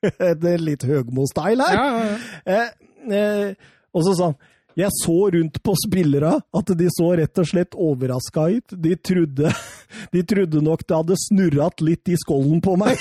[0.43, 1.79] det er litt Høgmo-style her.
[1.79, 2.19] Ja, ja, ja.
[2.45, 3.55] Eh, eh,
[3.95, 4.41] og så sa han
[4.79, 8.75] jeg så rundt på spillere at de så rett og slett overraska ut.
[8.85, 9.51] De trodde,
[10.15, 13.01] de trodde nok det hadde snurrat litt i skollen på meg.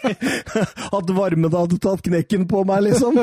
[0.98, 3.18] at varmen hadde tatt knekken på meg, liksom.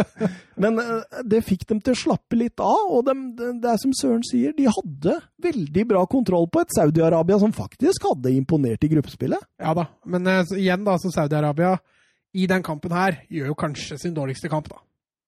[0.61, 3.15] Men eh, det fikk dem til å slappe litt av, og de,
[3.63, 8.11] det er som Søren sier, de hadde veldig bra kontroll på et Saudi-Arabia som faktisk
[8.11, 9.49] hadde imponert i gruppespillet.
[9.61, 9.87] ja da.
[10.05, 11.77] Men eh, igjen, da, så Saudi-Arabia
[12.33, 14.79] i den kampen her gjør jo kanskje sin dårligste kamp, da.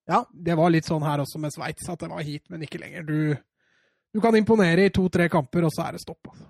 [0.10, 0.24] Ja.
[0.34, 3.06] Det var litt sånn her også med Sveits, at det var hit, men ikke lenger.
[3.08, 3.36] Du,
[4.14, 6.28] du kan imponere i to-tre kamper, og så er det stopp.
[6.32, 6.50] Altså.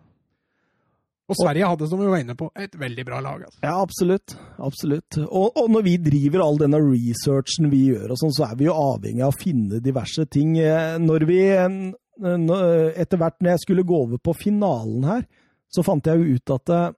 [1.31, 3.45] Og Sverige hadde, som vi var inne på, et veldig bra lag.
[3.47, 3.59] Altså.
[3.63, 4.33] Ja, absolutt.
[4.59, 5.17] Absolutt.
[5.23, 8.67] Og, og når vi driver all denne researchen vi gjør, og sånn, så er vi
[8.67, 10.57] jo avhengig av å finne diverse ting.
[10.59, 11.77] Eh, Når vi, eh,
[12.99, 15.23] Etter hvert når jeg skulle gå over på finalen her,
[15.73, 16.91] så fant jeg jo ut at eh,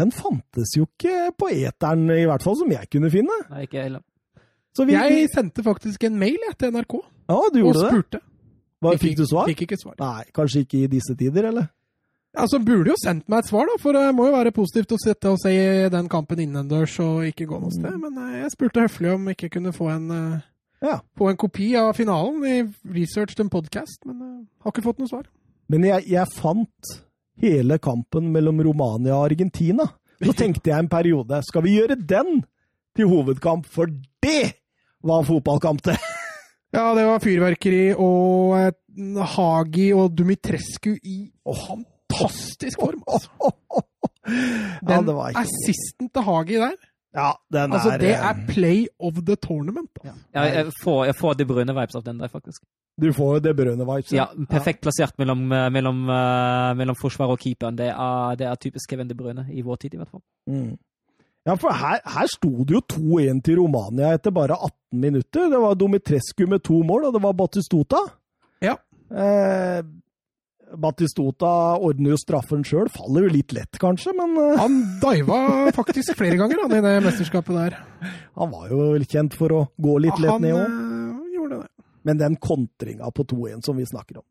[0.00, 3.36] den fantes jo ikke på eteren, i hvert fall som jeg kunne finne.
[3.52, 4.02] Nei, ikke heller.
[4.76, 8.20] Så vi, Jeg sendte faktisk en mail jeg, til NRK ja, du og gjorde spurte.
[8.80, 9.46] Hva, Fikk- du svar?
[9.50, 9.94] Fikk ikke svar.
[10.00, 11.66] Nei, kanskje ikke i disse tider, eller?
[12.38, 14.98] Altså, burde jo sendt meg et svar, da, for det må jo være positivt å
[15.02, 15.52] sitte og se
[15.90, 17.96] den kampen innendørs og ikke gå noe sted.
[17.98, 20.38] Men eh, jeg spurte høflig om jeg ikke kunne få en, eh,
[20.86, 21.00] Ja.
[21.18, 22.38] få en kopi av finalen.
[22.40, 25.26] Vi researched en podkast, men jeg har ikke fått noe svar.
[25.68, 26.94] Men jeg, jeg fant
[27.42, 29.90] hele kampen mellom Romania og Argentina.
[30.22, 32.44] Så tenkte jeg en periode skal vi gjøre den
[32.96, 33.90] til hovedkamp, for
[34.22, 34.54] det
[35.02, 35.98] var fotballkamp, det!
[36.70, 43.02] Ja, det var fyrverkeri og eh, Hagi og Dumitrescu i fantastisk form.
[43.10, 43.50] Altså.
[44.30, 46.76] Ja, Den ikke assisten til Hagi der,
[47.14, 49.90] Ja, den altså er det eh, er play of the tournament.
[49.98, 50.14] Altså.
[50.34, 52.62] Ja, jeg, får, jeg får De Bruyne-vibes av den der, faktisk.
[53.00, 54.12] Du får De det berønne vibes.
[54.12, 57.78] Ja, Perfekt plassert mellom, eh, mellom, eh, mellom forsvar og keeperen.
[57.78, 60.22] Det er, det er typisk Kevin De Bruyne, i vår tid i hvert fall.
[60.46, 60.76] Mm.
[61.48, 65.46] Ja, for her, her sto det jo 2-1 til Romania etter bare 18 minutter.
[65.48, 68.02] Det var Domitrescu med to mål, og det var Batistota.
[68.60, 68.74] Ja.
[69.08, 69.80] Eh,
[70.80, 71.52] Batistota
[71.82, 72.90] ordner jo straffen sjøl.
[72.92, 75.40] Faller jo litt lett, kanskje, men eh, Han diva
[75.74, 77.78] faktisk flere ganger han, i det mesterskapet der.
[78.38, 80.76] han var jo kjent for å gå litt lett han ned òg.
[80.76, 81.72] eh, gjorde det.
[82.10, 84.28] Men den kontringa på 2-1 som vi snakker om,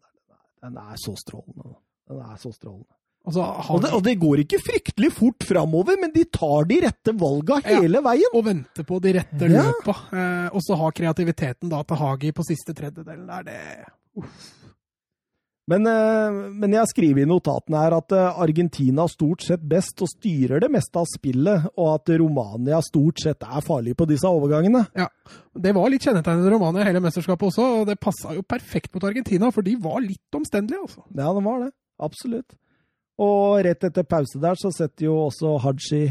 [0.61, 1.73] den er så strålende.
[2.09, 2.93] Den er så strålende.
[3.27, 3.43] Altså,
[3.75, 7.59] Og det, og det går ikke fryktelig fort framover, men de tar de rette valga
[7.65, 7.81] Ja.
[7.81, 8.31] hele veien.
[8.33, 9.63] Og venter på de rette Ja.
[9.69, 13.59] løpa, eh, og så har kreativiteten da til Hagi på siste tredjedelen der, det
[15.69, 20.09] Men, eh, men jeg skriver i notatene her at eh, Argentina stort sett best og
[20.09, 24.87] styrer det meste av spillet, og at Romania stort sett er farlig på disse overgangene.
[24.97, 25.05] Ja.
[25.53, 29.03] Det var litt kjennetegnet til Romania hele mesterskapet også, og det passa jo perfekt mot
[29.11, 31.03] Argentina, for de var litt omstendelige, altså.
[31.13, 31.71] Ja, det var det.
[32.01, 32.55] Absolutt.
[33.19, 36.05] Og rett etter pause der så setter jo også Haji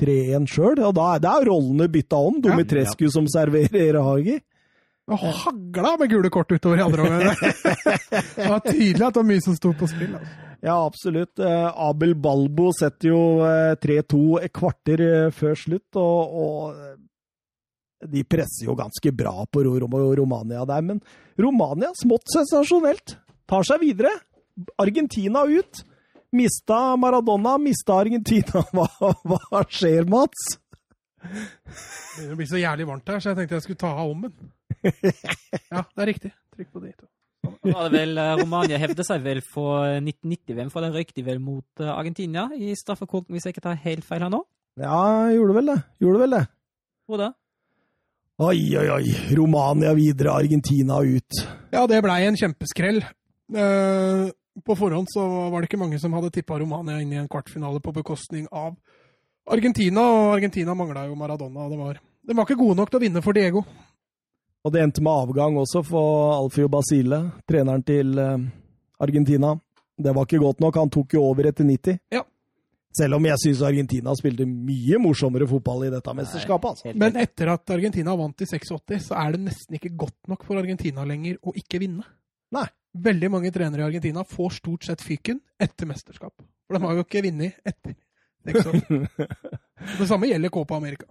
[0.00, 2.40] 3-1 sjøl, og da er, da er rollene bytta om.
[2.42, 4.40] Domitrescu som serverer Hagi.
[5.04, 7.36] Det hagla med gule kort utover i andre omgang.
[8.38, 10.14] det var tydelig at det var mye som sto på spill.
[10.16, 10.50] Altså.
[10.64, 11.42] Ja, absolutt.
[11.44, 16.94] Eh, Abel Balbo setter jo eh, 3-2 et kvarter eh, før slutt, og, og eh,
[18.14, 20.86] de presser jo ganske bra på Rom Romania der.
[20.88, 21.02] Men
[21.36, 24.14] Romania, smått sensasjonelt, tar seg videre.
[24.80, 25.84] Argentina ut.
[26.34, 28.64] Mista Maradona, mista Argentina.
[28.74, 30.58] Hva, hva skjer, Mats?
[31.24, 31.30] Det
[32.18, 34.34] begynner å bli så jævlig varmt her, så jeg tenkte jeg skulle ta av ommen.
[34.84, 36.32] Ja, det er riktig.
[36.54, 36.94] Trykk på det
[37.92, 41.92] vel, eh, Romania hevde seg vel for 1990-VM, for da røykte de vel mot eh,
[41.92, 44.42] Argentina i straffekonken, hvis jeg ikke tar helt feil her nå?
[44.80, 45.78] Ja, gjorde vel det.
[46.02, 46.44] Gjorde vel det.
[47.06, 47.32] Hvor da?
[48.42, 49.12] Oi, oi, oi.
[49.38, 51.44] Romania videre, Argentina ut.
[51.70, 53.04] Ja, det blei en kjempeskrell.
[53.54, 54.24] Eh,
[54.64, 57.80] på forhånd så var det ikke mange som hadde tippa Romania inn i en kvartfinale
[57.82, 58.76] på bekostning av
[59.50, 61.68] Argentina, og Argentina mangla jo Maradona.
[61.68, 63.64] Det var, de var ikke gode nok til å vinne for Diego.
[64.64, 67.18] Og det endte med avgang også for Alfio Basile,
[67.48, 68.46] treneren til eh,
[69.04, 69.52] Argentina.
[70.00, 70.78] Det var ikke godt nok.
[70.80, 71.98] Han tok jo over etter 90.
[72.14, 72.22] Ja.
[72.94, 76.70] Selv om jeg syns Argentina spilte mye morsommere fotball i dette mesterskapet.
[76.70, 76.94] altså.
[76.94, 80.62] Men etter at Argentina vant i 86, så er det nesten ikke godt nok for
[80.62, 82.06] Argentina lenger å ikke vinne.
[82.54, 82.68] Nei.
[82.94, 86.34] Veldig mange trenere i Argentina får stort sett fyken etter mesterskap.
[86.68, 87.96] For de har jo ikke vunnet etter
[88.46, 89.08] 86.
[89.98, 91.08] Det samme gjelder Copa America.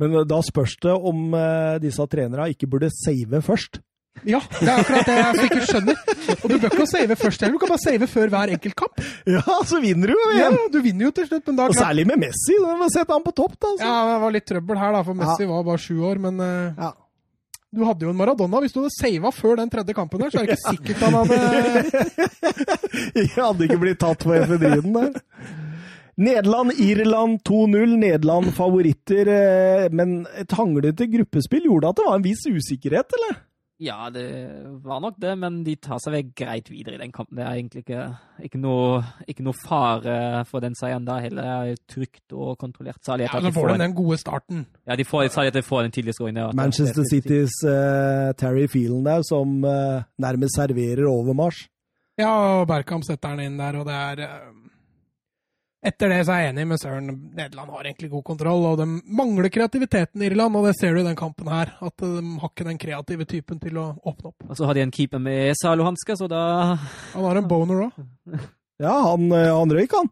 [0.00, 3.82] Men eh, da spørs det om eh, disse trenerne ikke burde save først.
[4.28, 6.00] Ja, det er akkurat det jeg ikke skjønner.
[6.34, 9.00] Og du bør ikke save først heller, du kan bare save før hver enkelt kamp.
[9.26, 10.56] Ja, så vinner du jo igjen.
[10.58, 12.56] Ja, du vinner jo til slutt, men da Og særlig med Messi.
[12.60, 13.70] Da må sette han på topp, da.
[13.72, 13.88] Altså.
[13.88, 16.82] Ja, det var litt trøbbel her, da, for Messi var bare sju år, men eh,
[16.86, 16.92] Ja.
[17.72, 18.60] Du hadde jo en Maradona.
[18.60, 21.14] Hvis du hadde sava før den tredje kampen der, så er det ikke sikkert han
[21.20, 21.38] hadde
[23.22, 25.14] Jeg hadde ikke blitt tatt på efedrinen der.
[26.22, 27.94] Nederland-Irland 2-0.
[28.02, 33.40] Nederland favoritter, eh, men et hanglete gruppespill gjorde at det var en viss usikkerhet, eller?
[33.82, 34.26] Ja, det
[34.84, 37.38] var nok det, men de tar seg vel greit videre i den kampen.
[37.40, 38.04] Det er egentlig ikke,
[38.46, 40.14] ikke, noe, ikke noe fare
[40.46, 41.42] for den seieren der heller.
[41.42, 43.00] Det er trygt og kontrollert.
[43.02, 44.66] Særlig Ja, så får de en, den gode starten.
[44.86, 46.38] ja, de får, særlig at de får den tidlige scoring.
[46.38, 46.50] Ja.
[46.54, 47.10] Manchester er.
[47.10, 51.66] Citys uh, Terry Feelen der, som uh, nærmest serverer overmarsj.
[52.20, 52.30] Ja,
[52.60, 54.50] og Berkham setter den inn der, og det er eh,
[55.82, 57.08] Etter det så er jeg enig med Søren.
[57.34, 58.86] Nederland har egentlig god kontroll, og de
[59.18, 61.72] mangler kreativiteten i Irland, og det ser du i den kampen her.
[61.82, 64.44] At de har ikke den kreative typen til å åpne opp.
[64.46, 66.42] Og så har de en keeper med Zalo-hansker, så da
[67.16, 68.02] Han har en boner òg.
[68.82, 70.08] Ja, han, eh, han røyk, han.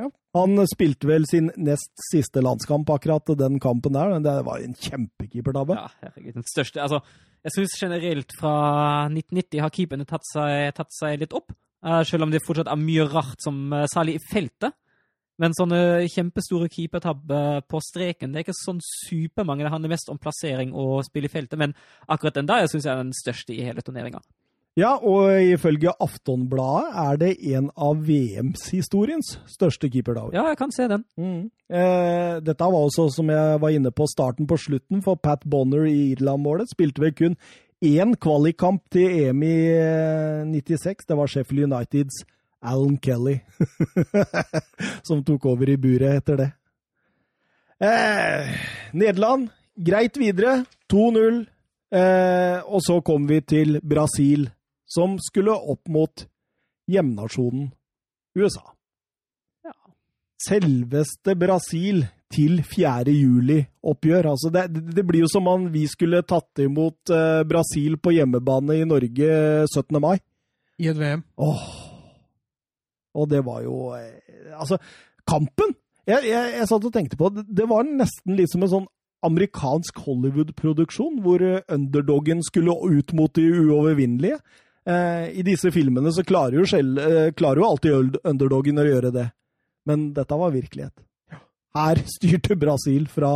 [0.00, 0.08] Ja.
[0.36, 4.14] Han spilte vel sin nest siste landskamp akkurat den kampen der.
[4.14, 5.76] men Det var en kjempekeepertabbe.
[5.76, 6.34] Ja, herregud.
[6.40, 7.00] Den største Altså,
[7.44, 8.54] jeg syns generelt fra
[9.12, 11.52] 1990 har keeperne tatt seg, tatt seg litt opp.
[11.84, 14.72] Eh, selv om det fortsatt er mye rart, som eh, særlig i feltet.
[15.42, 19.66] Men sånne kjempestore keepertabber på streken, det er ikke sånn supermange.
[19.66, 21.58] Det handler mest om plassering og spill i feltet.
[21.58, 21.74] Men
[22.06, 24.22] akkurat den der syns jeg er den største i hele turneringa.
[24.78, 30.32] Ja, og ifølge Aftonbladet er det en av VMs-historiens største keepertabber.
[30.32, 31.04] Ja, jeg kan se den.
[31.20, 31.50] Mm.
[31.68, 35.84] Eh, dette var også, som jeg var inne på, starten på slutten for Pat Bonner
[35.90, 36.72] i Irland-målet.
[36.72, 37.36] Spilte vel kun
[37.84, 41.04] én kvalikkamp til EM i eh, 96.
[41.04, 42.22] Det var Sheffield Uniteds
[42.62, 43.40] Alan Kelly
[45.06, 46.50] som tok over i buret etter det.
[47.82, 48.52] Eh,
[48.94, 50.62] Nederland, greit videre.
[50.92, 51.42] 2-0.
[51.92, 54.46] Eh, og så kom vi til Brasil,
[54.86, 56.24] som skulle opp mot
[56.88, 57.68] hjemnasjonen
[58.38, 58.64] USA.
[60.42, 62.02] Selveste Brasil
[62.32, 63.12] til 4.
[63.12, 64.30] juli-oppgjør.
[64.32, 64.66] Altså det,
[64.96, 69.30] det blir jo som om vi skulle tatt imot eh, Brasil på hjemmebane i Norge
[69.68, 70.00] 17.
[70.02, 70.18] mai.
[70.78, 71.22] i et VM.
[71.38, 71.91] Åh.
[73.18, 74.78] Og det var jo eh, Altså,
[75.28, 75.74] kampen!
[76.08, 77.44] Jeg, jeg, jeg satt og tenkte på det.
[77.46, 78.88] Det var nesten litt som en sånn
[79.22, 84.40] amerikansk Hollywood-produksjon, hvor eh, underdogen skulle ut mot de uovervinnelige.
[84.82, 89.12] Eh, I disse filmene så klarer jo, selv, eh, klarer jo alltid underdogen å gjøre
[89.14, 89.28] det.
[89.86, 90.94] Men dette var virkelighet.
[91.76, 93.32] Her styrte Brasil fra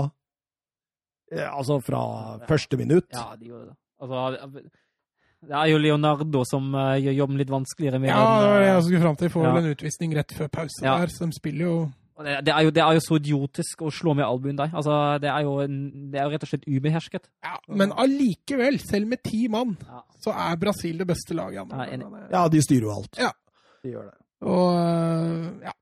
[1.33, 2.03] eh, Altså fra
[2.51, 3.09] første minutt.
[3.15, 3.79] Ja, de gjorde det.
[4.03, 4.67] Altså,
[5.43, 8.01] det er jo Leonardo som uh, gjør jobben litt vanskeligere.
[8.01, 9.29] Med Ja, det var det jeg skulle fram til.
[9.31, 9.53] Får Ja.
[9.55, 10.97] vel en utvisning rett før pause Ja.
[10.99, 13.91] der, så de spiller jo Det, det, er jo, det er jo så idiotisk å
[13.93, 14.71] slå med albuen der.
[14.73, 15.75] Altså, det, er jo en,
[16.11, 17.29] det er jo rett og slett ubehersket.
[17.45, 20.01] ja, Men allikevel, selv med ti mann, Ja.
[20.25, 21.69] så er Brasil det beste laget.
[21.71, 21.85] Ja,
[22.33, 23.19] Ja, de styrer jo alt.
[23.19, 23.31] Ja.
[23.85, 24.15] De gjør det.
[24.41, 25.73] Og øh, ja,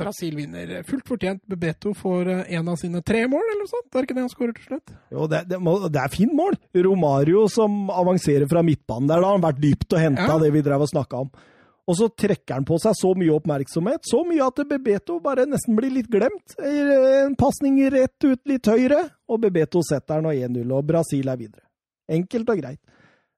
[0.00, 1.42] Brasil vinner fullt fortjent.
[1.50, 3.88] Bebeto får øh, en av sine tre mål, eller noe sånt.
[3.92, 4.94] Det er ikke det han skårer til slutt.
[5.12, 5.58] Jo, det, det,
[5.92, 6.56] det er fint mål.
[6.86, 10.38] Romario som avanserer fra midtbanen der, da har han vært dypt og henta Ja.
[10.40, 11.30] det vi drev og snakka om.
[11.84, 15.76] Og så trekker han på seg så mye oppmerksomhet, så mye at Bebeto bare nesten
[15.76, 16.54] blir litt glemt.
[16.64, 21.36] En pasning rett ut litt høyre, og Bebeto setter den og 1-0, og Brasil er
[21.36, 21.60] videre.
[22.08, 22.80] Enkelt og greit.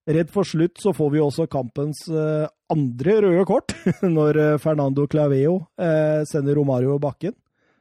[0.06, 3.74] Rett for slutt så får vi også kampens eh, andre røde kort,
[4.18, 7.34] når eh, Fernando Claveo eh, sender Romario i bakken.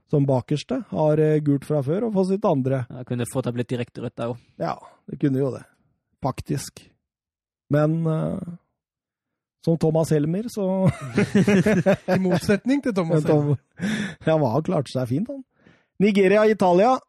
[0.10, 2.84] Som bakerste har gult fra før, og får sitt andre.
[2.94, 4.44] Ja, kunne fått det blitt direkte rødt der òg.
[4.62, 4.76] Ja,
[5.10, 5.64] det kunne jo det.
[6.22, 6.84] Faktisk.
[7.74, 7.96] Men
[9.66, 10.86] som Thomas Helmer, så
[12.16, 13.58] I motsetning til Thomas Helmer.
[13.58, 13.90] Tom,
[14.30, 15.42] Ja, han klarte seg fint, han.
[16.06, 17.00] Nigeria-Italia.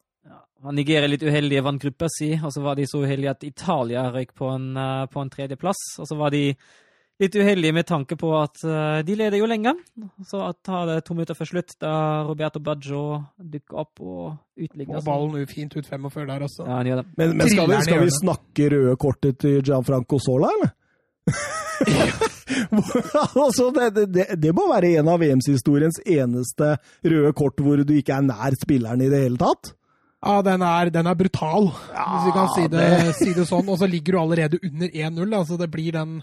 [0.73, 4.07] Nigeria er litt uheldige vant gruppa si, og så var de så uheldige at Italia
[4.11, 5.83] røyk på en, eh, på en tredjeplass.
[6.01, 6.41] Og så var de
[7.21, 9.73] litt uheldige med tanke på at eh, de leder jo lenge.
[10.27, 11.93] Så at tar det to minutter før slutt, da
[12.29, 13.05] Roberto Baggio
[13.39, 14.99] dukker opp og utligner.
[14.99, 16.67] Og ballen jo fint ut 45 der også.
[16.67, 17.07] Ja, han gjør det.
[17.21, 20.75] Men, men skal, vi, skal vi snakke røde kortet til Gianfranco Sola, eller?
[23.45, 27.93] altså, det, det- det, det må være en av VMs-historiens eneste røde kort hvor du
[27.97, 29.75] ikke er nær spilleren i det hele tatt.
[30.25, 32.87] Ja, den er, den er brutal, hvis vi kan si det,
[33.19, 33.69] si det sånn.
[33.69, 36.17] Og så ligger du allerede under 1-0, altså det blir den,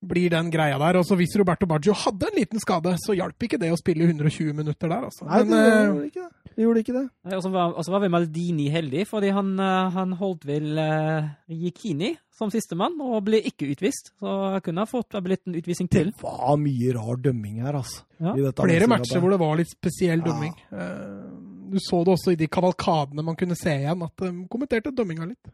[0.00, 0.98] blir den greia der.
[1.00, 4.08] Og så hvis Roberto Baggio hadde en liten skade, så hjalp ikke det å spille
[4.08, 5.26] 120 minutter der, altså.
[5.28, 6.54] Nei, Men, det eh, gjorde ikke det.
[6.56, 7.04] Det gjorde ikke det.
[7.36, 12.14] Og så var, var vel Maldini heldig, fordi han, eh, han holdt vel uh, Yikini
[12.40, 14.14] som sistemann og ble ikke utvist.
[14.20, 17.76] Så jeg kunne ha fått en blitt en utvisning Det var mye rar dømming her,
[17.82, 18.06] altså.
[18.20, 18.34] Ja.
[18.36, 20.26] i dette flere matcher hvor det var litt spesiell Ja.
[20.26, 20.54] dømming.
[20.72, 24.90] Eh, Du så det også i de kavalkadene man kunne se igjen, at de kommenterte
[24.90, 25.52] dømminga litt.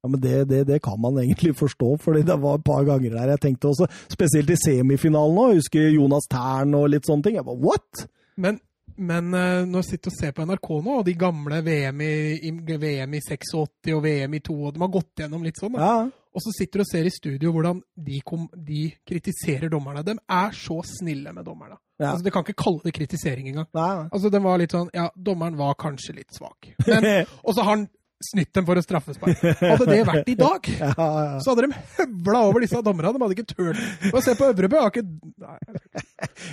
[0.00, 3.18] Ja, men det, det, det kan man egentlig forstå, fordi det var et par ganger
[3.18, 7.36] der jeg tenkte også, spesielt i semifinalen jeg husker Jonas Tern og litt sånne ting.
[7.36, 8.06] Jeg bare, what?
[8.40, 8.60] Men,
[8.96, 12.14] men eh, når jeg sitter og ser på NRK nå, og de gamle VM i,
[12.48, 12.54] i,
[12.86, 15.76] VM i 86 og VM i 2, og de har gått gjennom litt sånn.
[15.76, 15.98] Ja,
[16.30, 20.04] og så sitter du og ser i studio hvordan de, kom, de kritiserer dommerne.
[20.06, 21.74] De er så snille med dommerne.
[21.98, 22.12] Ja.
[22.12, 23.66] Altså, De kan ikke kalle det kritisering engang.
[23.76, 26.70] nei, Altså, den var litt sånn Ja, dommeren var kanskje litt svak.
[26.86, 27.88] Men, og så har han
[28.20, 29.40] snytt dem for et straffespark.
[29.60, 31.38] Hadde det vært i dag, ja, ja.
[31.40, 33.12] så hadde de høvla over disse dommerne.
[33.16, 33.80] De hadde ikke turt.
[34.12, 35.06] Og se på Øvrebø, har ikke.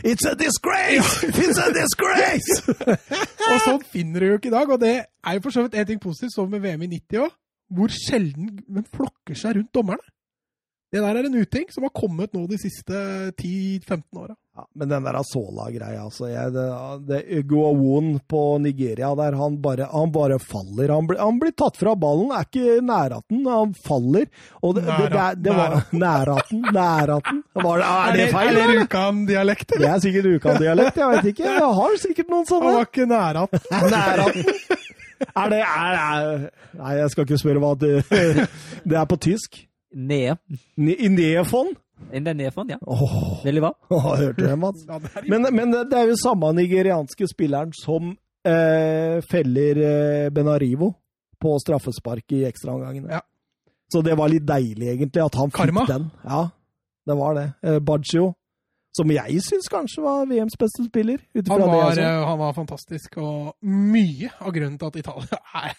[0.07, 1.27] It's a disgrace!
[1.27, 2.61] It's a disgrace!
[3.51, 4.71] Og sånn finner du jo ikke i dag.
[4.71, 7.25] Og det er jo for så vidt en ting positivt, som med VM i 90
[7.25, 7.35] òg,
[7.77, 10.13] hvor sjelden de flokker seg rundt dommerne.
[10.87, 12.95] Det der er en uting som har kommet nå de siste
[13.35, 14.37] 10-15 åra.
[14.57, 16.25] Ja, men den der Asola-greia, altså.
[16.31, 16.63] Jeg, det,
[17.05, 20.89] det Guawon på Nigeria der, han bare, han bare faller.
[20.95, 24.25] Han, blir- han blir tatt fra ballen, er ikke næraten, han faller.
[24.65, 27.43] Og det, det, det, er- det var Næraten, næraten.
[27.53, 28.79] Var det, er det feil, Er det eller?
[28.81, 31.45] Rjukan-dialekt, Det er sikkert Rjukan-dialekt, jeg vet ikke.
[31.53, 32.65] Jeg har sikkert noen sånne.
[32.73, 34.53] Han var ikke nære at Næraten.
[35.37, 36.41] Er det er, er,
[36.77, 37.93] Nei, jeg skal ikke spørre hva det
[38.85, 39.61] Det er på tysk.
[39.93, 40.37] Ned.
[40.77, 41.77] Ne- I nedfond?
[42.11, 42.77] Den nedfond, ja.
[42.87, 43.71] Oh, Veldig bra.
[43.89, 44.85] hørte du det, Mats?
[44.87, 48.13] ja, det Men, men det er jo samme nigerianske spilleren som
[48.47, 50.93] eh, feller eh, Benarivo
[51.41, 53.11] på straffespark i ekstraomgangene.
[53.11, 53.21] Ja.
[53.91, 56.09] Så det var litt deilig, egentlig, at han fikk den.
[56.27, 56.41] Ja,
[57.07, 57.47] det var det.
[57.63, 58.33] Eh, Baggio,
[58.97, 61.21] som jeg syns kanskje var VMs beste spiller.
[61.35, 62.05] Han var, det var, jeg så.
[62.07, 65.75] eh, han var fantastisk, og mye av grunnen til at Italia er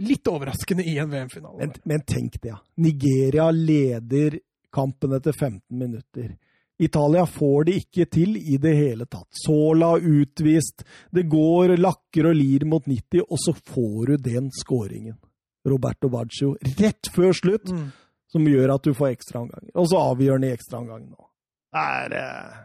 [0.00, 1.58] litt overraskende i en VM-finale.
[1.60, 2.58] Men, men tenk det, ja.
[2.80, 4.38] Nigeria leder
[4.74, 6.34] kampen etter 15 minutter.
[6.82, 9.28] Italia får det ikke til i det hele tatt.
[9.44, 10.82] Sola utvist,
[11.14, 15.14] det går lakker og lir mot 90, og så får du den skåringen.
[15.64, 17.92] Roberto Baggio rett før slutt, Mm.
[18.28, 19.70] som gjør at du får ekstraomganger.
[19.78, 21.28] Og så avgjør han i ekstraomgangen nå.
[21.72, 22.56] Det er, eh,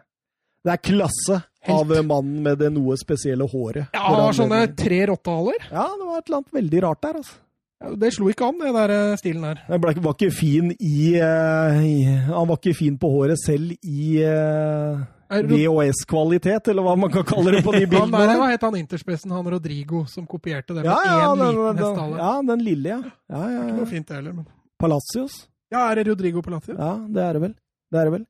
[0.65, 1.91] det er klasse Helt.
[1.91, 3.87] av mannen med det noe spesielle håret.
[3.93, 5.69] Ja, han har sånne tre rottehaler.
[5.71, 7.37] Ja, det var et eller annet veldig rart der, altså.
[7.79, 9.61] Det slo ikke an, det der eh, stilen der.
[9.69, 11.93] Han var ikke fin i, eh, i
[12.27, 14.99] Han var ikke fin på håret selv i eh,
[15.47, 18.35] VHS-kvalitet, eller hva man kan kalle det på de Han der, bildene.
[18.41, 21.67] hva het han interspressen, han Rodrigo, som kopierte det med Ja, ja, én den, liten
[21.69, 22.17] den, hestehale?
[22.19, 22.99] ja, den lille, ja.
[23.31, 24.49] ja, ja, Ikke noe fint det heller, men
[24.79, 25.37] Palacios.
[25.71, 26.75] Ja, er det Rodrigo Palacios?
[26.79, 27.55] Ja, det er det vel.
[27.91, 28.25] Det er det vel.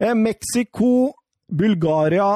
[0.00, 0.92] Eh, Mexico,
[1.50, 2.30] Bulgaria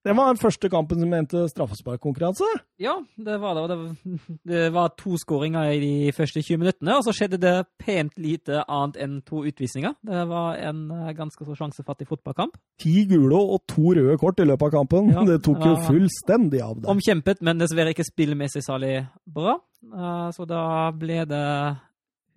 [0.00, 2.46] Det var den første kampen som endte straffesparkkonkurranse.
[2.80, 3.62] Ja, det var det.
[3.62, 7.36] og Det var, det var to skåringer i de første 20 minuttene, og så skjedde
[7.42, 7.52] det
[7.84, 9.92] pent lite annet enn to utvisninger.
[10.00, 12.56] Det var en eh, ganske så sjansefattig fotballkamp.
[12.80, 15.12] Ti gule og to røde kort i løpet av kampen.
[15.12, 16.88] Ja, det tok jo fullstendig av det.
[16.94, 19.58] Omkjempet, men dessverre ikke spillmessig særlig bra.
[19.84, 20.64] Eh, Så da
[20.96, 21.44] ble det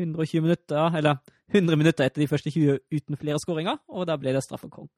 [0.03, 1.17] 120 minutter, eller
[1.53, 4.91] 100 minutter etter de første 20 uten flere skåringer, og da ble det straffekonk.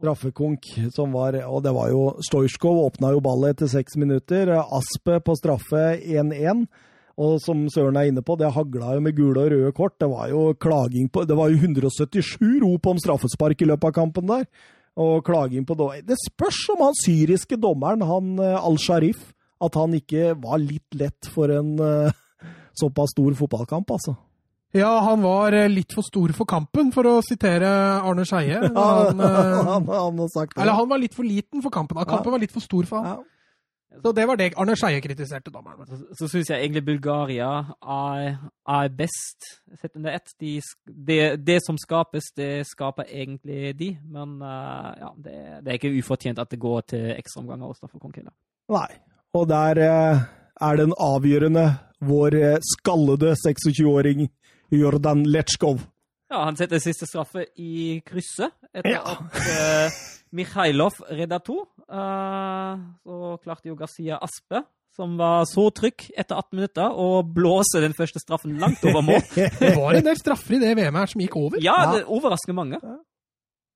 [0.00, 0.64] Straffekonk
[0.94, 4.48] som var Og det var jo Stojskov åpna jo ballet etter seks minutter.
[4.64, 6.64] Aspe på straffe 1-1.
[7.20, 9.98] Og som Søren er inne på, det hagla jo med gule og røde kort.
[10.00, 13.96] Det var jo klaging på Det var jo 177 rop om straffespark i løpet av
[13.98, 14.48] kampen der.
[15.00, 16.00] Og klaging på dommer.
[16.00, 19.20] Det spørs om han syriske dommeren, han eh, Al-Sharif,
[19.60, 22.16] at han ikke var litt lett for en, eh,
[22.80, 24.16] såpass stor fotballkamp, altså.
[24.72, 27.66] Ja, han var eh, litt for stor for kampen, for å sitere
[28.06, 28.60] Arne Skeie.
[28.70, 30.62] Ja, Han, eh, han, han har sagt det.
[30.62, 31.98] eller han var litt for liten for kampen.
[32.06, 33.18] Kampen var litt for stor for han.
[33.18, 33.36] Ja.
[34.00, 35.82] Så det var det Arne Skeie kritiserte dommeren.
[35.88, 37.48] Så, så syns jeg egentlig Bulgaria
[37.82, 38.36] er,
[38.70, 39.48] er best
[39.80, 40.30] sett under ett.
[40.38, 40.52] De,
[40.86, 43.90] det, det som skapes, det skaper egentlig de.
[44.06, 45.36] Men uh, ja, det,
[45.66, 48.36] det er ikke ufortjent at det går til ekstraomganger hos Straffelkonk heller.
[48.70, 48.86] Nei.
[49.34, 50.22] Og der uh,
[50.70, 51.66] er den avgjørende
[52.06, 52.38] vår
[52.78, 54.28] skallede 26-åring
[54.70, 55.80] Jordan Letsjkov.
[56.30, 59.02] Ja, han setter siste straffe i krysset etter Ja.
[59.02, 60.00] at uh,
[60.32, 61.56] Mikhailov redda to.
[61.90, 64.62] Uh, så klarte jo Garcia Aspe,
[64.94, 69.22] som var så trygg etter 18 minutter, å blåse den første straffen langt over mål.
[69.58, 71.58] Det var en del straffer i det VM her som gikk over.
[71.62, 71.90] Ja, Ja.
[71.98, 72.78] det overrasker mange.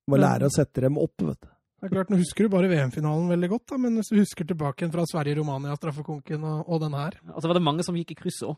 [0.07, 1.49] Må lære å sette dem opp, vet du.
[1.81, 4.47] Det er klart, Nå husker du bare VM-finalen veldig godt, da, men hvis du husker
[4.47, 8.13] tilbake fra Sverige-Romania, straffekonken og, og den her Og så var det mange som gikk
[8.15, 8.55] i krysset òg.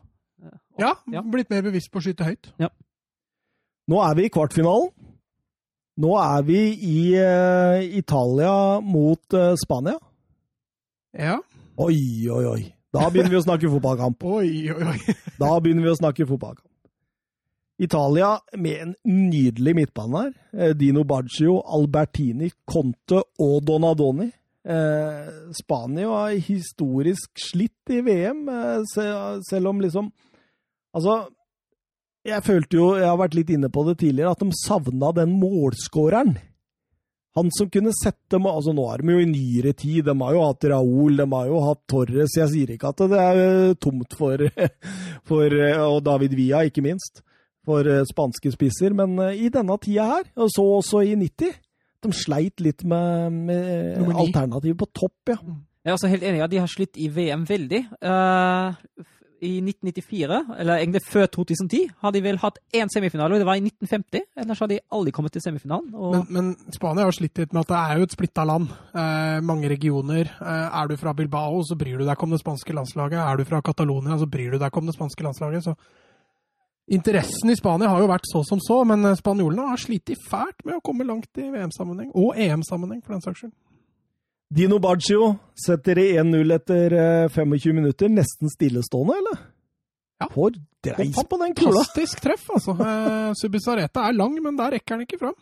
[0.78, 1.22] Ja, Ja.
[1.22, 2.50] blitt mer bevisst på å skyte høyt.
[3.88, 4.90] Nå er vi i kvartfinalen.
[5.98, 9.96] Nå er vi i uh, Italia mot uh, Spania.
[11.18, 11.38] Ja.
[11.80, 12.60] Oi, oi, oi.
[12.94, 14.22] Da begynner vi å snakke fotballkamp.
[14.38, 15.14] Oi, oi, oi.
[15.40, 16.64] Da begynner vi å snakke fotballkamp.
[17.78, 20.30] Italia med en nydelig midtbane her.
[20.54, 24.30] Eh, Dino Baggio, Albertini, Conte og Donadoni.
[24.68, 28.80] Eh, Spania har historisk slitt i VM, eh,
[29.46, 30.10] selv om liksom
[30.96, 31.16] Altså,
[32.28, 35.34] jeg følte jo, jeg har vært litt inne på det tidligere, at de savna den
[35.40, 36.36] målskåreren.
[37.38, 40.08] Han som kunne sette mål altså Nå er de jo i nyere tid.
[40.08, 42.34] De har jo hatt Raúl, de har jo hatt Torres.
[42.34, 44.42] Jeg sier ikke at det er eh, tomt for,
[45.28, 47.22] for eh, Og David Villa, ikke minst.
[47.68, 48.96] For eh, spanske spisser.
[48.96, 51.54] Men i denne tida her, og så også i 90,
[52.02, 55.38] de sleit litt med, med alternativet alternativ på topp, ja.
[55.84, 56.40] Jeg er også helt enig.
[56.42, 57.78] ja, De har slitt i VM veldig.
[58.02, 59.06] Eh,
[59.38, 63.58] I 1994, eller egentlig før 2010, har de vel hatt én semifinale, og det var
[63.58, 64.24] i 1950.
[64.42, 65.92] Ellers har de aldri kommet til semifinalen.
[65.94, 68.72] Men, men Spania har slitt litt med at det er jo et splitta land.
[68.90, 70.32] Eh, mange regioner.
[70.42, 73.20] Eh, er du fra Bilbao, så bryr du deg ikke om det spanske landslaget.
[73.22, 75.68] Er du fra Catalonia, så bryr du deg ikke om det spanske landslaget.
[75.68, 75.76] Så
[76.98, 80.66] interessen i Spania har jo vært så som så, men eh, spanjolene har slitt fælt
[80.66, 82.10] med å komme langt i VM-sammenheng.
[82.18, 83.54] Og EM-sammenheng, for den saks skyld.
[84.48, 88.08] Dino Baggio setter i 1-0 etter eh, 25 minutter.
[88.08, 89.42] Nesten stillestående, eller?
[90.18, 90.28] Ja.
[90.32, 91.74] Får dreis på den kula!
[91.82, 92.74] Fantastisk treff, altså.
[92.80, 95.36] Eh, Subisareta er lang, men der rekker han ikke fram.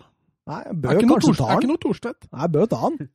[0.46, 2.28] Nei, bør er ikke kanskje ta ta er ikke noe Thorstvedt.
[2.34, 3.08] Nei, bør ta den.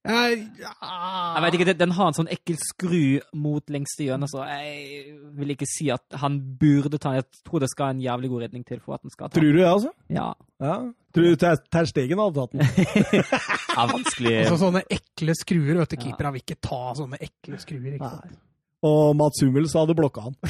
[0.00, 4.46] Jeg, jeg vet ikke, den- Den har en sånn ekkel skru mot lengste hjørne, så
[4.48, 8.42] jeg vil ikke si at han burde ta Jeg tror det skal en jævlig god
[8.46, 9.38] redning til for at den skal ta.
[9.38, 9.90] Tror du det, altså?
[10.08, 10.78] Ja, Ja.
[11.12, 12.60] Tror du Ter Ter Stegen hadde tatt den?
[13.80, 14.34] er vanskelig.
[14.46, 15.76] Altså Sånne ekle skruer.
[15.82, 17.94] vet du, Keepere vil ikke ta sånne ekle skruer.
[17.98, 18.24] ikke sant?
[18.30, 18.38] Nei.
[18.82, 20.34] Og Mats Hummels hadde blokka han.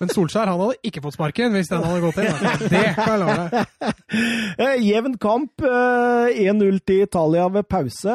[0.00, 2.32] Men Solskjær han hadde ikke fått sparken hvis den hadde gått inn.
[2.32, 2.68] altså.
[2.72, 3.52] Det kan jeg love deg.
[4.64, 5.60] Eh, Jevn kamp.
[5.66, 8.14] eh, 1-0 til Italia ved pause.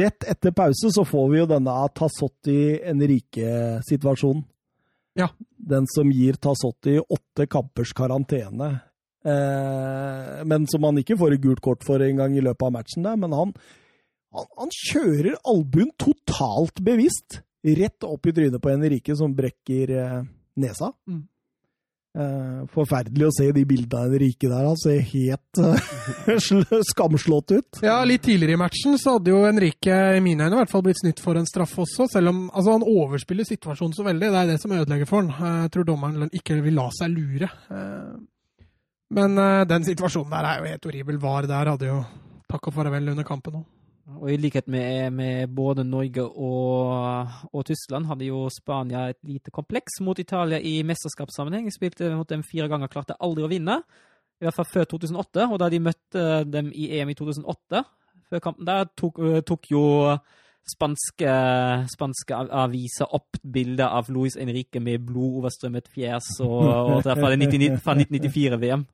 [0.00, 4.44] Rett etter pause så får vi jo denne Tassotti-Enrique-situasjonen.
[5.16, 5.28] Ja.
[5.56, 8.70] Den som gir Tassotti åtte kampers karantene.
[9.26, 12.72] Eh, men som han ikke får et gult kort for en gang i løpet av
[12.76, 13.02] matchen.
[13.04, 13.50] Der, men han,
[14.36, 20.20] han, han kjører albuen totalt bevisst rett opp i trynet på Enrique, som brekker eh,
[20.60, 20.92] nesa.
[21.08, 21.24] Mm.
[22.16, 24.64] Eh, forferdelig å se de bildene av Henrike der.
[24.64, 27.80] Han ser helt eh, skamslått ut.
[27.84, 30.84] Ja, Litt tidligere i matchen så hadde jo Henrike i mine øyne i hvert fall
[30.86, 34.30] blitt snytt for en straff også, selv om altså, han overspiller situasjonen så veldig.
[34.32, 35.60] Det er det som ødelegger for han.
[35.66, 37.50] Jeg tror dommeren ikke vil la seg lure.
[37.68, 38.16] Eh,
[39.20, 41.20] Men eh, den situasjonen der er jo helt horribel.
[41.22, 42.00] VAR der hadde jo
[42.48, 43.66] takk og farvel under kampen òg.
[44.06, 49.50] Og i likhet med, med både Norge og, og Tyskland hadde jo Spania et lite
[49.50, 51.66] kompleks mot Italia i mesterskapssammenheng.
[51.74, 53.80] Spilte mot dem fire ganger, klarte aldri å vinne.
[54.38, 57.82] I hvert fall før 2008, og da de møtte dem i EM i 2008,
[58.30, 59.18] før kampen der, tok,
[59.48, 59.84] tok jo
[60.66, 61.34] spanske,
[61.90, 67.40] spanske aviser opp bilder av Luis Enrique med blodoverstrømmet fjes, og, og det fra, det
[67.46, 68.86] 99 fra 1994-VM.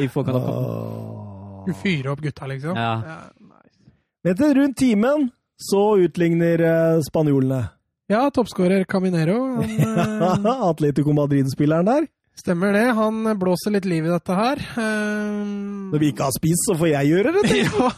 [0.00, 1.32] I forkant av kampen.
[1.66, 2.78] Du fyrer opp gutta, liksom.
[2.78, 2.94] Ja.
[3.02, 3.45] nice.
[4.26, 7.68] Etter rundt timen så utligner eh, spanjolene.
[8.10, 9.36] ja toppskårer Caminero.
[9.62, 12.08] Han, eh, Atletico Madrid-spilleren der.
[12.34, 12.88] Stemmer det.
[12.98, 14.62] Han blåser litt liv i dette her.
[14.74, 15.92] Um...
[15.92, 17.44] Når vi ikke har spist, så får jeg gjøre det.
[17.62, 17.92] ja.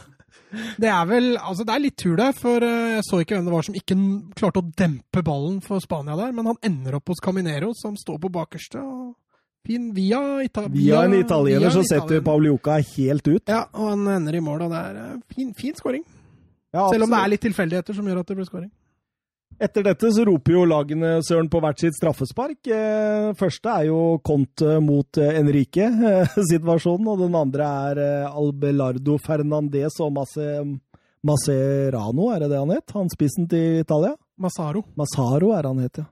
[0.77, 3.55] Det er vel Altså, det er litt tur der, for jeg så ikke hvem det
[3.55, 3.97] var som ikke
[4.37, 8.21] klarte å dempe ballen for Spania der, men han ender opp hos Caminero, som står
[8.21, 8.85] på bakerste.
[8.85, 9.17] og
[9.65, 12.21] Fin via, Ita Via en italiener via så setter.
[12.21, 13.43] Paulioca helt ut.
[13.49, 16.05] Ja, og han ender i mål, og det er fin, fin scoring.
[16.75, 18.69] Ja, Selv om det er litt tilfeldigheter som gjør at det blir skåring.
[19.59, 22.69] Etter dette så roper jo lagene søren på hvert sitt straffespark.
[22.71, 29.97] Eh, første er jo Conte mot eh, Enrique-situasjonen, og den andre er eh, Albelardo Fernandez
[30.05, 30.45] og Masse,
[31.27, 32.95] Masserano, er det det han het?
[32.95, 34.13] Han spissen til Italia?
[34.39, 34.85] Masaro.
[34.95, 36.07] Masaro er han het, ja.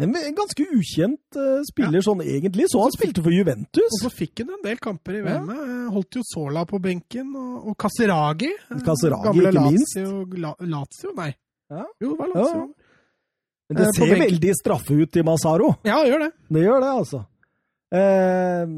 [0.00, 2.04] En ganske ukjent uh, spiller ja.
[2.06, 3.98] sånn egentlig, så han spilte for Juventus.
[3.98, 5.50] Og så fikk han en del kamper i VM.
[5.52, 5.74] Ja.
[5.92, 10.40] Holdt jo Sola på benken, og, og gamle Casiragi, ikke Lazio, minst.
[10.40, 11.28] La, Lazio, nei.
[11.72, 11.84] Ja.
[12.00, 12.64] Jo, det var Lazio.
[13.72, 15.74] Men det ser veldig straffe ut i Massaro.
[15.84, 16.32] Ja, det gjør det.
[16.56, 17.22] Det gjør det, altså.
[17.92, 18.74] Eh,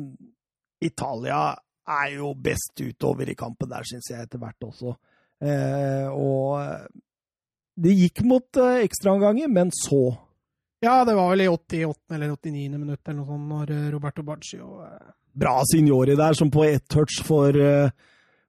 [0.87, 1.41] Italia
[1.95, 4.95] er jo best utover i kampen der, syns jeg, etter hvert også.
[5.45, 6.63] Eh, og
[7.75, 10.07] det gikk mot eh, ekstraomganger, men så
[10.85, 12.15] ja, det var vel i 88.
[12.15, 12.79] eller 89.
[12.79, 16.85] minutt eller noe sånt, når eh, Roberto Baccio eh, Bra signori der, som på ett
[16.93, 17.91] touch for, eh,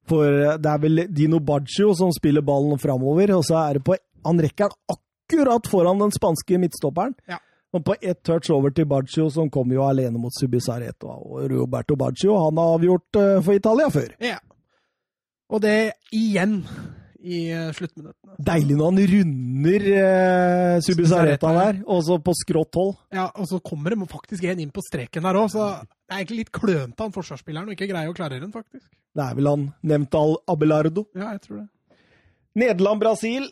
[0.09, 3.97] for Det er vel Dino Baccio som spiller ballen framover, og så er det på
[4.27, 7.15] Han rekker den akkurat foran den spanske midtstopperen.
[7.29, 7.39] Ja.
[7.73, 11.09] Og på ett touch over til Baccio, som kom jo alene mot Subisareto.
[11.09, 14.13] Og Roberto Baccio han har avgjort for Italia før.
[14.23, 14.37] Ja.
[15.49, 16.63] Og det igjen
[17.25, 18.37] i uh, sluttminuttene.
[18.45, 22.95] Deilig når han runder eh, Subisareta der, og så på skrått hold.
[23.15, 26.19] Ja, og så kommer det faktisk en inn på streken der òg, så det er
[26.21, 28.85] egentlig litt klønete han forsvarsspilleren og ikke greier å klarere den, faktisk.
[29.15, 31.07] Det er vel han nevnt al Abelardo?
[31.15, 31.69] Ja, jeg tror det.
[32.55, 33.49] Nederland-Brasil.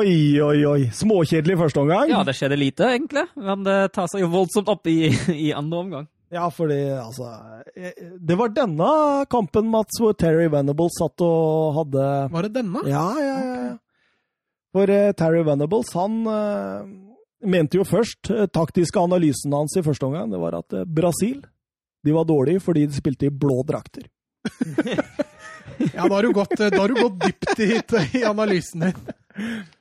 [0.00, 0.80] oi, oi, oi.
[0.90, 2.10] Småkjedelig første omgang.
[2.10, 3.28] Ja, det skjedde lite, egentlig.
[3.38, 6.08] Men det tar seg jo voldsomt opp i, i andre omgang.
[6.30, 7.26] Ja, fordi altså
[8.22, 8.90] Det var denne
[9.30, 12.82] kampen, Mats, hvor Terry Venables satt og hadde Var det denne?
[12.86, 13.70] Ja, ja, ja.
[14.70, 16.86] For uh, Terry Venables, han uh,
[17.42, 21.40] mente jo først uh, taktiske analysen hans i første omgang, det var at Brasil
[22.06, 24.06] de var dårlige fordi de spilte i blå drakter.
[25.96, 27.72] ja, da har du gått, da har du gått dypt i,
[28.20, 29.02] i analysen din.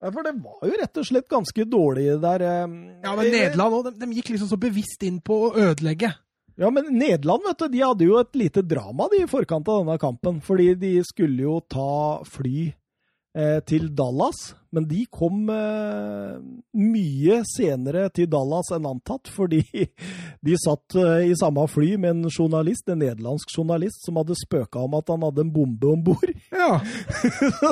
[0.00, 2.44] Ja, For det var jo rett og slett ganske dårlig der.
[2.46, 3.88] Ja, men Nederland òg.
[3.90, 6.14] De, de, gikk liksom så bevisst inn på å ødelegge.
[6.60, 9.82] Ja, men Nederland vet du, de hadde jo et lite drama de i forkant av
[9.82, 10.40] denne kampen.
[10.44, 12.70] Fordi de skulle jo ta fly
[13.36, 14.50] eh, til Dallas.
[14.70, 16.36] Men de kom eh,
[16.78, 19.64] mye senere til Dallas enn antatt, fordi
[20.46, 24.84] de satt eh, i samme fly med en journalist, en nederlandsk journalist, som hadde spøka
[24.84, 26.30] om at han hadde en bombe om bord.
[26.60, 26.76] Ja.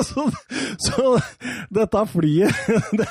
[0.07, 0.23] så,
[0.81, 1.11] så,
[1.69, 2.55] dette flyet
[2.99, 3.05] det,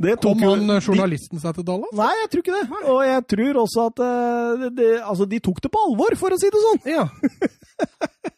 [0.00, 1.92] det Kom han journalisten seg til Dallas?
[1.98, 2.80] Nei, jeg tror ikke det.
[2.94, 6.40] Og jeg tror også at eh, det, altså, de tok det på alvor, for å
[6.40, 6.80] si det sånn.
[6.88, 7.04] Ja.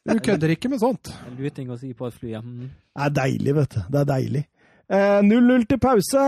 [0.05, 1.13] Du kødder ikke med sånt.
[1.39, 2.43] Luting å si på et fly, ja.
[2.43, 2.69] Mm.
[2.69, 3.81] Det er deilig, vet du.
[3.95, 4.45] Det er deilig.
[4.91, 6.25] 0-0 eh, til pause.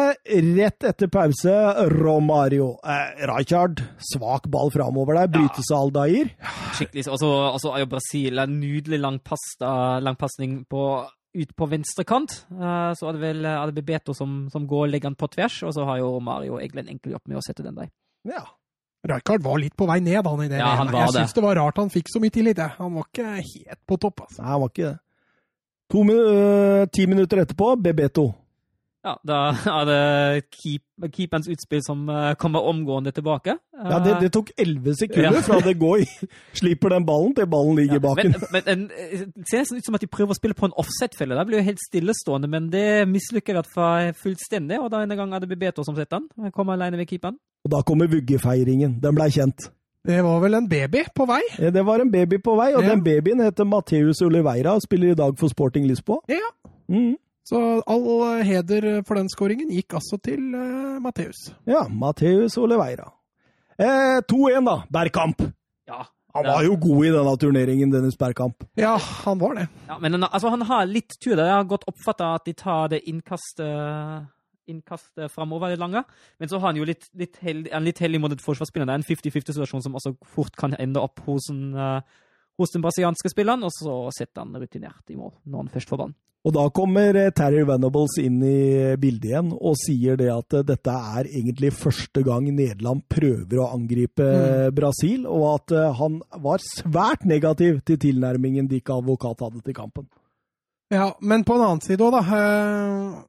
[0.57, 1.57] Rett etter pause,
[1.93, 2.70] Romario.
[2.85, 5.33] Eh, Rijkaard, svak ball framover der.
[5.35, 6.33] Brytes av Aldair.
[6.78, 7.07] Skikkelig.
[7.12, 10.89] Også er jo Brasil en nydelig langpasning på
[11.37, 12.33] ut på venstre kant.
[12.49, 15.74] Eh, så er det vel er det Bebeto som, som går liggende på tvers, og
[15.77, 17.93] så har jo Mario egentlig en enkel jobb med å sette den der.
[18.27, 18.47] Ja.
[19.07, 20.59] Rijkaard var litt på vei ned, han i det.
[20.59, 22.62] Ja, han var jeg syns det var rart han fikk så mye tillit.
[22.81, 24.24] Han var ikke helt på topp.
[24.24, 24.41] Altså.
[24.41, 24.97] Nei, han var ikke det.
[25.93, 28.24] To, uh, ti minutter etterpå, Bebeto.
[29.07, 30.01] Ja, da er det
[30.51, 30.83] keep,
[31.15, 33.55] keeperens utspill som uh, kommer omgående tilbake.
[33.77, 35.45] Ja, det, det, tok elleve sekunder ja.
[35.47, 36.03] fra det går
[36.59, 38.35] slipper den ballen til ballen ligger ja, i baken.
[38.55, 38.85] Men, men,
[39.37, 41.39] det ser nesten ut som at de prøver å spille på en offset-felle.
[41.39, 44.81] Det blir jo helt stillestående, men det mislykker i hvert fall fullstendig.
[44.83, 46.51] Og da denne gang er det Bebeto som setter den.
[46.57, 47.39] Kommer alene ved keeperen.
[47.66, 48.99] Og da kommer vuggefeiringen.
[49.03, 49.69] Den blei kjent.
[50.07, 51.41] Det var vel en baby på vei?
[51.59, 52.93] Ja, det var en baby på vei, og ja.
[52.93, 56.20] den babyen heter Mateus Oliveira og spiller i dag for Sporting Lisboa.
[56.31, 56.51] Ja.
[56.87, 57.16] Mm.
[57.47, 61.52] Så all heder for den skåringen gikk altså til uh, Mateus.
[61.68, 63.06] Ja, Mateus Oliveira.
[63.78, 64.77] Eh, 2-1, da.
[64.90, 65.44] Bergkamp.
[65.86, 66.02] Ja.
[66.36, 68.64] Han var jo god i denne turneringen, Dennis Bergkamp.
[68.77, 69.68] Ja, han var det.
[69.89, 71.39] Ja, Men altså, han har litt tur.
[71.39, 74.27] Jeg har godt oppfatta at de tar det innkastet
[74.66, 76.02] innkast framover i lange.
[76.39, 78.89] Men så har han jo litt, litt, held, en litt heldig mot et forsvarsspiller.
[78.89, 82.02] Det er en 50-50-situasjon som også fort kan ende opp hos, en, uh,
[82.59, 86.02] hos den brasilianske spilleren, og så setter han rutinert i mål når han først får
[86.02, 86.16] ballen.
[86.47, 90.66] Og da kommer eh, Terry Venables inn i bildet igjen og sier det at eh,
[90.66, 94.77] dette er egentlig første gang Nederland prøver å angripe mm.
[94.77, 100.06] Brasil, og at han var svært negativ til tilnærmingen Dick Advokat hadde til kampen.
[100.94, 103.24] Ja, men på en annen side òg, da.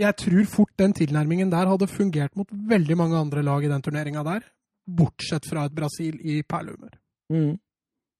[0.00, 3.82] Jeg tror fort den tilnærmingen der hadde fungert mot veldig mange andre lag i den
[3.84, 4.46] turneringa der,
[4.86, 6.94] bortsett fra et Brasil i perlehumør.
[7.34, 7.58] Mm.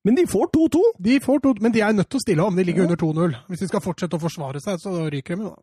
[0.05, 0.81] Men de får 2-2!
[0.99, 2.55] De får 2 Men de er nødt til å stille om.
[2.57, 2.89] De ligger ja.
[2.89, 3.35] under 2-0.
[3.51, 5.57] Hvis de skal fortsette å forsvare seg, så ryker de da.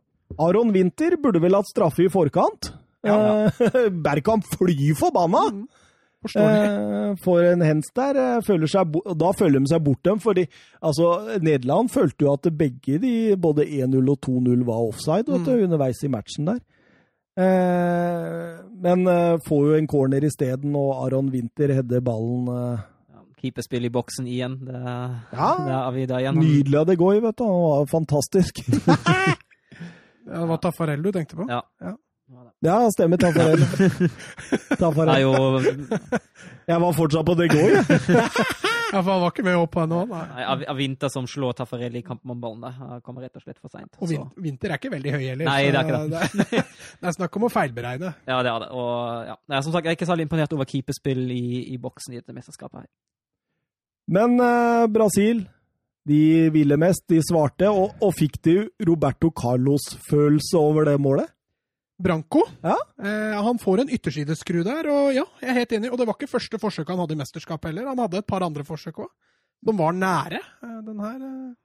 [0.43, 2.73] Aron Winther burde vel hatt straffe i forkant.
[3.07, 3.71] Ja, ja.
[4.05, 5.45] Bergkamp flyr forbanna!
[5.55, 5.67] Mm.
[6.27, 8.17] Eh, får en hens der.
[8.19, 10.43] eh, Føler seg da føler de seg bortdømt, fordi
[10.83, 15.53] altså, Nederland følte jo at begge de, både 1-0 og 2-0 var offside vet du,
[15.53, 15.63] Mm.
[15.69, 16.59] underveis i matchen der.
[17.37, 22.85] Eh, men eh, får jo en corner isteden, og Aron Winther header ballen eh,
[23.41, 24.55] Keeperspill i boksen igjen.
[24.65, 24.79] Det,
[25.37, 25.49] Ja.
[25.61, 26.39] det er vi da igjen.
[26.41, 27.43] Nydelig av det går, vet du.
[27.45, 28.63] Han var fantastisk.
[30.27, 31.45] Ja, det var Taffarell du tenkte på?
[31.47, 31.61] Ja.
[32.59, 33.15] ja, stemmer.
[33.15, 33.61] Taffarell.
[35.23, 35.61] Jo
[36.67, 37.85] Jeg var fortsatt på det går, jeg.
[38.87, 40.01] Ja, for han var ikke med opp ennå.
[40.07, 40.19] Nei.
[40.31, 42.99] Nei, Av- Avinta som slår Taffarell i kampen om ballen der.
[43.03, 43.91] Kommer rett og slett for seint.
[43.99, 45.47] Og vin vinter er ikke veldig høy heller.
[45.49, 46.07] Nei, det er ikke det.
[46.11, 46.69] Det er,
[47.01, 48.13] det er snakk om å feilberegne.
[48.27, 48.69] Ja, det er det.
[48.79, 49.35] Og ja.
[49.51, 51.43] Nei, som sagt, jeg er ikke særlig imponert over keeperspill i,
[51.75, 52.85] i boksen i dette mesterskapet.
[52.85, 52.87] her.
[54.07, 55.41] Men eh, Brasil,
[56.07, 56.19] de
[56.55, 58.53] ville mest, de svarte, og, og fikk de
[58.87, 61.27] Roberto Carlos-følelse over det målet?
[61.99, 62.75] Branco Ja.
[63.01, 65.91] eh, han får en yttersideskru der, og ja, jeg er helt enig.
[65.91, 67.87] Og det var ikke første forsøk han hadde i mesterskapet heller.
[67.89, 69.09] Han hadde et par andre forsøk òg.
[69.65, 71.17] De var nære, eh, den her.
[71.17, 71.55] eh.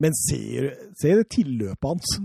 [0.00, 2.16] Men ser, ser det tilløpet hans.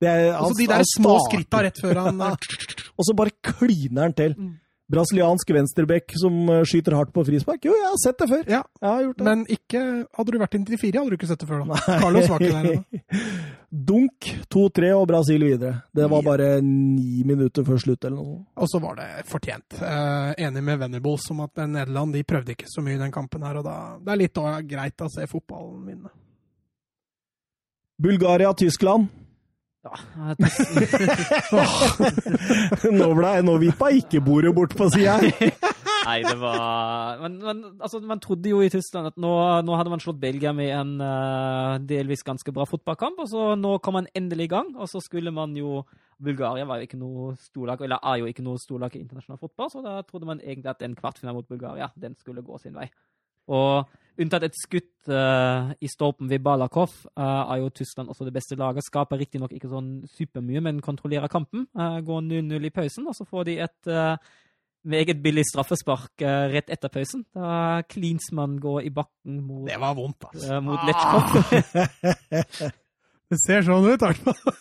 [0.00, 2.36] Det er, Altså de der små starter, skritta rett før han eh,
[2.98, 4.34] Og så bare kliner han til.
[4.38, 4.54] Mm.
[4.88, 7.66] Brasiliansk venstrebekk som eh, skyter hardt på frispark.
[7.68, 8.44] Jo, jeg har sett det før.
[8.48, 9.24] Ja, Jeg har gjort det.
[9.28, 9.82] men ikke
[10.16, 11.80] Hadde du vært inn til fire, hadde du ikke sett det før da.
[12.00, 13.02] Carlos var ikke der ennå.
[13.90, 15.74] Dunk 2-3 og Brasil videre.
[15.92, 18.38] Det var bare ni minutter før slutt eller noe.
[18.56, 19.76] Og så var det fortjent.
[19.76, 23.44] Eh, enig med Venables om at Nederland de prøvde ikke så mye i den kampen
[23.44, 24.40] her, og da det er litt
[24.72, 26.14] greit å se fotballen vinne.
[28.00, 29.08] Bulgaria-Tyskland.
[29.88, 30.34] Ja,
[33.00, 35.18] nå, ble, nå vippa ikke bordet bort på sida.
[36.08, 39.32] Nei, det var men, men altså, man trodde jo i Tyskland at nå,
[39.66, 43.76] nå hadde man slått Belgia med en uh, delvis ganske bra fotballkamp, og så nå
[43.84, 44.72] kom man endelig i gang.
[44.78, 45.82] Og så skulle man jo
[46.18, 49.70] Bulgaria var jo ikke noe storlag, eller er jo ikke noe storlag i internasjonal fotball,
[49.72, 52.88] så da trodde man egentlig at en kvartfinale mot Bulgaria den skulle gå sin vei.
[53.54, 53.88] Og
[54.22, 58.58] unntatt et skudd uh, i stolpen ved Balakov, uh, er jo Tyskland også det beste
[58.58, 58.86] laget.
[58.86, 61.66] Skaper riktignok ikke sånn supermye, men kontrollerer kampen.
[61.78, 63.92] Uh, går 0-0 i pausen, og så får de et
[64.88, 66.22] meget billig straffespark
[66.52, 67.24] rett etter pausen.
[67.34, 70.60] Da Klinsmann går i bakken mot, Det var vondt, altså.
[70.64, 72.72] mot Ah!
[73.28, 74.54] Det ser sånn ut, i hvert fall.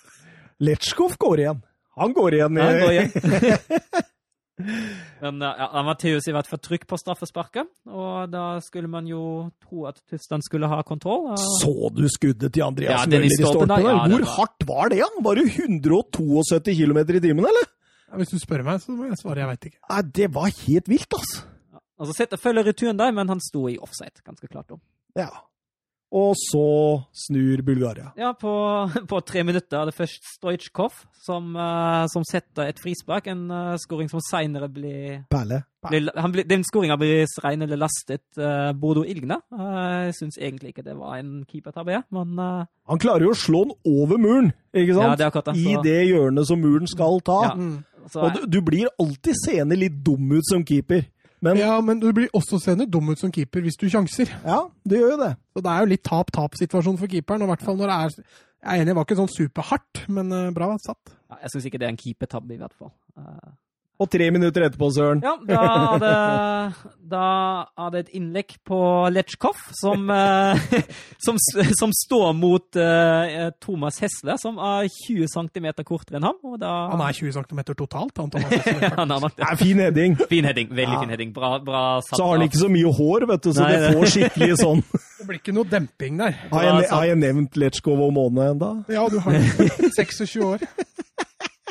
[0.68, 1.62] Letsjkov går igjen.
[1.98, 2.58] Han går igjen.
[2.60, 4.08] Ja, han går igjen.
[4.58, 9.22] Men eh, ja, Matheus i hvert fall trykk på straffesparket, og da skulle man jo
[9.64, 11.28] tro at Tyskland skulle ha kontroll.
[11.34, 11.42] Og...
[11.62, 15.02] Så du skuddet til Andreas Ja, Møller i stolpen ja, Hvor var- hardt var det?
[15.06, 15.20] Han?
[15.28, 17.70] Var det 172 km i timen, eller?
[18.08, 19.82] Ja, Hvis du spør meg, så må jeg svare jeg veit ikke.
[19.92, 21.46] Nei, det var helt vilt, altså.
[21.98, 24.70] Altså, følger returen der, men han sto i offside, ganske klart.
[24.70, 24.78] da.
[25.18, 25.30] Ja.
[26.16, 26.68] Og så
[27.26, 28.14] snur Bulgaria.
[28.16, 28.52] Ja, på,
[29.12, 30.96] på tre minutter er det først Stojkov
[31.28, 33.28] som, eh, som setter et frispark.
[33.32, 35.64] En uh, skåring som seinere blir, Perle.
[36.48, 39.40] Den skåringa blir senere lastet uh, Bodo Ilgne.
[39.52, 43.38] Eh, jeg syns egentlig ikke det var en keepertabbe, men uh, Han klarer jo å
[43.38, 45.12] slå den over muren, ikke sant?
[45.12, 47.40] Ja, det er akkurat det, I det hjørnet som muren skal ta.
[47.50, 47.54] Ja.
[47.58, 48.08] Mm.
[48.08, 51.06] så, Og du, du blir alltid seende litt dum ut som keeper.
[51.46, 54.32] Men ja, men du blir også seende dum ut som keeper hvis du sjanser.
[54.46, 55.34] Ja, det gjør jo det.
[55.54, 57.44] Så det er jo litt tap-tap-situasjon for keeperen.
[57.46, 60.00] og i hvert fall når det er Jeg er enig, det var ikke sånn superhardt,
[60.10, 61.14] men eh, bra satt.
[61.30, 62.90] ja, jeg syns ikke det er en keepertabbe, i hvert fall.
[63.22, 63.52] Eh,
[63.98, 65.24] Og tre minutter etterpå, Søren.
[65.26, 66.10] Ja, da det,
[67.10, 67.22] da
[67.82, 68.78] hadde et innlegg på
[69.10, 70.60] Lechkov som, eh,
[71.26, 71.40] som,
[71.80, 76.38] som står mot eh, Thomas Hesle, som er 20 cm kortere enn ham.
[76.46, 78.54] Og da, Han er 20 cm totalt, han Thomas.
[78.54, 78.76] Hesle.
[78.88, 80.14] Ja, han nok er fin heading.
[80.30, 80.70] Fin heading.
[80.70, 81.02] Veldig Ja.
[81.02, 81.34] fin heading.
[81.34, 82.20] Bra, bra satt.
[82.20, 84.86] Så har han ikke så mye hår, vet du, så Nei, det får skikkelig sånn.
[85.18, 86.36] Det blir ikke noe demping der.
[86.52, 88.68] Har jeg, har jeg nevnt Letsjkov og Måne enda?
[88.94, 89.90] Ja, du har det.
[89.98, 90.62] 26 år.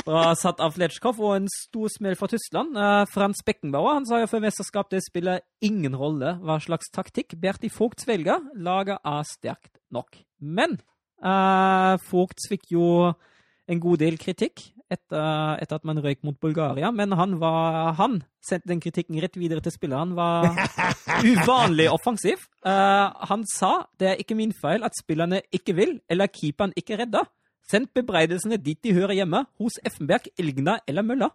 [0.06, 2.76] Bra satt av Lechkov, og en stor smell fra Tyskland.
[2.78, 7.34] Eh, Frans Beckenbauer han sa jo før mesterskap det spiller ingen rolle hva slags taktikk
[7.42, 8.44] Berti Vogt velger.
[8.54, 10.20] Laget er sterkt nok.
[10.38, 10.76] Men
[11.24, 12.86] uh, Vogt fikk jo
[13.66, 18.20] en god del kritikk etter, etter at man røyk mot Bulgaria, men han, var, han
[18.46, 20.14] sendte den kritikken rett videre til spilleren.
[20.14, 20.46] var
[21.32, 22.46] uvanlig offensiv.
[22.62, 27.00] Uh, han sa det er ikke min feil at spillerne ikke vil, eller keeperen ikke
[27.02, 27.26] redder.
[27.70, 31.30] Send bebreidelsene dit de hører hjemme, hos Effenberg, Elgna eller Mølla.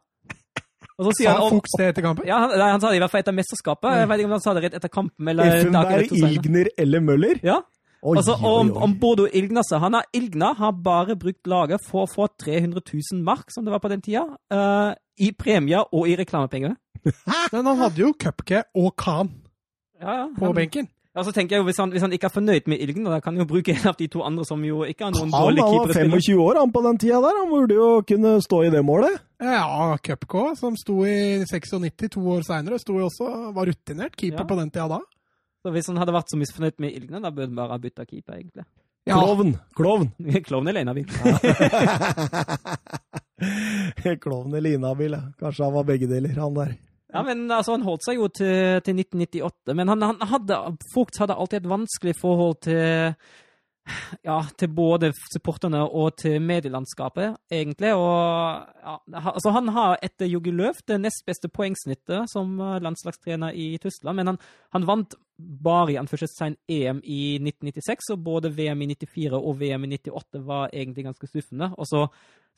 [0.97, 2.27] Og så sier Sa han, Fuchs det etter kampen?
[2.29, 3.93] ja, han, nei, han sa det i hvert fall etter mesterskapet.
[3.99, 5.27] Jeg vet ikke om han sa det rett etter kampen.
[5.31, 6.11] eller dagen Effenberg.
[6.31, 7.39] Ilgner eller Møller?
[7.43, 7.59] Ja,
[8.01, 11.83] Oi, altså, oi, om, om Bodo Ilgna så Han har Ilgna har bare brukt laget
[11.85, 15.83] for å få 300 000 mark, som det var på den tida, uh, i premier
[15.93, 16.73] og i reklamepenger.
[17.53, 19.29] Men han hadde jo Cupke og Khan
[20.01, 20.25] Ja, ja.
[20.37, 20.89] på han- benken.
[21.11, 23.17] Ja, så tenker jeg jo, Hvis han, hvis han ikke er fornøyd med Ilgen, da
[23.19, 25.43] kan han jo bruke en av de to andre som jo ikke har noen Han,
[25.43, 27.35] dårlige han var 25 år han på den tida der.
[27.41, 29.17] Han burde jo kunne stå i det målet.
[29.43, 33.27] Ja, Cupco, som sto i 96, to år seinere, sto jo også
[33.57, 34.47] var rutinert keeper Ja.
[34.47, 35.01] på den tida da.
[35.61, 38.05] Så Hvis han hadde vært så misfornøyd med Ilgen, da burde han bare ha bytta
[38.07, 38.63] keeper, egentlig.
[39.05, 39.57] Ja, Klovn.
[39.75, 40.07] Klovn.
[40.47, 41.09] Klovn eller inhabil.
[44.21, 45.11] Klovn eller inhabil.
[45.11, 45.21] ja.
[45.39, 46.71] Kanskje han var begge deler, han der.
[47.11, 50.59] Ja, men altså, Han holdt seg jo til, til 1998, men han, han hadde,
[50.93, 53.15] Fugt hadde alltid et vanskelig forhold til
[54.23, 57.93] ja, til både supporterne og til medielandskapet, egentlig.
[57.97, 58.95] Og, ja,
[59.33, 64.33] altså Han har etter Jogi Løv det nest beste poengsnittet som landslagstrener i Tyskland, men
[64.33, 64.39] han,
[64.77, 65.17] han vant
[65.63, 70.45] bare i anførselstegn EM i 1996, og både VM i 94 og VM i 98
[70.45, 71.71] var egentlig ganske skuffende.
[71.77, 72.05] Og så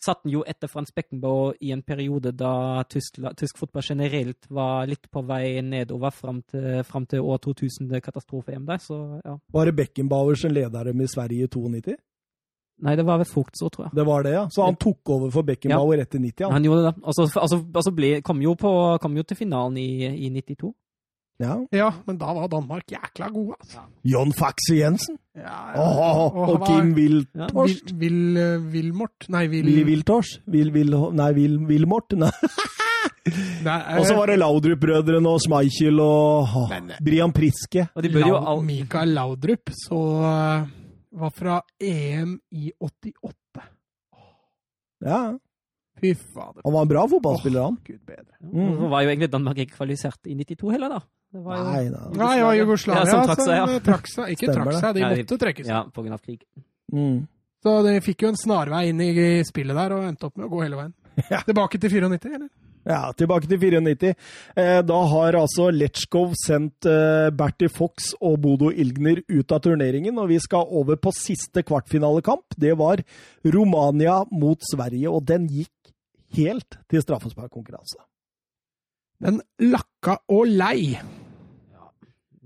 [0.04, 4.88] satt han jo etter Frans Beckenbauer i en periode da tysk, tysk fotball generelt var
[4.90, 9.38] litt på vei nedover fram til, fram til år 2000, det katastrofe-EM der, så ja.
[9.54, 11.96] Var det Beckenbauer som leda dem i Sverige i 92?
[12.84, 13.96] Nei, det var ved Fugt så, tror jeg.
[13.96, 14.48] Det var det, ja.
[14.52, 16.44] Så han tok over for Beckenbauer etter 90?
[16.44, 16.56] Han.
[16.58, 16.94] Han gjorde det.
[17.04, 18.72] Og så altså, altså ble, kom, jo på,
[19.02, 20.74] kom jo til finalen i, i 92.
[21.44, 21.56] Ja.
[21.76, 23.82] ja, men da var Danmark jækla gode, altså.
[24.08, 25.18] John Faxe Jensen.
[25.36, 26.96] Ja, Åh, Og og var- Kim Ja.
[26.96, 27.92] Wiltorst.
[27.94, 29.66] Vil, vil, eh, Vilmort Nei, Vil...
[29.66, 30.38] Willy Wiltors.
[30.48, 32.16] Vil, vil, nei, Vil, Vilmort.
[32.16, 32.32] Nei.
[33.64, 37.88] Nei, eh, Og så var det Laudrup-brødrene og Schmeichel og oh, Men- Brian Priske.
[37.96, 38.64] Og de bør jo all...
[38.68, 40.68] Mikael Laudrup så eh,
[41.24, 43.64] var fra EM i 88.
[45.04, 45.34] Ja,
[46.00, 46.62] Fy fader.
[46.66, 47.76] han var en bra fotballspiller, han.
[47.86, 48.34] Gud bedre.
[48.42, 48.90] Mm.
[48.92, 51.00] Var jo egentlig Danmark ikke kvalifisert i 92 heller, da.
[51.34, 51.64] Det var jo...
[51.66, 53.68] Nei, da Nei, det var Jugoslavia Ja, som trakk seg, ja.
[53.70, 54.34] som trakk seg.
[54.36, 55.70] Ikke Stemmer trakk seg, de Ja, måtte trekkes.
[55.72, 56.44] Ja, på grunn av krig.
[56.94, 57.16] Mm.
[57.64, 59.14] Så de fikk jo en snarvei inn i
[59.48, 60.94] spillet der, og endte opp med å gå hele veien.
[61.30, 61.44] Ja.
[61.46, 62.50] Tilbake til 94, eller?
[62.90, 64.14] Ja, tilbake til 94.
[64.60, 70.18] Eh, da har altså Letchkov sendt eh, Bertie Fox og Bodo Ilgner ut av turneringen,
[70.20, 72.58] og vi skal over på siste kvartfinalekamp.
[72.60, 73.06] Det var
[73.56, 75.94] Romania mot Sverige, og den gikk
[76.38, 78.02] helt til straffesparkkonkurranse.
[79.24, 80.98] Den lakka og lei.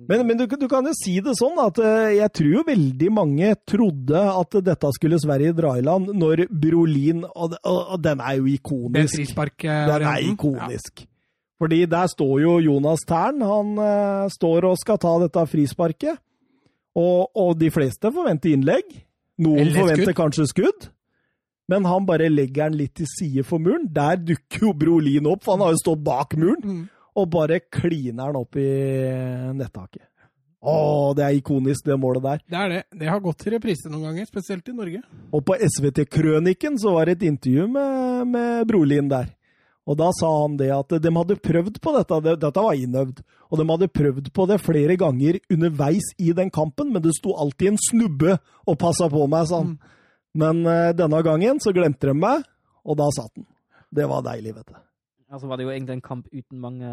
[0.05, 3.07] Men, men du, du kan jo si det sånn at eh, jeg tror jo veldig
[3.15, 8.21] mange trodde at dette skulle Sverige dra i land når Brolin Og, og, og den
[8.21, 9.33] er jo ikonisk.
[9.65, 11.07] Den er ikonisk.
[11.57, 13.41] Fordi der står jo Jonas Tern.
[13.41, 16.21] Han uh, står og skal ta dette frisparket.
[16.97, 18.93] Og, og de fleste forventer innlegg.
[19.41, 20.91] Noen forventer kanskje skudd.
[21.67, 23.89] Men han bare legger den litt til side for muren.
[23.93, 26.61] Der dukker jo Brolin opp, for han har jo stått bak muren.
[26.63, 26.85] Mm.
[27.17, 28.69] Og bare kliner den opp i
[29.57, 30.05] nettaket.
[30.67, 32.39] Å, det er ikonisk, det målet der.
[32.49, 32.81] Det er det.
[32.99, 35.01] Det har gått til reprise noen ganger, spesielt i Norge.
[35.31, 39.29] Og på SVT-krøniken så var det et intervju med, med Brolin der.
[39.87, 43.61] Og da sa han det at de hadde prøvd på dette, dette var innøvd, og
[43.61, 47.71] de hadde prøvd på det flere ganger underveis i den kampen, men det sto alltid
[47.71, 48.35] en snubbe
[48.67, 49.77] og passa på meg, sa han.
[50.37, 52.43] Men uh, denne gangen så glemte de meg,
[52.83, 53.47] og da satt den.
[53.95, 54.81] Det var deilig, vet du.
[55.27, 56.89] Altså var det jo egentlig en kamp uten mange,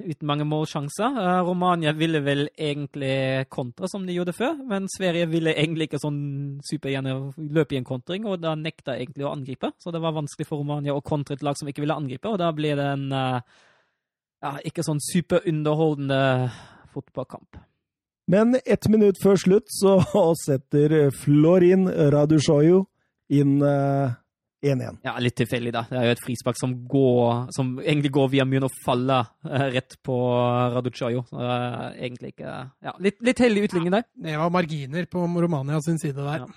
[0.00, 1.18] uten mange målsjanser.
[1.20, 6.00] Eh, Romania ville vel egentlig kontre som de gjorde før, men Sverige ville egentlig ikke
[6.00, 6.20] sånn
[6.64, 9.74] supergjerne løpe i en kontring, og da nekta egentlig å angripe.
[9.84, 12.40] Så det var vanskelig for Romania å kontre et lag som ikke ville angripe, og
[12.40, 13.58] da ble det en eh,
[14.46, 16.22] ja, ikke sånn superunderholdende
[16.94, 17.60] fotballkamp.
[18.32, 19.98] Men ett minutt før slutt så
[20.46, 22.86] setter Florin Radushoyu
[23.28, 24.16] inn eh,
[24.64, 24.98] 1-1.
[25.06, 25.84] Ja, litt tilfeldig, da.
[25.86, 29.68] Det er jo et frispark som går Som egentlig går via muren og faller eh,
[29.76, 30.16] rett på
[30.74, 31.24] Raducayo.
[31.30, 32.54] Så eh, egentlig ikke
[32.84, 34.08] Ja, litt, litt heldig utligning der.
[34.18, 36.42] Det var marginer på Romania sin side der.
[36.42, 36.48] Ja.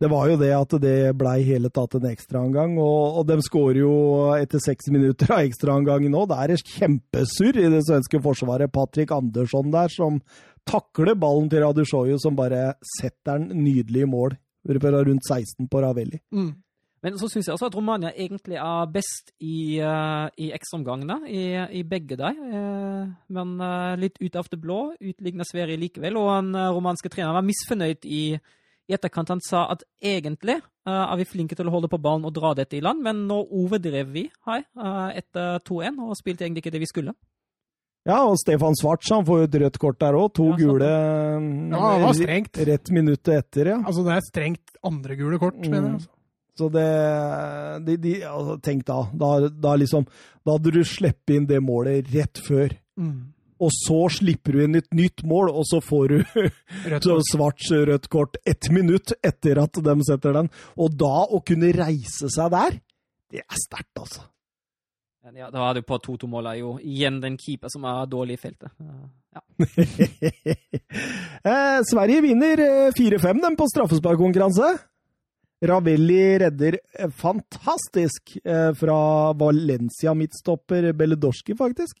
[0.00, 3.82] Det var jo det at det blei hele tatt en ekstraomgang, og, og de skårer
[3.82, 3.90] jo
[4.32, 6.22] etter seks minutter av ekstraomgangen nå.
[6.30, 8.72] Det er et kjempesurr i det svenske forsvaret.
[8.72, 10.22] Patrick Andersson der som
[10.64, 14.38] takler ballen til Radushoyu, som bare setter den nydelig i mål.
[14.68, 16.20] Rundt 16 på Ravelli.
[16.32, 16.50] Mm.
[17.00, 21.44] Men så syns jeg også at Romania egentlig er best i, uh, i ekstraomgangene, i,
[21.80, 22.30] i begge de.
[22.36, 26.18] Uh, men uh, litt ut av det blå utligner Sverige likevel.
[26.20, 29.32] Og den uh, romanske treneren var misfornøyd i, i etterkant.
[29.32, 30.60] Han sa at egentlig
[30.90, 33.36] er vi flinke til å holde på ballen og dra dette i land, men nå
[33.46, 37.14] overdrev vi her eh, etter 2-1 og spilte egentlig ikke det vi skulle.
[38.08, 40.30] Ja, og Stefan Svarts han får jo et rødt kort der òg.
[40.38, 42.62] To Ja, gule Ja, det var strengt.
[42.70, 43.76] rett minuttet etter, ja.
[43.84, 45.98] Altså, det er strengt andre gule kort, mener jeg.
[46.00, 46.10] Altså.
[46.60, 46.86] Så det
[47.86, 50.04] de, de, altså, Tenk da, da, da liksom
[50.44, 52.74] Da hadde du sluppet inn det målet rett før.
[53.00, 53.30] Mm.
[53.60, 58.38] Og så slipper du inn et nytt mål, og så får du svart rødt kort
[58.48, 60.48] ett minutt etter at de setter den.
[60.80, 62.78] Og da å kunne reise seg der,
[63.30, 64.24] det er sterkt, altså.
[65.36, 68.72] Ja, da er det på 2-2-målet jo igjen den keeper som er dårlig i feltet.
[69.30, 69.42] Ja.
[71.52, 74.72] eh, Sverige vinner eh, 4-5 dem på straffesparkkonkurranse.
[75.60, 81.98] Ravelli redder eh, fantastisk eh, fra Valencia-midtstopper Beledorski, faktisk.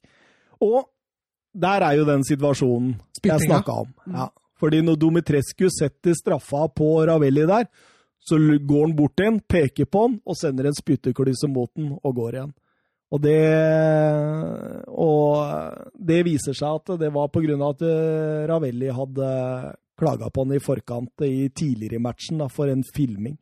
[0.64, 0.84] Og
[1.52, 3.46] der er jo den situasjonen jeg Spyttinga.
[3.46, 3.92] snakka om.
[4.14, 4.28] Ja.
[4.60, 7.68] Fordi når Domitrescu setter straffa på Ravelli der,
[8.20, 11.94] så går han bort til ham, peker på han og sender en spytteklyse mot han
[11.96, 12.52] og går igjen.
[13.10, 13.38] Og det,
[14.94, 19.30] og det viser seg at det var på grunn av at eh, Ravelli hadde
[20.00, 23.34] klaga på han i forkant i tidligere i matchen da, for en filming.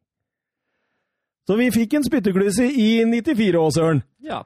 [1.49, 4.03] Så vi fikk en spytteklyse i 94 òg, Søren.
[4.21, 4.43] ja.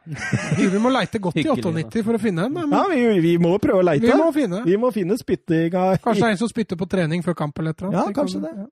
[0.55, 2.53] Vi må leite godt i 98 for å finne en.
[2.55, 2.71] Men...
[2.71, 4.07] Ja, vi, vi må prøve å leite.
[4.07, 4.61] vi må finne.
[4.69, 5.97] Vi må finne spyttinga.
[6.05, 8.39] Kanskje det er en som spytter på trening før kamp eller et eller Ja, kanskje
[8.45, 8.69] kan- det.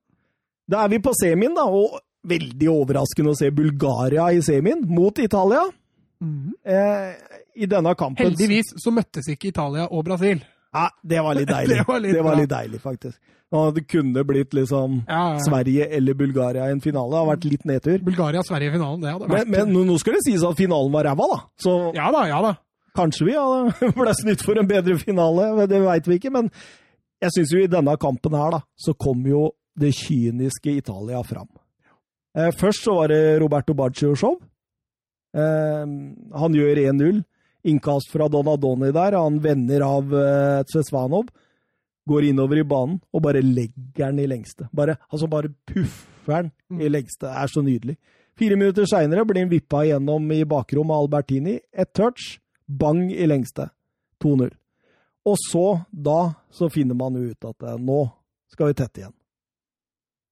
[0.71, 1.99] Da er vi på semien, da, og
[2.31, 5.65] veldig overraskende å se Bulgaria i semien mot Italia.
[6.23, 6.53] Mhm.
[6.63, 7.13] Eh,
[7.61, 10.39] I denne kampen Heldigvis så møttes ikke Italia og Brasil.
[10.73, 11.77] Ja, det var litt deilig.
[11.81, 13.19] Det var litt det var litt deilig, faktisk.
[13.51, 15.39] Det kunne blitt liksom Ja, ja.
[15.43, 17.11] Sverige eller Bulgaria i en finale.
[17.11, 17.97] Det har vært litt nedtur.
[18.07, 21.03] Bulgaria-Sverige i finalen, det hadde vært men nå- nå skal det sies at finalen var
[21.09, 21.39] ræva, da.
[21.59, 22.53] Så Ja da, ja da.
[22.95, 25.67] kanskje vi hadde ble snytt for en bedre finale.
[25.67, 26.31] Det veit vi ikke.
[26.31, 26.47] Men
[27.21, 31.49] jeg syns jo i denne kampen her, da, så kom jo det kyniske Italia fram.
[32.37, 34.37] Eh, først så var det Roberto Baggio-show.
[35.35, 35.85] Eh,
[36.39, 37.21] han gjør 1-0.
[37.63, 39.17] Innkast fra Donadoni der.
[39.19, 41.29] Han vender av eh, Tsesvanov.
[42.09, 44.65] Går innover i banen og bare legger den i lengste.
[44.73, 47.27] Bare, altså bare puffer den i lengste.
[47.27, 47.97] Det er så nydelig.
[48.39, 51.59] Fire minutter seinere blir han vippa igjennom i bakrom av Albertini.
[51.71, 52.39] Et touch.
[52.65, 53.69] Bang i lengste.
[54.23, 54.49] 2-0.
[55.29, 58.01] Og så, da, så finner man jo ut at eh, nå
[58.51, 59.15] skal vi tette igjen.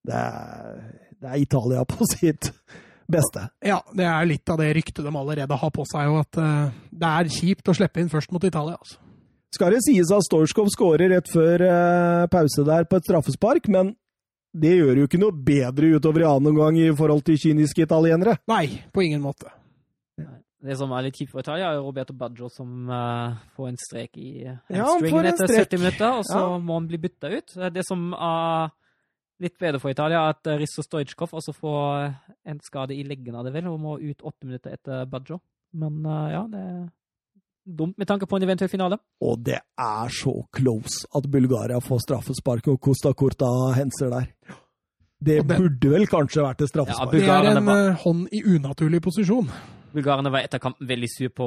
[0.09, 0.79] Det er,
[1.19, 2.49] det er Italia på sitt
[3.11, 3.47] beste.
[3.65, 6.71] Ja, det er litt av det ryktet de allerede har på seg, og at uh,
[6.91, 8.77] det er kjipt å slippe inn først mot Italia.
[8.79, 8.99] altså.
[9.55, 13.95] Skal det sies at Storskov skårer rett før uh, pause der på et straffespark, men
[14.53, 18.37] det gjør jo ikke noe bedre utover i annen omgang i forhold til kyniske italienere.
[18.49, 19.49] Nei, på ingen måte.
[20.59, 24.17] Det som er litt kjipt for Italia, er Roberto Baggio som uh, får en strek
[24.19, 25.69] i hamstringen ja, etter strek.
[25.69, 26.57] 70 minutter, og så Ja.
[26.59, 27.53] må han bli bytta ut.
[27.71, 28.73] Det som er
[29.39, 32.13] litt bedre for Italia, at eh, Risto Stojkov også får eh,
[32.51, 35.39] en skade i leggen av det vel, og må ut åtte minutter etter Baggio.
[35.79, 36.79] Men eh, ja, det er
[37.69, 38.97] dumt med tanke på en eventuell finale.
[39.21, 44.29] Og det er så close at Bulgaria får straffespark, og Costa Corta henser der.
[45.19, 47.11] Det burde vel kanskje vært et Ja, straffespark.
[47.11, 49.49] Det er en var- hånd i unaturlig posisjon.
[49.91, 51.45] Bulgarerne var etter kampen veldig sur på,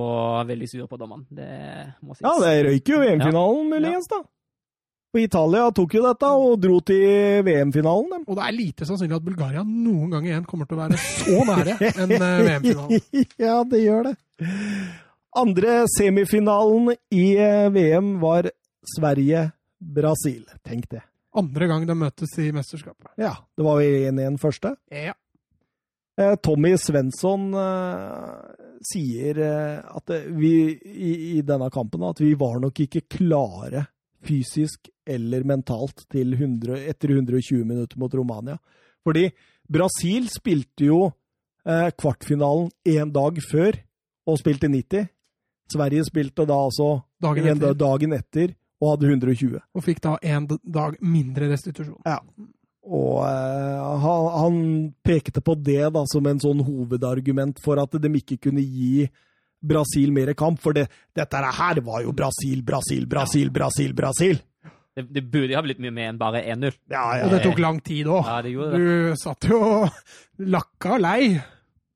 [0.48, 1.24] veldig sur på dommeren.
[1.30, 2.24] Det må sies.
[2.26, 4.18] Ja, det røyker jo VM-finalen, muligens, da.
[5.12, 8.22] Og Italia tok jo dette og dro til VM-finalen.
[8.24, 11.42] Og det er lite sannsynlig at Bulgaria noen gang igjen kommer til å være så
[11.50, 13.00] nære en eh, VM-finale.
[13.44, 14.14] ja, det gjør det.
[15.42, 18.48] Andre semifinalen i eh, VM var
[18.94, 20.46] Sverige-Brasil.
[20.64, 21.04] Tenk det.
[21.36, 23.12] Andre gang de møtes i mesterskapet.
[23.20, 24.74] Ja, det var jo 1-1 første.
[24.88, 25.12] Ja.
[26.16, 27.50] Eh, Tommy Svensson
[28.82, 33.90] sier at vi i, i denne kampen at vi var nok ikke klare
[34.24, 38.58] fysisk eller mentalt til 100, etter 120 minutter mot Romania.
[39.02, 39.28] Fordi
[39.72, 41.00] Brasil spilte jo
[41.66, 43.78] eh, kvartfinalen én dag før
[44.28, 45.08] og spilte 90.
[45.72, 47.70] Sverige spilte da altså Dagen etter.
[47.70, 49.60] en, dagen etter og hadde 120.
[49.74, 52.00] Og fikk da en dag mindre restitusjon.
[52.06, 52.18] Ja.
[52.82, 54.56] Og eh, han, han
[55.06, 59.06] pekte på det da som en sånn hovedargument for at de ikke kunne gi
[59.62, 60.60] Brasil mer kamp.
[60.62, 64.40] For det, dette her var jo Brasil, Brasil, Brasil, Brasil, Brasil.
[64.92, 66.74] Det, det burde ha blitt mye mer enn bare 1-0.
[66.92, 68.26] Ja, ja, Og det tok lang tid òg.
[68.28, 68.84] Ja, det gjorde det.
[68.84, 69.60] Du satt jo
[70.52, 71.38] lakka lei.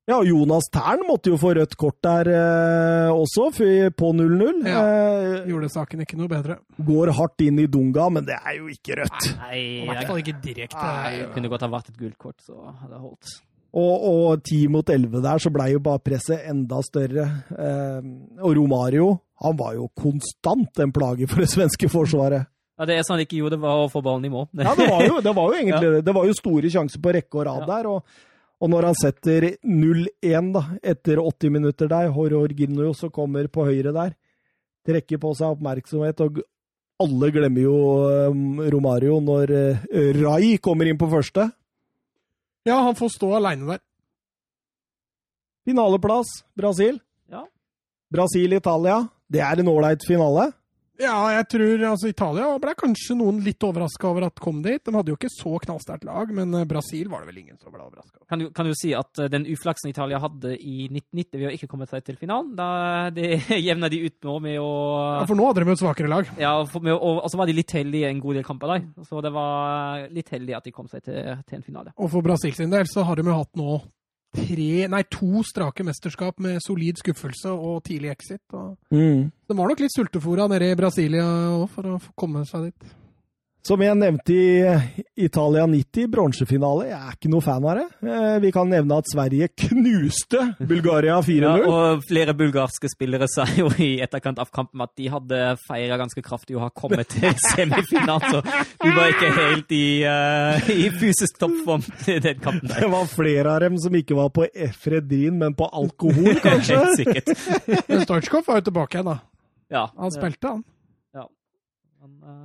[0.08, 3.50] ja, Jonas Tern måtte jo få rødt kort der eh, også,
[3.98, 4.62] på 0-0.
[4.64, 4.84] Ja.
[4.86, 6.56] Eh, Gjorde saken ikke noe bedre.
[6.88, 9.28] går hardt inn i Dunga, men det er jo ikke rødt.
[9.42, 10.94] Nei, I hvert fall ikke direkte.
[11.18, 13.34] det kunne godt ha vært et gult kort, så hadde det holdt.
[13.76, 17.26] Og, og 10 mot 11 der, så blei jo bare presset enda større.
[17.52, 18.06] Eh,
[18.40, 19.10] og Romario,
[19.44, 22.46] han var jo konstant en plage for det svenske forsvaret.
[22.76, 24.46] Ja, det er sånn han ikke gjorde, var å få ballen i mål.
[24.56, 26.00] Ja, det var jo, det var jo egentlig det.
[26.08, 27.68] Det var jo store sjanser på rekke og rad Ja.
[27.74, 27.90] der.
[27.92, 28.16] Og,
[28.64, 30.62] og når han setter 0-1 da,
[30.94, 34.14] etter 80 minutter der, Hororginho som kommer på høyre der,
[34.88, 36.40] trekker på seg oppmerksomhet, og
[37.02, 37.76] alle glemmer jo
[38.32, 41.50] um, Romario når uh, Rai kommer inn på første.
[42.66, 43.82] Ja, han får stå aleine der.
[45.66, 46.26] Finaleplass,
[46.58, 46.98] Brasil.
[47.30, 47.44] Ja.
[48.10, 49.04] Brasil-Italia.
[49.30, 50.48] Det er en ålreit finale.
[51.00, 54.80] Ja, jeg tror altså Italia ble kanskje noen litt overraska over at kom dit.
[54.86, 57.74] De hadde jo ikke så knallsterkt lag, men eh, Brasil var det vel ingen som
[57.74, 58.26] ble overraska over.
[58.30, 61.54] Kan du, kan du si at eh, den uflaksen Italia hadde i 1990 ved å
[61.58, 62.68] ikke komme seg til finalen, da
[63.14, 64.70] det jevna de ut med, med å
[65.20, 66.32] Ja, For nå hadde de jo et svakere lag.
[66.40, 68.88] Ja, med, og, og så var de litt heldige en god del kamper der.
[69.08, 71.92] Så det var litt heldig at de kom seg til, til en finale.
[72.00, 73.80] Og for Brasil sin del så har de jo hatt nå
[74.36, 78.42] tre, nei, to strake mesterskap med solid skuffelse og tidlig exit.
[78.52, 79.30] Og Mm.
[79.48, 81.24] de var nok litt sultefòra nede i Brasilia
[81.56, 82.94] òg for å komme seg dit.
[83.66, 86.84] Som jeg nevnte i Italia 90, bronsefinale.
[86.86, 87.86] Jeg er ikke noe fan av det.
[88.06, 91.42] Eh, Vi kan nevne at Sverige knuste Bulgaria 4-0.
[91.46, 95.98] Ja, og flere bulgarske spillere sa jo i etterkant av kampen at de hadde feira
[95.98, 98.42] ganske kraftig å ha kommet til semifinalen, så
[98.84, 102.84] de var ikke helt i, uh, i fysisk toppform til den kampen der.
[102.86, 106.78] Det var flere av dem som ikke var på Efredin, men på alkohol, kanskje.
[106.84, 107.34] Helt sikkert.
[107.90, 109.18] Men Stoitsjkov var jo tilbake igjen, da.
[109.74, 109.84] Ja.
[109.98, 110.64] Han spilte, han.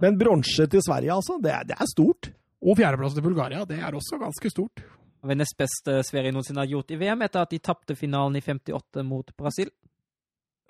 [0.01, 1.37] Men, eh, bronse til Sverige, altså.
[1.41, 2.31] Det er, det er stort.
[2.61, 3.65] Og fjerdeplass til Bulgaria.
[3.65, 4.75] Det er også ganske stort.
[4.75, 8.37] Det var nest beste Sverige noensinne har gjort i VM, etter at de tapte finalen
[8.37, 9.69] i 58 mot Brasil.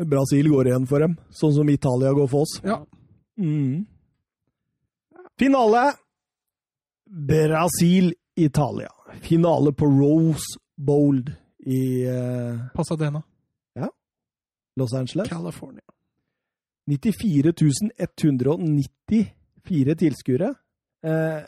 [0.02, 2.58] Brasil går igjen for dem, sånn som Italia går for oss.
[2.66, 2.80] Ja.
[3.40, 3.84] Mm.
[5.40, 5.84] Finale
[7.06, 8.92] Brasil-Italia.
[9.22, 11.22] Finale på Rose Bowl
[11.68, 12.72] i uh...
[12.74, 13.22] Pasadena,
[14.76, 15.30] Los Angeles.
[15.30, 15.82] California.
[16.90, 17.52] 94
[18.00, 20.54] 194 tilskuere.
[21.04, 21.42] Eh,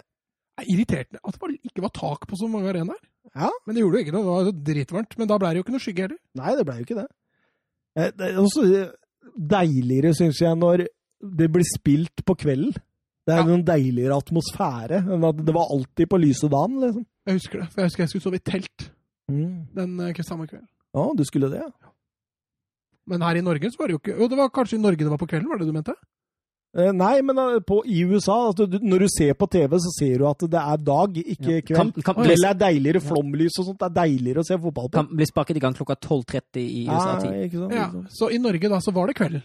[0.54, 3.00] Det er irriterende at det ikke var tak på så mange arenaer.
[3.36, 5.18] ja, Men det gjorde jo ikke noe, det var dritvarmt.
[5.18, 6.20] Men da ble det jo ikke noe skygge heller.
[6.38, 7.08] nei, det ble jo ikke det.
[7.98, 8.92] Eh, det er også
[9.50, 10.86] deiligere, syns jeg, når
[11.38, 12.74] det blir spilt på kvelden.
[13.26, 13.46] Det er Ja.
[13.48, 17.06] noen deiligere atmosfære enn at det var alltid på lyse dagen, liksom.
[17.26, 18.92] Jeg husker det, for jeg husker jeg skulle sove i telt
[19.32, 19.68] Mm.
[19.74, 20.68] den eh, samme kvelden.
[20.94, 21.70] Ja, du skulle det, ja.
[23.08, 24.98] Men her i Norge så var det jo ikke Jo, det var kanskje i Norge
[25.04, 25.96] det var på kvelden, var det du mente?
[26.76, 29.92] Eh, Nei, men eh, på, i USA, altså, du, når du ser på TV, så
[29.94, 31.62] ser du at det er dag, ikke Ja.
[31.68, 32.00] kveld.
[32.02, 33.78] Kampen, Kveld er deiligere, flomlys og sånt.
[33.84, 34.96] Det er deiligere å se fotball på.
[34.98, 37.30] kampen ble sparket i gang klokka 12.30 i USA-tid.
[37.30, 38.16] Nei, ikke sant, Ja, ikke sant.
[38.18, 39.44] Så i Norge da så var det kvelden.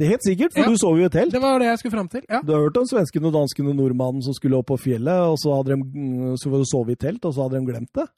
[0.00, 0.68] Det er helt sikkert, for Ja.
[0.72, 1.30] du sov jo i telt.
[1.30, 2.22] Det var det jeg skulle fram til.
[2.28, 2.40] Ja.
[2.42, 5.36] Du har hørt om svensken og dansken og nordmannen som skulle opp på fjellet, og
[5.38, 8.08] så hadde de sovet så sove i telt, og så hadde de glemt det?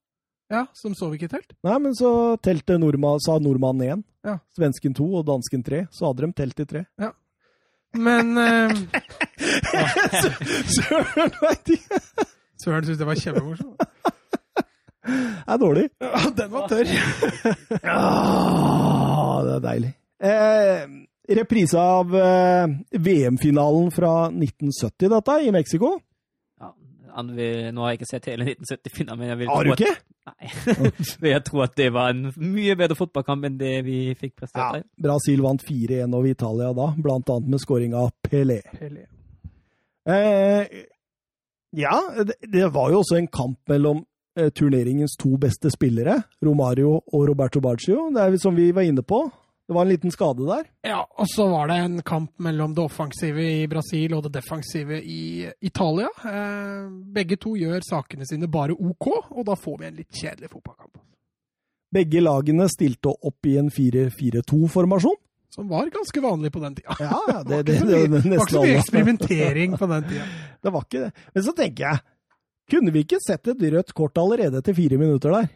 [0.53, 1.55] Ja, Som sov ikke i telt?
[1.65, 2.11] Nei, men så
[2.45, 4.37] telte nordmann, sa nordmannen én, Ja.
[4.57, 5.87] svensken to og dansken tre.
[5.91, 6.85] Så hadde de telt i tre.
[7.97, 8.70] Men eh,
[10.77, 12.01] Søren veit ikke!
[12.62, 13.83] Søren syntes det var kjempemorsomt.
[15.03, 15.89] Det er dårlig.
[15.99, 16.93] Ja, den var tørr.
[17.91, 19.91] Ah, det er deilig.
[20.23, 20.85] Eh,
[21.41, 25.97] reprise av eh, VM-finalen fra 1970, dette, i Mexico.
[27.12, 29.74] Ja, han vil, nå har jeg ikke sett hele 1970-finalen, men jeg vil Har tro
[29.74, 29.93] du ikke?
[29.93, 31.30] At, nei.
[31.32, 34.84] Jeg tror at det var en mye bedre fotballkamp enn det vi fikk prestert der.
[35.09, 38.60] Brasil vant 4-1 over Italia da, blant annet med skåring av Pelé.
[38.78, 39.05] Pelé.
[40.09, 40.80] Eh,
[41.78, 44.05] ja, det, det var jo også en kamp mellom
[44.39, 48.09] eh, turneringens to beste spillere, Romario og Roberto Baggio.
[48.14, 49.24] Det er som vi var inne på.
[49.73, 50.66] Det var en liten skade der.
[50.85, 54.99] Ja, og så var det en kamp mellom det offensive i Brasil og det defensive
[55.01, 56.11] i Italia.
[56.28, 60.51] Eh, begge to gjør sakene sine bare OK, og da får vi en litt kjedelig
[60.53, 61.01] fotballkamp.
[61.97, 65.16] Begge lagene stilte opp i en 4-4-2-formasjon.
[65.57, 66.99] Som var ganske vanlig på den tida.
[67.01, 70.28] Ja, det, Det det, det var ikke så mye eksperimentering på den tida.
[70.62, 71.27] Det var ikke det.
[71.32, 72.05] Men så tenker jeg,
[72.77, 75.49] kunne vi ikke sett et rødt kort allerede etter fire minutter der?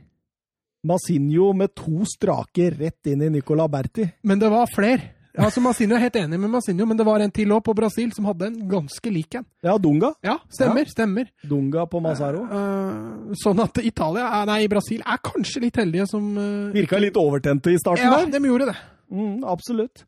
[0.86, 4.06] Massinho med to strake rett inn i Nicola Berti.
[4.26, 5.12] Men det var flere.
[5.36, 8.08] Altså, Massinho er helt enig med Massinho, men det var en til òg på Brasil
[8.16, 9.44] som hadde en ganske lik en.
[9.66, 10.14] Ja, Dunga.
[10.24, 10.88] Ja, stemmer.
[10.88, 11.28] stemmer.
[11.44, 12.40] Dunga på Mazzaro.
[12.48, 17.74] Uh, sånn at Italia, nei, Brasil er kanskje litt heldige som uh, Virka litt overtente
[17.74, 18.30] i starten Ja, der.
[18.32, 18.76] de gjorde det.
[19.12, 20.06] Mm, absolutt.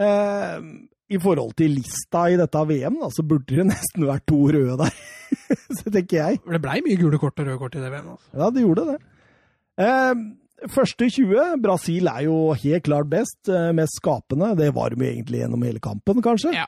[0.00, 0.64] Uh,
[1.12, 4.78] I forhold til lista i dette VM, da, så burde det nesten vært to røde
[4.86, 4.96] der.
[5.82, 6.40] så tenker jeg.
[6.48, 8.08] Det blei mye gule kort og røde kort i det VM.
[8.16, 8.32] Altså.
[8.40, 8.98] Ja, det gjorde det.
[9.76, 10.14] Eh,
[10.72, 14.54] første 20, Brasil er jo helt klart best, eh, mest skapende.
[14.56, 16.54] Det var de jo egentlig gjennom hele kampen, kanskje.
[16.54, 16.66] Ja.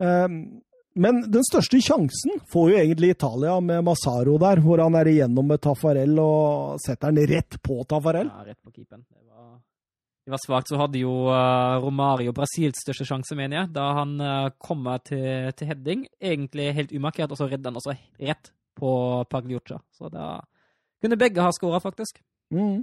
[0.00, 0.28] Eh,
[0.94, 5.48] men den største sjansen får jo egentlig Italia med Massaro der, hvor han er igjennom
[5.50, 8.30] med Tafarel og setter den rett på Tafarel.
[8.30, 9.02] Ja, rett på keeperen.
[9.10, 9.58] Det var,
[10.22, 10.70] det var svakt.
[10.70, 15.50] Så hadde jo eh, Romario Brasils største sjanse, mener jeg, da han uh, kommer til,
[15.58, 16.06] til heading.
[16.22, 18.92] Egentlig helt umarkert, og så redder han også rett på
[19.30, 19.80] Pagliuca.
[19.98, 20.38] Så da
[21.04, 22.18] kunne begge ha skåra, faktisk.
[22.54, 22.82] Mm.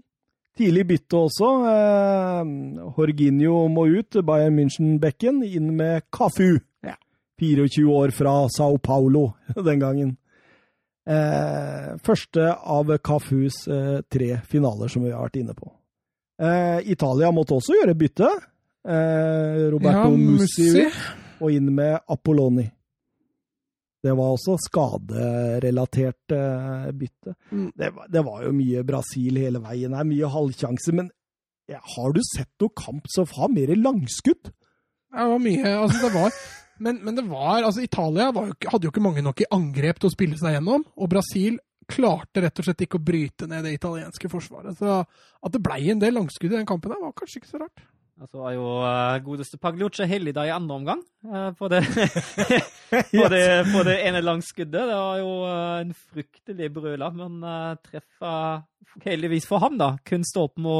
[0.58, 1.50] Tidlig bytte også.
[1.72, 2.50] Eh,
[2.98, 6.60] Jorginho må ut, Bayern München-bekken, inn med Cafu.
[6.86, 6.98] Ja.
[7.42, 9.32] 24 år fra Sao Paulo
[9.68, 10.18] den gangen.
[11.08, 15.72] Eh, første av Cafus eh, tre finaler som vi har vært inne på.
[16.42, 18.30] Eh, Italia måtte også gjøre bytte.
[18.86, 20.86] Eh, Roberto Ja, Mussi Mussi.
[21.42, 22.68] og inn med Apolloni.
[24.02, 27.36] Det var også skaderelatert uh, bytte.
[27.52, 27.68] Mm.
[27.78, 30.96] Det, var- det var jo mye Brasil hele veien her, mye halvsjanser.
[30.98, 31.12] men
[31.70, 34.50] ja, har du sett noe kamp som har mer langskudd?
[35.12, 36.32] Det var mye altså det var,
[36.84, 40.00] men, men det var altså Italia var jo, hadde jo ikke mange nok i angrep
[40.02, 41.60] til å spille seg gjennom, og Brasil
[41.92, 44.78] klarte rett og slett ikke å bryte ned det italienske forsvaret.
[44.80, 47.60] Så at det blei en del langskudd i den kampen, der var kanskje ikke så
[47.60, 47.82] rart.
[48.22, 51.80] Og så var jo uh, godeste Paglucha heldig da i andre omgang eh, på, det,
[53.16, 54.76] på, det, på det ene langskuddet.
[54.92, 58.36] Det var jo eh, en fryktelig brøla, men uh, treffa
[59.08, 59.96] heldigvis for ham, da.
[60.06, 60.78] Kun stolpen må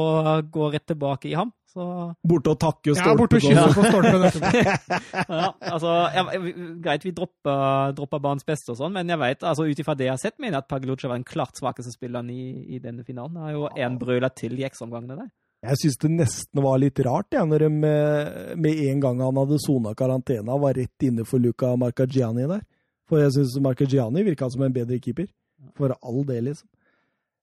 [0.54, 1.50] gå rett tilbake i ham.
[1.72, 1.82] Så
[2.28, 3.56] Borte og takke Ja, borte og stolpen.
[3.56, 6.52] kysse på stolpen ja, altså jeg,
[6.84, 7.54] Greit, vi droppa,
[7.96, 10.36] droppa banens beste og sånn, men jeg vet, altså ut ifra det jeg har sett,
[10.36, 13.40] mener jeg at Paglucha var den klart svakeste spilleren i, i denne finalen.
[13.40, 15.32] Det er jo én brøla til i ekstraomgangene der.
[15.62, 19.36] Jeg syns det nesten var litt rart, jeg, når de med, med en gang han
[19.38, 22.64] hadde sona karantena, var rett inne for Luca Marcagiani der.
[23.06, 25.28] For jeg syns Marcagiani virka som en bedre keeper.
[25.78, 26.66] For all del, liksom.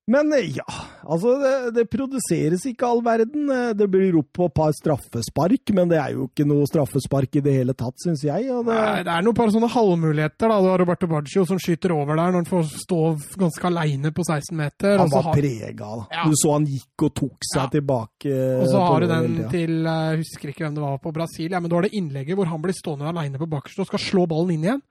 [0.09, 0.65] Men eh, ja,
[1.05, 3.45] altså det, det produseres ikke all verden.
[3.53, 7.37] Eh, Det blir ropt på et par straffespark, men det er jo ikke noe straffespark
[7.37, 8.47] i det hele tatt, syns jeg.
[8.49, 10.49] Det, Nei, det er noen par sånne halvmuligheter.
[10.49, 10.57] da.
[10.65, 12.99] Du har Roberto Baggio som skyter over der når han får stå
[13.45, 14.97] ganske aleine på 16 meter.
[14.97, 15.77] han var har- prega.
[15.77, 16.07] da.
[16.11, 16.25] Ja.
[16.25, 17.69] Du så han gikk og tok seg Ja.
[17.77, 18.33] tilbake.
[18.63, 21.51] Og så har du den til eh, Jeg husker ikke hvem det var på Brasil,
[21.51, 23.99] ja, men du har det innlegget hvor han blir stående aleine på bakerste og skal
[23.99, 24.81] slå ballen inn igjen.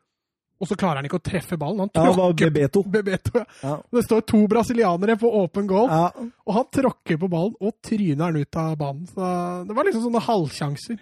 [0.59, 1.85] Og så klarer han ikke å treffe ballen.
[1.85, 2.83] Han tråkker, Ja, det Bebeto.
[2.83, 3.33] Bebeto.
[3.39, 3.45] ja.
[3.63, 3.75] Ja.
[3.95, 8.43] Det står to brasilianere på åpen goal, og han tråkker på ballen og tryner den
[8.43, 9.07] ut av banen.
[9.07, 9.29] Så
[9.69, 10.99] det var liksom sånne halvsjanser.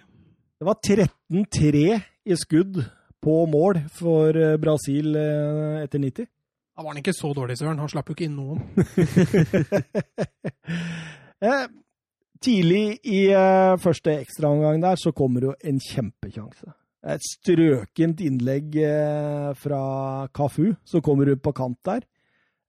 [0.57, 2.83] Det var 13-3 i skudd
[3.23, 6.27] på mål for eh, Brasil eh, etter 90.
[6.77, 7.79] Da var han ikke så dårlig, Søren.
[7.81, 8.61] Han slapp jo ikke inn noen.
[11.37, 11.67] Eh,
[12.41, 13.19] tidlig i
[13.77, 16.71] første ekstraomgang der så kommer jo en kjempekjanse.
[17.07, 22.01] Et strøkent innlegg eh, fra Kafu som kommer ut på kant der.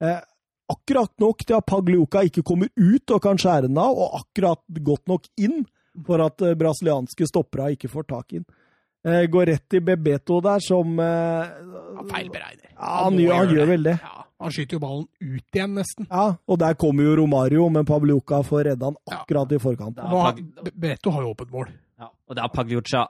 [0.01, 0.21] Eh,
[0.71, 4.61] akkurat nok til at Pagliuca ikke kommer ut og kan skjære den av, og akkurat
[4.85, 5.65] godt nok inn
[6.07, 8.47] for at eh, brasilianske stoppere ikke får tak i den.
[9.09, 12.71] Eh, går rett til Bebeto der, som Han feilberegner.
[12.77, 13.97] Ja, han, han, gjør, han gjør vel det.
[14.05, 16.07] Ja, han skyter jo ballen ut igjen, nesten.
[16.11, 19.19] Ja, og der kommer jo Romario, men Pabliuca får redda han Ja.
[19.25, 19.99] akkurat i forkant.
[19.99, 21.73] Ja, Nå, Pag- Be- Beto har jo åpent mål.
[21.99, 23.07] Ja, og det er Pagliuccia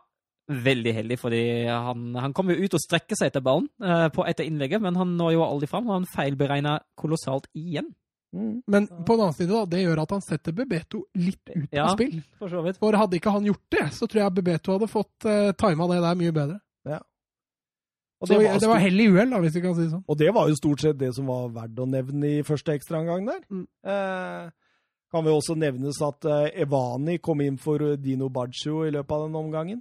[0.48, 4.24] veldig heldig, fordi han, han kom jo ut og strekker seg etter ballen uh, på
[4.28, 7.90] etter innlegget, men han når jo aldri fram, og han feilberegner kolossalt igjen.
[8.36, 8.62] Mm.
[8.68, 11.86] Men på den annen side, da, det gjør at han setter Bebeto litt ut Ja.
[11.88, 12.18] av spill.
[12.40, 12.80] For så vidt.
[12.80, 16.00] For hadde ikke han gjort det, så tror jeg Bebeto hadde fått uh, tima det
[16.04, 16.58] der mye bedre.
[18.18, 19.92] Og Så det, det var var, stort, hell i uhell, hvis vi kan si det
[19.92, 20.06] sånn.
[20.10, 23.28] og det var jo stort sett det som var verdt å nevne i første ekstraomgang
[23.28, 23.44] der.
[23.46, 23.66] Mm.
[23.92, 24.48] Eh,
[25.14, 29.14] kan vi også nevnes at eh, Evani kom inn for eh, Dino Baggio i løpet
[29.14, 29.78] av den omgangen.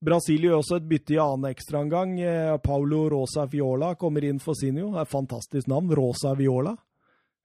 [0.00, 2.14] Brasil gjør også et bytte i annen ekstraomgang.
[2.24, 4.94] Eh, Paulo Rosa Viola kommer inn for Sinjo.
[4.94, 5.92] Det er et fantastisk navn.
[5.96, 6.76] Rosa Viola.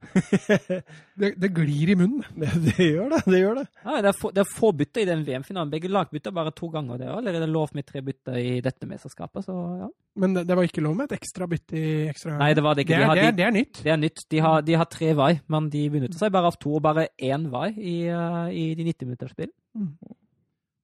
[1.15, 2.23] Det, det glir i munnen.
[2.65, 3.21] det gjør det.
[3.25, 3.63] Det gjør det.
[3.85, 5.71] Ja, det, er få, det er få bytter i den VM-finalen.
[5.71, 6.99] Begge lag bytter bare to ganger.
[6.99, 9.55] Det er allerede lov med tre bytter i dette mesterskapet, så
[9.85, 9.87] ja.
[10.19, 12.75] Men det, det var ikke lov med et ekstra bytte i ekstra Nei, det var
[12.75, 12.99] det ikke.
[12.99, 13.81] Det De har, det, er, det er nytt.
[13.87, 14.25] det er nytt.
[14.31, 17.07] De har, de har tre vai, men de benytter seg bare av to, og bare
[17.15, 19.51] én vai i, eh, i de 90 minutters spill.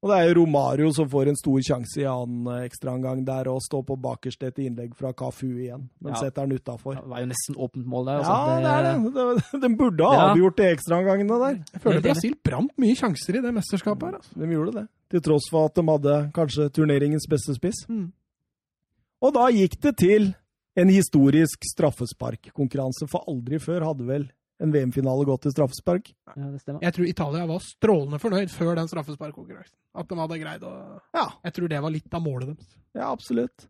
[0.02, 3.46] Og det er jo Romario som får en stor sjanse i annen eh, ekstraomgang der
[3.52, 6.20] og står på bakerst etter innlegg fra Kafu igjen, men Ja.
[6.24, 6.96] setter den utafor.
[6.98, 8.24] Det var jo nesten åpent mål der.
[8.24, 8.64] Ja, altså.
[8.66, 9.62] det er det.
[9.62, 10.24] Den burde ha Ja.
[10.32, 11.60] avgjort de ekstraomgangene der.
[11.74, 12.02] Jeg føler.
[12.02, 14.16] Brasil brant mye sjanser i det mesterskapet her.
[14.18, 14.34] Altså.
[14.42, 14.88] De gjorde det.
[15.12, 17.86] Til tross for at de hadde kanskje turneringens beste spiss.
[17.88, 18.12] Mm.
[19.22, 20.32] Og da gikk det til
[20.82, 24.32] en historisk straffesparkkonkurranse, for aldri før hadde vel
[24.62, 26.12] en VM-finale gått til straffespark.
[26.36, 26.84] Ja, det stemmer.
[26.86, 29.76] Jeg tror Italia var strålende fornøyd før den straffesparkkonkurransen.
[29.98, 30.74] At de hadde greid å
[31.18, 32.76] Ja, Jeg tror det var litt av målet deres.
[32.96, 33.68] ja absolutt.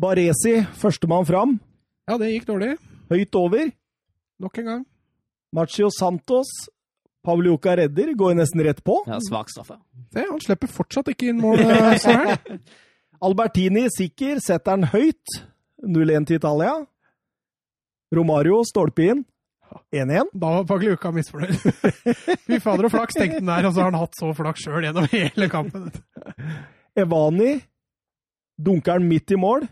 [0.00, 1.56] Baresi, førstemann fram.
[2.08, 2.74] Ja, det gikk dårlig.
[3.10, 3.70] Høyt over.
[4.40, 4.84] Nok en gang.
[5.54, 6.50] Machio Santos.
[7.26, 9.00] Pavliuca redder, går nesten rett på.
[9.08, 9.74] Ja, Svak straffe.
[10.14, 11.58] Se, han slipper fortsatt ikke inn mål.
[11.60, 12.60] eh, Søren.
[13.26, 15.34] Albertini sikker, setter den høyt.
[15.82, 16.76] 0-1 til Italia.
[18.14, 19.24] Romario stolpe inn.
[19.92, 20.30] 1-1.
[20.32, 21.56] Da var Pagliuca misfornøyd.
[22.46, 24.86] Fy fader og flaks, tenkte han der, og så har han hatt så flaks sjøl
[24.88, 25.88] gjennom hele kampen.
[27.02, 27.56] Evani
[28.58, 29.66] dunker han midt i mål.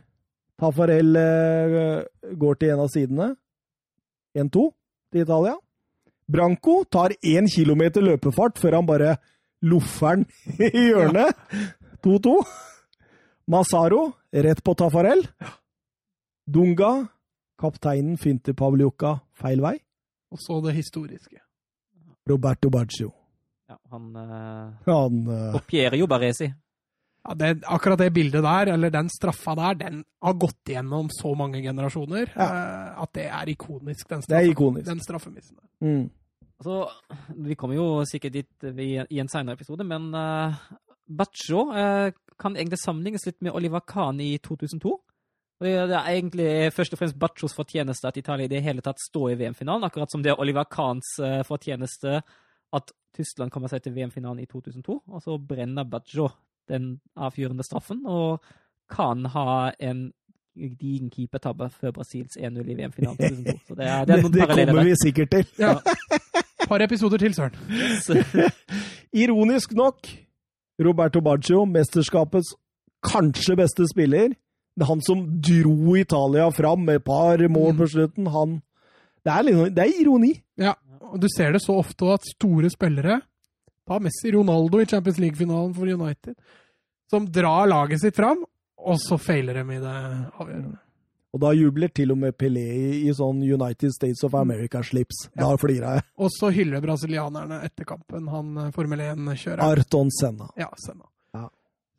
[0.57, 3.31] Tafarel eh, går til en av sidene.
[4.37, 4.67] 1-2
[5.13, 5.57] til Italia.
[6.27, 9.17] Branco tar én kilometer løpefart før han bare
[9.63, 10.27] loffer den
[10.71, 11.37] i hjørnet.
[12.05, 12.39] 2-2.
[13.51, 15.23] Masaro rett på Tafarel.
[16.47, 17.09] Dunga,
[17.59, 19.77] kapteinen, finter Pavliuca feil vei.
[20.33, 21.41] Og så det historiske.
[22.29, 23.13] Roberto Baggio.
[23.69, 26.49] Ja, han uh, Han uh, kopierer jo Baresi.
[27.27, 31.33] Ja, det, akkurat det bildet der, eller den straffa der, den har gått gjennom så
[31.35, 34.87] mange generasjoner eh, at det er ikonisk, den, Det er ikonisk.
[34.87, 35.57] den straffemissen.
[35.83, 36.05] Mm.
[36.61, 36.77] Altså,
[37.35, 40.55] vi kommer jo sikkert dit i, i en senere episode, men uh,
[41.07, 44.95] Baccio eh, kan egentlig sammenlignes litt med Oliver Kahn i 2002.
[45.61, 48.83] Og Det det er egentlig først og fremst Baccios fortjeneste at Italia i det hele
[48.85, 52.21] tatt står i VM-finalen, akkurat som det er Oliver Kahns eh, fortjeneste
[52.77, 56.29] at Tyskland kommer seg til VM-finalen i 2002, og så brenner Baggio
[56.69, 58.43] den avgjørende straffen, og
[58.91, 60.13] Kahn har en
[60.57, 63.59] gedigen keepertabbe før Brasils 1-0 i VM-finalen 2002.
[63.69, 65.47] Så det er, det er Det, noen det paralleller kommer vi sikkert til.
[65.59, 65.75] Ja.
[66.69, 67.55] par episoder til, Søren.
[69.23, 70.09] Ironisk nok,
[70.85, 72.55] Roberto Baggio, mesterskapets
[73.05, 74.35] kanskje beste spiller.
[74.85, 77.79] Han som dro Italia fram med et par mål Mm.
[77.79, 78.27] på slutten.
[78.29, 78.63] Han
[79.25, 80.35] Det er, liksom, det er ironi.
[80.57, 83.21] Ja, og du ser det så ofte at store spillere,
[83.89, 86.35] ta Messi Ronaldo i Champions League-finalen for United,
[87.11, 88.45] som drar laget sitt fram,
[88.79, 89.95] og så feiler dem i det
[90.39, 90.79] avgjørende.
[91.35, 92.63] Og da jubler til og med Pelé
[93.03, 95.27] i, sånn United States of America-slips.
[95.37, 96.03] Da flirer jeg.
[96.19, 99.61] Og så hyller brasilianerne etter kampen, han eh, Formel 1-kjøreren.
[99.61, 100.47] Arton Senna.
[100.57, 101.05] Ja, Senna.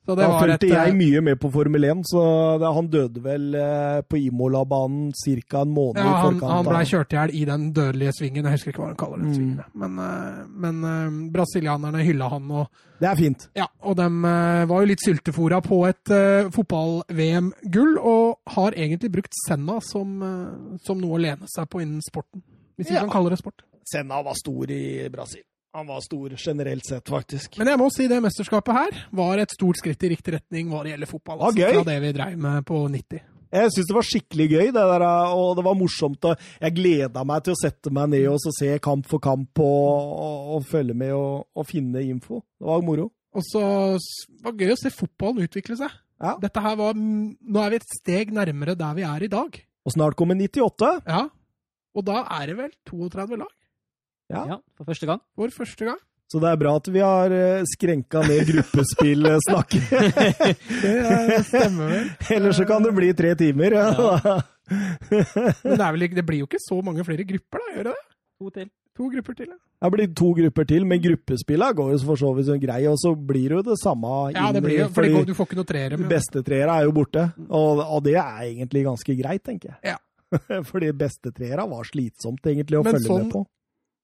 [0.08, 0.14] Ja.
[0.14, 2.22] Så Da fulgte jeg eh, mye med på Formel 1, så
[2.62, 5.62] det, han døde vel eh, på Imola-banen ca.
[5.62, 6.40] en måned ja, i forkant.
[6.40, 6.54] forkant.
[6.54, 8.46] han blei kjørt i hjel i den dødelige svingen.
[8.48, 9.36] Jeg husker ikke hva han kaller den Mm.
[9.36, 9.64] svingen.
[9.74, 12.68] Men, eh, men eh, brasilianerne hylla han, og,
[13.00, 13.50] Det er fint.
[13.56, 19.12] ja, og de eh, var jo litt syltefora på et eh, fotball-VM-gull, og har egentlig
[19.12, 20.18] brukt Senna som,
[20.84, 22.42] som noe å lene seg på innen sporten.
[22.78, 23.02] Hvis vi Ja.
[23.02, 23.62] kan kalle det sport.
[23.86, 25.42] Senna var stor i Brasil.
[25.78, 27.58] Han var stor generelt sett, faktisk.
[27.62, 30.80] Men jeg må si det mesterskapet her var et stort skritt i riktig retning hva
[30.82, 31.38] det gjelder fotball.
[31.38, 31.74] Ah, Altså, gøy.
[31.76, 33.20] fra det vi dreiv med på 90.
[33.54, 35.06] Jeg syns det var skikkelig gøy, det der,
[35.38, 36.26] og det var morsomt.
[36.26, 40.18] og Jeg gleda meg til å sette meg ned og se kamp for kamp og,
[40.26, 42.42] og, og følge med og, og finne info.
[42.58, 43.06] Det var moro.
[43.38, 43.62] Og så
[44.42, 45.94] var det gøy å se fotballen utvikle seg.
[46.18, 46.34] Ja.
[46.42, 49.62] Dette her var, Nå er vi et steg nærmere der vi er i dag.
[49.86, 50.92] Og snart kommer 98.
[51.06, 51.28] Ja.
[51.94, 53.54] Og da er det vel 32 lag
[54.32, 54.44] Ja.
[54.52, 55.22] Ja, for første gang.
[55.40, 56.00] Vår første gang.
[56.28, 59.86] Så det er bra at vi har eh, skrenka ned gruppespillsnakket.
[60.84, 62.10] Det stemmer vel.
[62.36, 63.78] Ellers så kan det bli tre timer.
[63.78, 63.94] Ja.
[64.68, 67.78] Men det, er vel det blir jo ikke så mange flere grupper, da?
[67.78, 68.04] Gjør det det?
[68.42, 68.68] To til.
[68.98, 69.58] To grupper til, ja.
[69.78, 73.12] Det blir to grupper til, men gruppespillet går jo for så vidt grei, og så
[73.14, 75.68] blir det jo det samme Ja, det blir jo, for fordi du får ikke noe
[75.70, 76.08] treere med.
[76.10, 77.28] beste treere er jo borte.
[77.46, 79.94] Og, og det er egentlig ganske greit, tenker jeg.
[79.94, 80.00] Ja.
[80.66, 83.44] Fordi beste treere var slitsomt egentlig å Men følge sånn- med på.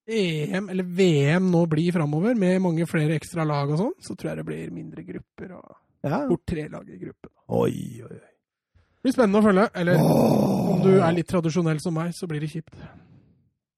[0.08, 4.34] EM, eller VM nå blir framover, med mange flere ekstra lag og sånn, så tror
[4.34, 6.28] jeg det blir mindre grupper og Ja.
[6.46, 7.32] tre lag i gruppen.
[7.48, 8.20] Oi, oi, oi.
[8.20, 9.70] Det blir spennende å følge.
[9.76, 10.74] Eller oh.
[10.74, 12.76] om du er litt tradisjonell som meg, så blir det kjipt.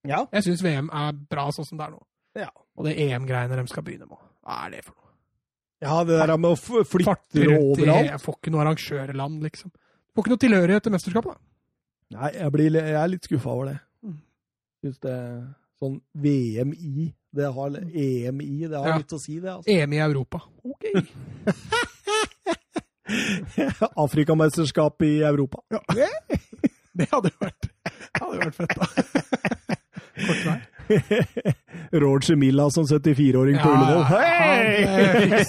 [0.06, 0.26] Ja.
[0.32, 2.02] Jeg syns VM er bra sånn som det er nå.
[2.36, 2.50] Ja.
[2.78, 4.22] Og det EM-greiene de skal begynne med.
[4.46, 5.06] Hva er det for noe?
[5.86, 8.10] ja, det der med å flytte overalt.
[8.10, 9.74] Jeg får ikke noe arrangørland, liksom.
[10.16, 12.16] Får ikke noe tilhørighet til mesterskapet, da.
[12.16, 13.78] Nei, jeg, blir, jeg er litt skuffa over det.
[14.06, 14.18] Mm.
[14.86, 15.16] Syns det
[15.82, 18.98] Sånn VM i det har, EM i, det har Ja.
[19.02, 19.52] litt å si, det.
[19.52, 19.68] altså.
[19.72, 20.40] EM i Europa.
[20.64, 20.86] Ok.
[23.96, 25.58] Afrikamesterskap i Europa.
[26.96, 27.66] Det hadde jo vært,
[28.16, 28.86] hadde vært fett, da.
[30.16, 30.60] Kort vei.
[32.06, 34.08] Roger Milla som 74-åring på Ullevål.
[34.14, 34.88] Hei!
[34.88, 35.44] eh.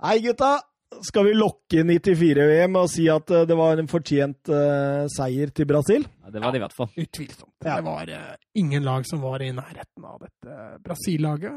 [0.00, 0.64] Nei, gutta.
[1.02, 5.68] Skal vi lokke 94-VM og si at eh, det var en fortjent uh, seier til
[5.70, 6.04] Brasil?
[6.22, 6.90] Ja, det var det i hvert fall.
[6.94, 7.54] Utvilsomt.
[7.64, 7.78] Ja.
[7.78, 11.56] Det var uh, ingen lag som var i nærheten av dette Brasil-laget.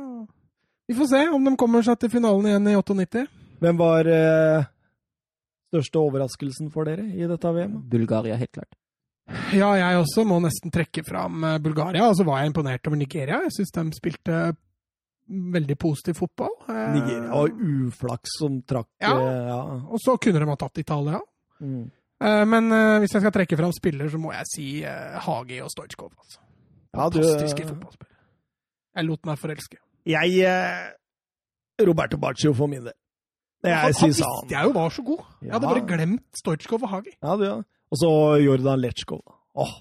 [0.88, 3.26] Vi får se om de kommer seg til finalen igjen i 98.
[3.62, 4.66] Hvem var uh,
[5.74, 7.80] største overraskelsen for dere i dette VM?
[7.92, 8.74] Bulgaria, helt klart.
[9.56, 12.06] Ja, jeg også må nesten trekke fram Bulgaria.
[12.06, 13.40] Og så var jeg imponert over Nigeria.
[13.48, 14.42] Jeg syns de spilte
[15.30, 16.52] veldig positiv fotball.
[16.70, 19.14] Eh, Nigeria var uflaks som trakk Ja.
[19.18, 19.60] eh, ja.
[19.90, 21.20] Og så kunne de ha tatt Italia.
[21.62, 21.92] Mm.
[22.22, 22.70] Eh, Men
[23.02, 26.12] hvis jeg skal trekke fram spiller, så må jeg si Hagi og Stojkov.
[26.18, 26.40] Altså.
[26.96, 28.16] Ja, du- Fantastiske fotballspillere.
[28.96, 29.78] Jeg lot meg forelske.
[30.06, 30.96] Jeg
[31.82, 32.94] Roberto Baccio for min del.
[33.64, 35.24] Han, Jeg han syns visste jeg jo var så god.
[35.42, 37.12] Jeg hadde bare glemt Stojkov og Hagi.
[37.24, 37.56] Ja, ja.
[37.92, 38.10] Og så
[38.44, 39.20] Jordan Letchko.
[39.56, 39.74] Åh.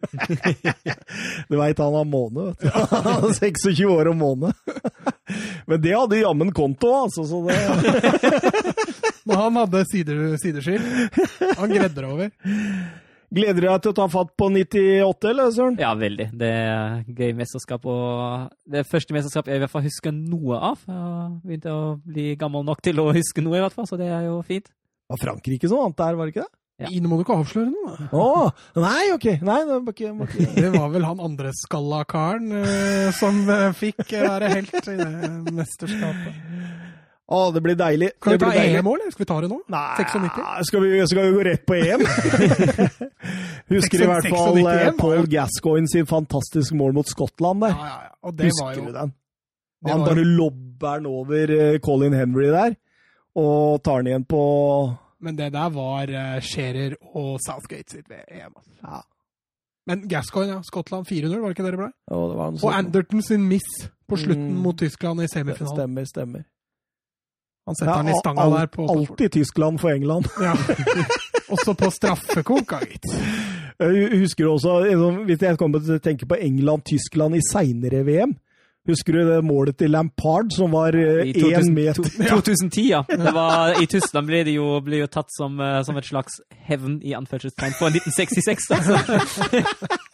[1.50, 2.70] du veit han har måne, vet du.
[3.06, 4.52] Han er 26 år og måne.
[5.70, 7.24] Men det hadde jammen konto, altså.
[7.28, 7.58] Så det,
[9.28, 10.82] Men han hadde sider, sideskill.
[11.60, 12.30] Han gredder over.
[13.30, 15.76] gleder du deg til å ta fatt på 98, eller Søren?
[15.78, 16.30] Ja, veldig.
[16.40, 20.58] Det er gøy mesterskap, og det er første mesterskap jeg i hvert fall husker noe
[20.72, 20.82] av.
[20.88, 24.10] Jeg begynte å bli gammel nok til å huske noe, i hvert fall, så det
[24.10, 24.66] er jo fint.
[24.66, 26.54] Det var Frankrike som vant der, var det ikke det?
[26.80, 28.08] Nei, må du ikke avsløre noe.
[28.16, 28.26] Å,
[28.80, 29.26] nei, ok.
[29.44, 30.46] Nei, det var ikke, var ikke.
[30.56, 34.96] Det var vel han andre skalla karen uh, som eh, fikk eh, være helt i
[34.96, 35.10] det
[35.58, 36.40] mesterskapet.
[37.30, 38.08] Å, det blir deilig.
[38.18, 38.50] Kan vi ta.
[38.58, 39.60] EM òg, eller skal vi ta det nå?
[39.70, 40.48] Nei, 96?
[40.66, 42.02] skal vi, skal vi gå rett på EM?
[43.76, 45.28] Husker i hvert fall uh, Paul.
[45.30, 47.76] Gascoigne sin fantastiske mål mot Skottland der.
[47.76, 48.16] Ja, ja, ja.
[48.26, 49.12] Og det var Husker jo du den?
[49.80, 52.74] det Han bare lobber den over eh, Colin Henry der,
[53.38, 54.42] og tar den igjen på
[55.20, 58.52] Men det der var uh, Scherer og Southgate sitt ved EM.
[58.56, 58.70] altså.
[58.84, 59.00] Ja.
[59.86, 60.62] Men Gascoigne, ja.
[60.62, 61.90] Skottland 4-0, var det ikke det det ble?
[62.12, 63.68] Å, det var en Og sånn- Anderton sin miss
[64.08, 64.62] på slutten Mm.
[64.62, 65.76] mot Tyskland i semifinalen.
[65.76, 66.44] Stemmer, stemmer.
[67.66, 70.26] Han setter den i stanga al- der på Alltid Tyskland for England.
[70.42, 70.54] Ja.
[71.50, 73.04] Også på straffekonka, gitt.
[73.80, 74.74] Jeg husker også,
[75.26, 78.36] hvis jeg kommer til å tenke på England-Tyskland i seinere VM
[78.90, 83.02] Husker du det målet til Lampard som var I én 2000 meter to- 2010, ja.
[83.08, 86.40] Det var, I Tyskland ble det jo, ble jo tatt som, eh, som et slags
[86.68, 88.68] hevn i anførselstegn på 1966.
[88.70, 88.78] da.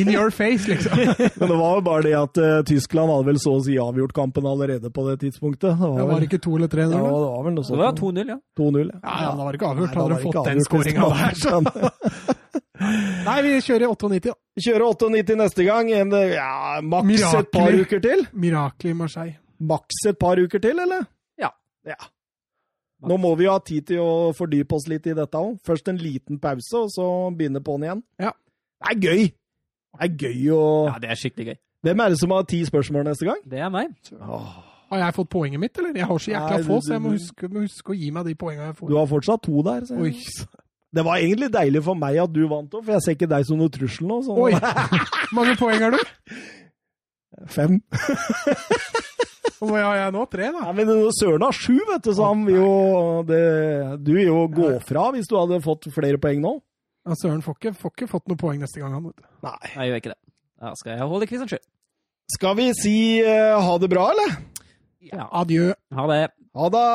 [0.00, 0.98] In your face, liksom.
[1.40, 4.14] Men det var jo bare det at uh, Tyskland hadde vel så å si avgjort
[4.16, 5.76] kampen allerede på det tidspunktet.
[5.78, 8.34] Det Det var ikke 2 eller tre ja, det var vel noe det var 2-0,
[8.34, 8.38] ja.
[8.58, 8.92] 2-0.
[8.92, 9.90] Ja, ja, da var det ikke avgjort.
[9.94, 12.36] Nei, Hadde de fått den skåringa der, neste så.
[13.26, 14.34] Nei, vi kjører 98.
[14.56, 15.90] Vi kjører 98 neste gang.
[15.92, 18.24] En, ja, maks et par uker til.
[18.32, 19.36] Mirakel i Marseille.
[19.60, 21.04] Maks et par uker til, eller?
[21.40, 21.52] Ja.
[21.88, 21.98] ja.
[23.08, 25.58] Nå må vi jo ha tid til å fordype oss litt i dette òg.
[25.66, 28.02] Først en liten pause, og så begynne på'n igjen.
[28.20, 28.32] Ja.
[28.80, 29.22] Det er gøy!
[30.00, 31.58] Det er gøy å Ja, det er skikkelig gøy.
[31.84, 33.40] Hvem er det som har ti spørsmål neste gang?
[33.48, 33.92] Det er meg.
[34.90, 35.92] Har jeg fått poenget mitt, eller?
[35.96, 38.10] Jeg har så jækla Nei, få, du- så jeg må huske, må huske å gi
[38.10, 39.84] meg de poengene jeg Du har fortsatt to der.
[39.86, 39.96] Så.
[40.00, 40.12] Oi,
[40.92, 43.44] Det var egentlig deilig for meg at du vant òg, for jeg ser ikke deg
[43.46, 44.20] som noe trussel nå.
[44.26, 44.34] Så.
[44.34, 44.52] Oi.
[44.58, 46.00] Hvor mange poeng har du?
[47.46, 47.76] Fem.
[49.60, 50.24] Hvor mange har jeg nå?
[50.32, 50.64] Tre, da?
[50.66, 52.70] Nei, men Søren har sju, vet du, så han vil jo
[53.28, 53.40] det,
[54.04, 56.56] Du vil jo gå fra hvis du hadde fått flere poeng nå.
[57.08, 58.92] Ja, Søren får ikke, får ikke fått noe poeng neste gang.
[58.96, 59.06] han.
[59.08, 59.28] vet du.
[59.46, 59.58] Nei.
[59.74, 60.20] Jeg gjør ikke det.
[60.60, 61.62] Da skal jeg holde quizen sjøl.
[62.30, 64.36] Skal vi si uh, ha det bra, eller?
[65.00, 65.26] Ja.
[65.40, 65.72] Adjø.
[65.96, 66.22] Ha det.
[66.60, 66.86] Ha det!